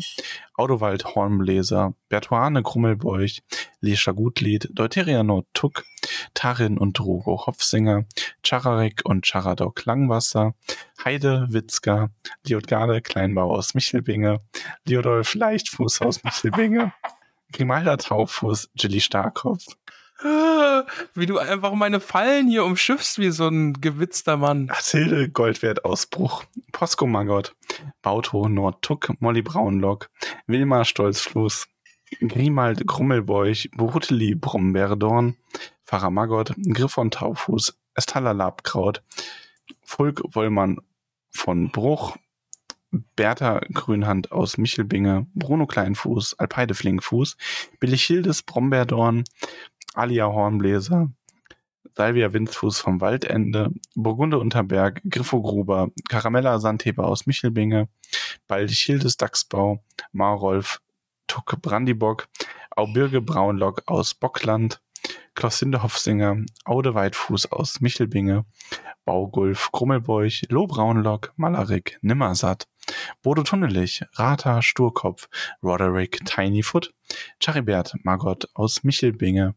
[0.55, 3.43] Audowald Hornbläser, Bertuane Grummelbeuch,
[3.81, 5.25] Lescha Gutlied, Deuteria
[5.55, 5.85] Tuck,
[6.35, 8.05] Tarin und Drogo Hopfsinger,
[8.45, 10.55] Chararek und Charadok Langwasser,
[11.05, 12.11] Heide Witzka,
[12.47, 14.41] Liotgarde Kleinbau aus Michelbinge,
[14.87, 16.93] Liodolf Leichtfuß aus Michelbinge,
[17.53, 19.67] Grimalda Taufuß, Jilly Starkopf,
[20.23, 24.67] wie du einfach meine Fallen hier umschiffst wie so ein gewitzter Mann.
[24.67, 27.55] Mathilde Goldwert Ausbruch, Posko Magott,
[28.03, 30.11] Bauto Nordtuck, Molly Braunlock,
[30.47, 31.67] Wilma Stolzfluss,
[32.21, 35.37] Grimald Grummelbeuch, Bruteli Brombeerdorn,
[35.85, 39.03] Pfarrer Magott, Griffon Taufuß, Estalla Labkraut,
[39.83, 40.81] Fulk Wollmann
[41.31, 42.17] von Bruch,
[43.17, 47.37] Bertha Grünhand aus Michelbinge, Bruno Kleinfuß, Alpeide Flinkfuß,
[47.81, 49.25] Billichildes Brombeerdorn,
[49.93, 51.11] Alia Hornbläser,
[51.97, 57.89] Salvia Winzfuß vom Waldende, Burgunde Unterberg, Griffo Gruber, Caramella Sandheber aus Michelbinge,
[58.49, 60.81] Baldichildes Dachsbau, Marolf
[61.29, 62.29] Tuck Brandibock,
[62.71, 64.81] Aubirge Braunlock aus Bockland,
[65.35, 68.45] Klossinde Hofsinger, Aude Weitfuß aus Michelbinge,
[69.05, 72.67] Baugulf, Krummelbeuch, Lohbraunlock, Malerik, Nimmersatt,
[73.23, 75.29] Bodo Tunnelich, Rata, Sturkopf,
[75.63, 76.93] Roderick, Tinyfoot,
[77.39, 79.55] Charibert, Margot aus Michelbinge,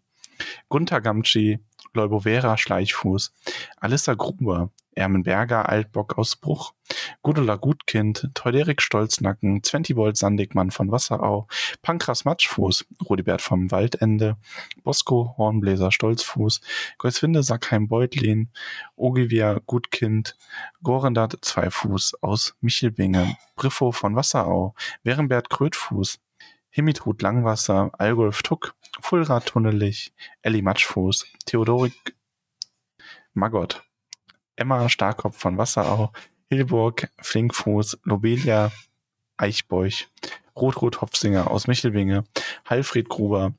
[0.70, 1.60] Gunther Gamci,
[1.94, 3.34] Leubovera, Schleichfuß,
[3.78, 6.74] Alissa Gruber, Ermenberger, Altbock aus Bruch,
[7.22, 11.48] Gudula Gutkind, Teuderik Stolznacken, Zwentibold Sandigmann von Wasserau,
[11.82, 14.38] Pankras Matschfuß, Rudibert vom Waldende,
[14.84, 16.62] Bosco Hornbläser Stolzfuß,
[16.98, 18.50] Geuswinde Sackheim Beutlin,
[18.96, 20.36] Ogivia Gutkind,
[20.84, 24.74] Gorendat Zweifuß aus Michelbinge, Briffo von Wasserau,
[25.04, 26.20] Werenbert Krötfuß,
[26.70, 32.16] Himitrud Langwasser, Algolf Tuck, Fulrad Tunnelich, Elli Matschfuß, Theodorik
[33.34, 33.84] Magott,
[34.56, 36.12] Emma Starkopf von Wasserau,
[36.50, 38.72] Hilburg, Flinkfuß, Lobelia,
[39.38, 40.08] Eichbeuch,
[40.56, 42.24] Rotrot Hopfsinger aus Michelbinge,
[42.66, 43.54] Halfried Gruber,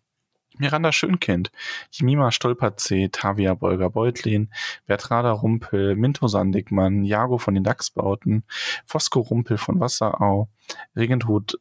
[0.58, 1.52] Miranda Schönkind,
[1.92, 4.50] Jemima Stolperzee, Tavia Bolger Beutlin,
[4.86, 8.44] Bertrada Rumpel, Minto Sandigmann, Jago von den Dachsbauten,
[8.84, 10.48] Fosco Rumpel von Wasserau,
[10.96, 11.60] Regenthut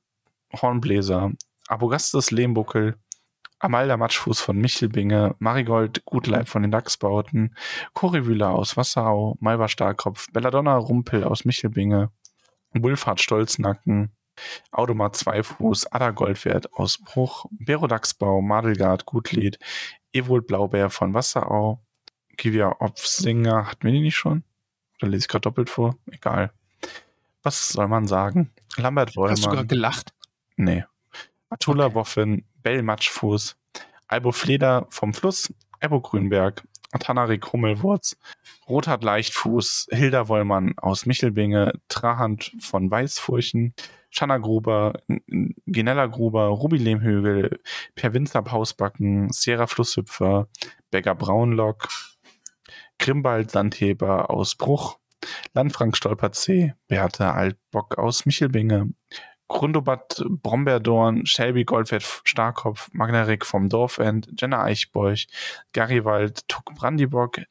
[0.51, 1.31] Hornbläser,
[1.67, 2.95] Abogastus Lehmbuckel,
[3.59, 7.55] Amalda Matschfuß von Michelbinge, Marigold Gutleib von den Dachsbauten,
[7.93, 12.11] Corivüler aus Wasserau, Malva Starkopf, Belladonna Rumpel aus Michelbinge,
[12.73, 14.11] Wulfhard Stolznacken,
[14.71, 19.57] Automat Zweifuß, Ada Goldwert aus Bruch, Berodachsbau, Madelgard Gutlied,
[20.13, 21.81] Ewold Blaubeer von Wasserau,
[22.37, 24.43] Kivia Opfsinger, hatten wir die nicht schon?
[25.01, 25.95] Oder lese ich gerade doppelt vor?
[26.11, 26.51] Egal.
[27.41, 28.51] Was soll man sagen?
[28.75, 29.31] Lambert Wollmann.
[29.31, 30.13] Hast du gerade gelacht?
[30.55, 30.83] Nee.
[31.49, 32.46] Atula Woffen, Bell
[32.81, 33.57] Matschfuß,
[34.07, 36.63] Albo Fleder vom Fluss, Ebo Grünberg,
[36.99, 38.17] Tanarik Hummelwurz,
[38.67, 43.73] Rothard Leichtfuß, Hilda Wollmann aus Michelbinge, Trahand von Weißfurchen,
[44.09, 44.93] Schanna Gruber,
[45.65, 47.59] Ginella Gruber, Ruby Lehmhügel,
[47.95, 50.47] Per Winzer Pausbacken, Sierra Flusshüpfer,
[50.91, 51.89] Begger Braunlock,
[52.99, 54.97] Grimbald Sandheber aus Bruch,
[55.53, 58.93] Landfrank Stolperzee, Bertha Altbock aus Michelbinge,
[59.47, 65.27] Grundobat Brombeerdorn, Shelby Goldwert Starkopf, Magnarik vom Dorfend, Jenna Eichbeuch,
[65.73, 67.41] Garibald Tuck Brandibock,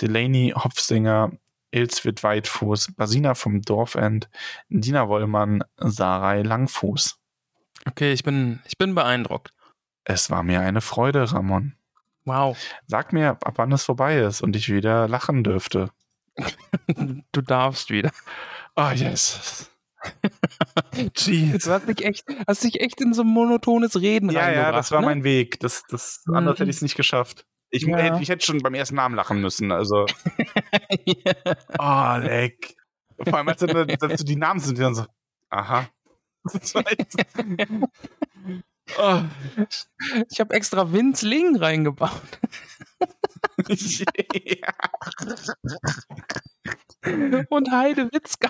[0.00, 1.32] Delaney Hopfsinger,
[1.70, 4.28] Ilswit Weitfuß, Basina vom Dorfend,
[4.68, 7.16] Dina Wollmann, Sarai Langfuß.
[7.86, 9.52] Okay, ich bin, ich bin beeindruckt.
[10.04, 11.74] Es war mir eine Freude, Ramon.
[12.24, 12.58] Wow.
[12.86, 15.90] Sag mir, ab wann es vorbei ist und ich wieder lachen dürfte.
[17.32, 18.10] Du darfst wieder.
[18.76, 19.69] Oh, yes.
[21.16, 21.64] Jeez.
[21.64, 24.90] Du hast dich echt, hast dich echt in so ein monotones Reden Ja, ja, das
[24.92, 25.06] war ne?
[25.06, 25.60] mein Weg.
[25.60, 26.34] Das, das, Mhm.
[26.36, 27.44] anders hätte ich es nicht geschafft.
[27.70, 27.96] Ich, Ja.
[27.98, 29.70] hätte- ich hätte schon beim ersten Namen lachen müssen.
[29.72, 30.06] Also,
[31.78, 32.74] oh, leck.
[33.22, 35.06] Vor allem, als dann, dann so die Namen sind, die dann so,
[35.50, 35.88] aha.
[36.52, 37.14] Das war echt-
[38.98, 39.20] oh,
[40.30, 42.20] Ich habe extra Vince Ling reingebaut.
[43.68, 44.72] ja.
[47.50, 48.48] Und Heide Witzka.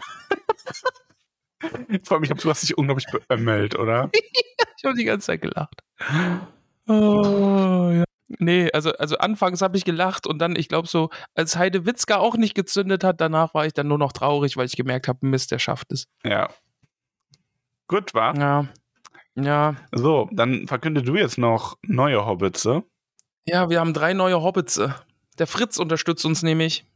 [2.04, 4.10] Vor allem, ich glaube, du hast dich unglaublich beömmelt, oder?
[4.82, 5.82] Ich habe die ganze Zeit gelacht.
[6.88, 8.04] Oh, ja.
[8.38, 12.16] Nee, also, also anfangs habe ich gelacht und dann, ich glaube so, als Heide Witzka
[12.16, 15.26] auch nicht gezündet hat, danach war ich dann nur noch traurig, weil ich gemerkt habe,
[15.26, 16.06] Mist, der schafft es.
[16.24, 16.48] Ja.
[17.88, 18.34] Gut, war.
[18.38, 18.68] Ja.
[19.34, 19.76] Ja.
[19.92, 22.64] So, dann verkünde du jetzt noch neue Hobbits.
[22.64, 22.80] äh?
[23.46, 24.80] Ja, wir haben drei neue Hobbits.
[25.38, 26.86] Der Fritz unterstützt uns nämlich.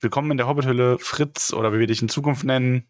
[0.00, 2.86] Willkommen in der Hobbithülle, Fritz oder wie wir dich in Zukunft nennen.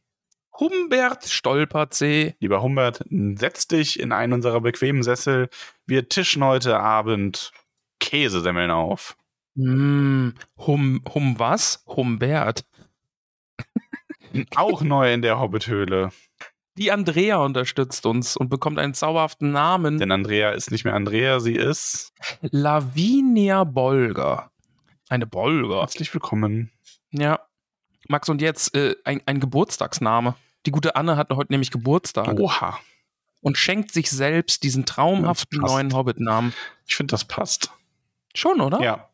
[0.61, 2.35] Humbert Stolperzee.
[2.39, 5.49] Lieber Humbert, setz dich in einen unserer bequemen Sessel.
[5.87, 7.51] Wir tischen heute Abend
[7.99, 9.17] Käsesemmeln auf.
[9.57, 11.83] Hm, hum, hum was?
[11.87, 12.67] Humbert.
[14.55, 16.11] Auch neu in der Hobbithöhle.
[16.77, 19.99] Die Andrea unterstützt uns und bekommt einen zauberhaften Namen.
[19.99, 22.13] Denn Andrea ist nicht mehr Andrea, sie ist.
[22.43, 24.51] Lavinia Bolger.
[25.09, 25.81] Eine Bolger.
[25.81, 26.71] Herzlich willkommen.
[27.13, 27.41] Ja.
[28.09, 30.35] Max, und jetzt äh, ein, ein Geburtstagsname.
[30.67, 32.79] Die gute Anne hat heute nämlich Geburtstag Oha.
[33.41, 36.53] und schenkt sich selbst diesen traumhaften neuen Hobbit-Namen.
[36.87, 37.71] Ich finde, das passt.
[38.35, 38.81] Schon, oder?
[38.83, 39.09] Ja.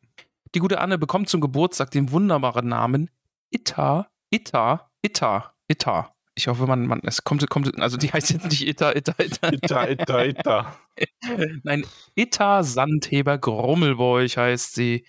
[0.55, 3.11] Die gute Anne bekommt zum Geburtstag den wunderbaren Namen
[3.51, 6.13] Itta, Itta, Itta, Itta.
[6.35, 9.49] Ich hoffe, man, man, es kommt, kommt, also die heißt jetzt nicht Itta, Itta, Itta.
[9.49, 10.77] Itta, itta, itta.
[11.63, 15.07] Nein, Itta Sandheber Grummelbeuch heißt sie.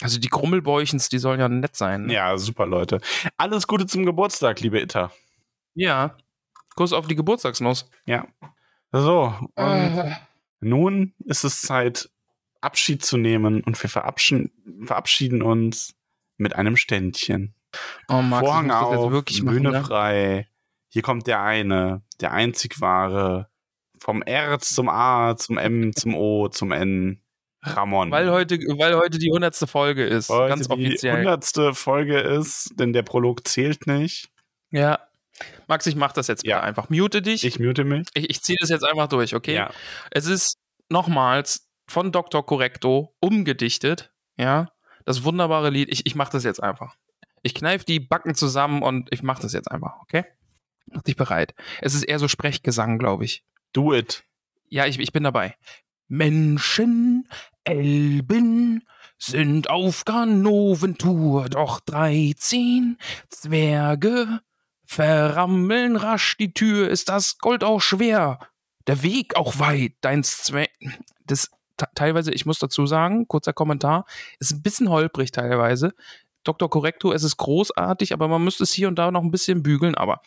[0.00, 2.06] Also die Grummelbäuchens, die sollen ja nett sein.
[2.06, 2.14] ne?
[2.14, 3.00] Ja, super, Leute.
[3.36, 5.12] Alles Gute zum Geburtstag, liebe Itta.
[5.74, 6.16] Ja.
[6.74, 7.88] Kuss auf die Geburtstagsnuss.
[8.06, 8.26] Ja.
[8.92, 10.14] So, und Äh,
[10.60, 12.10] nun ist es Zeit,
[12.60, 15.94] Abschied zu nehmen und wir verabschieden, verabschieden uns
[16.36, 17.54] mit einem Ständchen.
[18.08, 19.84] oh, Max, Vorhang auf, Bühne machen, ne?
[19.84, 20.48] frei.
[20.88, 23.48] Hier kommt der eine, der einzig wahre.
[23.98, 27.22] Vom R zum A, zum M, zum O, zum N.
[27.64, 28.10] Ramon.
[28.10, 30.28] Weil heute, weil heute die hundertste Folge ist.
[30.28, 31.18] Heute ganz die offiziell.
[31.18, 34.30] hundertste Folge ist, denn der Prolog zählt nicht.
[34.70, 34.98] Ja.
[35.68, 36.60] Max, ich mach das jetzt Ja.
[36.60, 36.88] einfach.
[36.90, 37.44] Mute dich.
[37.44, 38.08] Ich mute mich.
[38.14, 39.54] Ich, ich ziehe das jetzt einfach durch, okay?
[39.54, 39.70] Ja.
[40.10, 40.56] Es ist
[40.88, 42.44] nochmals von Dr.
[42.44, 44.68] Correcto umgedichtet, ja.
[45.04, 45.88] Das wunderbare Lied.
[45.90, 46.94] Ich, ich mach das jetzt einfach.
[47.42, 50.24] Ich kneife die Backen zusammen und ich mach das jetzt einfach, okay?
[50.86, 51.54] Mach dich bereit.
[51.80, 53.44] Es ist eher so Sprechgesang, glaube ich.
[53.72, 54.24] Do it.
[54.68, 55.56] Ja, ich, ich bin dabei.
[56.08, 57.26] Menschen,
[57.64, 58.84] Elben
[59.18, 62.96] sind auf Ganoventour, doch 13
[63.28, 64.40] Zwerge
[64.96, 68.38] verrammeln rasch die Tür, ist das Gold auch schwer,
[68.86, 70.70] der Weg auch weit, dein Zwerg.
[71.26, 74.04] Das te- teilweise, ich muss dazu sagen, kurzer Kommentar,
[74.38, 75.92] ist ein bisschen holprig teilweise.
[76.44, 76.68] Dr.
[76.68, 79.94] Correcto, es ist großartig, aber man müsste es hier und da noch ein bisschen bügeln,
[79.94, 80.20] aber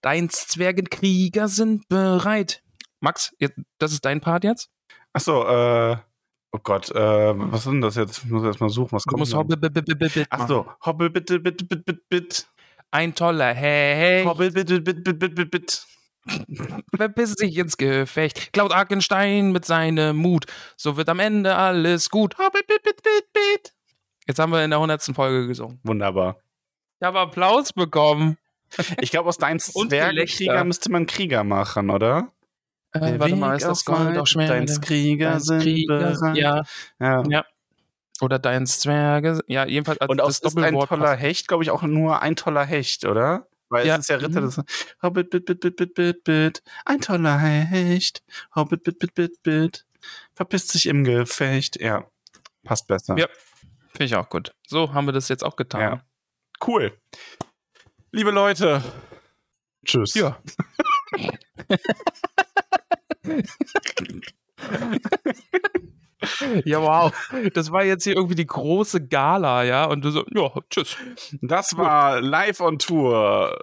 [0.00, 2.62] dein Zwergenkrieger sind bereit.
[3.00, 3.34] Max,
[3.78, 4.70] das ist dein Part jetzt.
[5.12, 5.44] Achso,
[5.92, 5.96] äh.
[6.50, 6.94] Oh Gott, äh,
[7.36, 8.24] was ist denn das jetzt?
[8.24, 9.18] Ich muss erst mal suchen, was Du kommt.
[9.20, 9.38] musst denn?
[9.40, 10.42] Hobbit, bit, bit, bit, bit machen.
[10.42, 12.42] Achso, Hobbit, bitte, bitte, bitte, bitte, bitte.
[12.90, 15.78] Ein toller Hey, Hobbit, bitte, bitte, bitte, bitte, bitte.
[16.96, 18.52] verpiss dich ins Gefecht.
[18.52, 20.46] Klaut Arkenstein mit seinem Mut.
[20.76, 22.38] So wird am Ende alles gut.
[22.38, 23.74] Hobbit, bit, bit, bit, bit.
[24.26, 25.80] Jetzt haben wir in der hundertsten Folge gesungen.
[25.84, 26.36] Wunderbar.
[27.00, 28.36] Ich habe Applaus bekommen.
[29.00, 32.32] Ich glaube, aus deinem Zwergenkrieger müsste man Krieger machen, oder?
[32.92, 34.48] Äh, warte mal, ist das Gold auch schwer?
[34.48, 36.36] Deins Krieger Deins sind Krieger, bereit.
[36.36, 36.62] ja,
[37.00, 37.22] ja.
[37.28, 37.44] ja.
[38.20, 39.40] Oder deins Zwerge.
[39.46, 41.14] Ja, jedenfalls Und aus das ist ein toller.
[41.16, 43.46] Hecht, glaube ich, auch nur ein toller Hecht, oder?
[43.68, 43.94] Weil Ja.
[43.94, 44.46] es ist ja Ritter Mhm.
[44.46, 44.60] des
[45.02, 46.62] Hobbit, bit, bit, bit, bit, bit, bit.
[46.84, 48.22] Ein toller Hecht.
[48.54, 49.86] Hobbit, bit, bit, bit, bit.
[50.34, 51.80] Verpisst sich im Gefecht.
[51.80, 52.06] Ja,
[52.64, 53.16] passt besser.
[53.18, 53.26] Ja.
[53.90, 54.54] Finde ich auch gut.
[54.66, 55.80] So haben wir das jetzt auch getan.
[55.80, 56.02] Ja.
[56.66, 56.96] Cool.
[58.10, 58.82] Liebe Leute.
[59.84, 60.14] Tschüss.
[60.14, 60.38] Ja.
[66.64, 67.12] Ja, wow.
[67.54, 69.84] Das war jetzt hier irgendwie die große Gala, ja?
[69.84, 70.96] Und du so, ja, tschüss.
[71.42, 73.58] Das war live on Tour.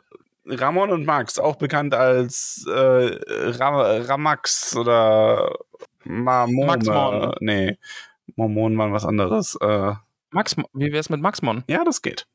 [0.48, 2.72] Ramon und Max, auch bekannt als äh,
[3.58, 5.56] Ra Ramax oder
[6.04, 6.68] Mamone.
[6.68, 7.36] Maxmon.
[7.40, 7.78] Nee,
[8.36, 9.56] Mormonen waren was anderes.
[9.60, 9.94] Äh,
[10.30, 11.64] Max, wie wär's mit Maxmon?
[11.68, 12.28] ja, das geht.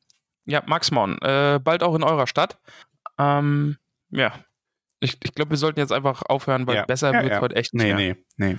[0.45, 1.19] Ja, Maxmon.
[1.21, 2.57] Äh, bald auch in eurer Stadt.
[3.17, 3.77] Ähm,
[4.09, 4.33] ja.
[4.99, 6.85] Ich, ich glaube, wir sollten jetzt einfach aufhören, weil Ja.
[6.85, 7.41] besser Ja, wird's ja.
[7.41, 8.15] heute echt nicht Nee, mehr.
[8.37, 8.57] nee, nee.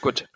[0.00, 0.28] Gut.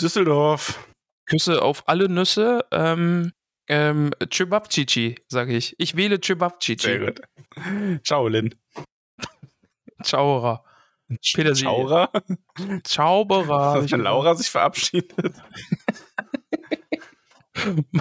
[0.00, 0.88] Düsseldorf.
[1.26, 2.64] Küsse auf alle Nüsse.
[2.70, 3.32] Ähm,
[3.68, 5.74] ähm, Chibabchichi, sage ich.
[5.78, 6.82] Ich wähle Chibabchichi.
[6.82, 7.20] Sehr gut.
[8.04, 8.54] Ciao, Lin.
[10.02, 10.60] Ciao.
[11.34, 11.70] Petersilie.
[11.70, 12.10] Laura.
[12.84, 13.80] Zauberer.
[13.80, 15.14] Dass wenn Laura sich verabschiedet.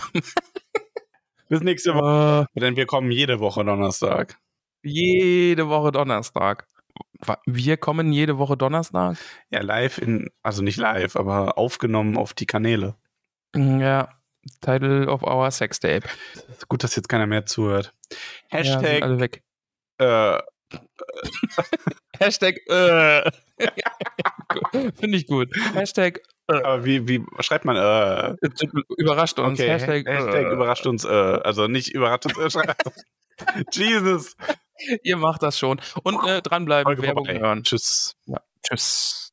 [1.49, 2.47] Bis nächste Woche.
[2.55, 4.39] Äh, Denn wir kommen jede Woche Donnerstag.
[4.83, 6.67] jede Woche Donnerstag.
[7.45, 9.17] Wir kommen jede Woche Donnerstag?
[9.49, 12.95] Ja, live in, also nicht live, aber aufgenommen auf die Kanäle.
[13.55, 14.09] Ja.
[14.61, 16.07] Title of our Sextape.
[16.49, 17.93] Ist gut, dass jetzt keiner mehr zuhört.
[18.51, 19.43] Ja, Hashtag, alle weg.
[19.99, 20.39] äh,
[22.19, 23.31] Hashtag, äh.
[24.95, 25.49] Finde ich gut.
[25.73, 28.35] Hashtag, aber wie, wie schreibt man, äh,
[28.97, 29.59] überrascht uns.
[29.59, 30.51] okay, Hashtag, Hashtag äh.
[30.51, 32.73] überrascht uns, äh, also nicht überrascht uns, äh,
[33.71, 34.35] Jesus.
[35.03, 35.81] Ihr macht das schon.
[36.03, 37.63] Und äh, dranbleiben, Folge Werbung hören.
[37.63, 38.15] Tschüss.
[38.63, 39.32] Tschüss.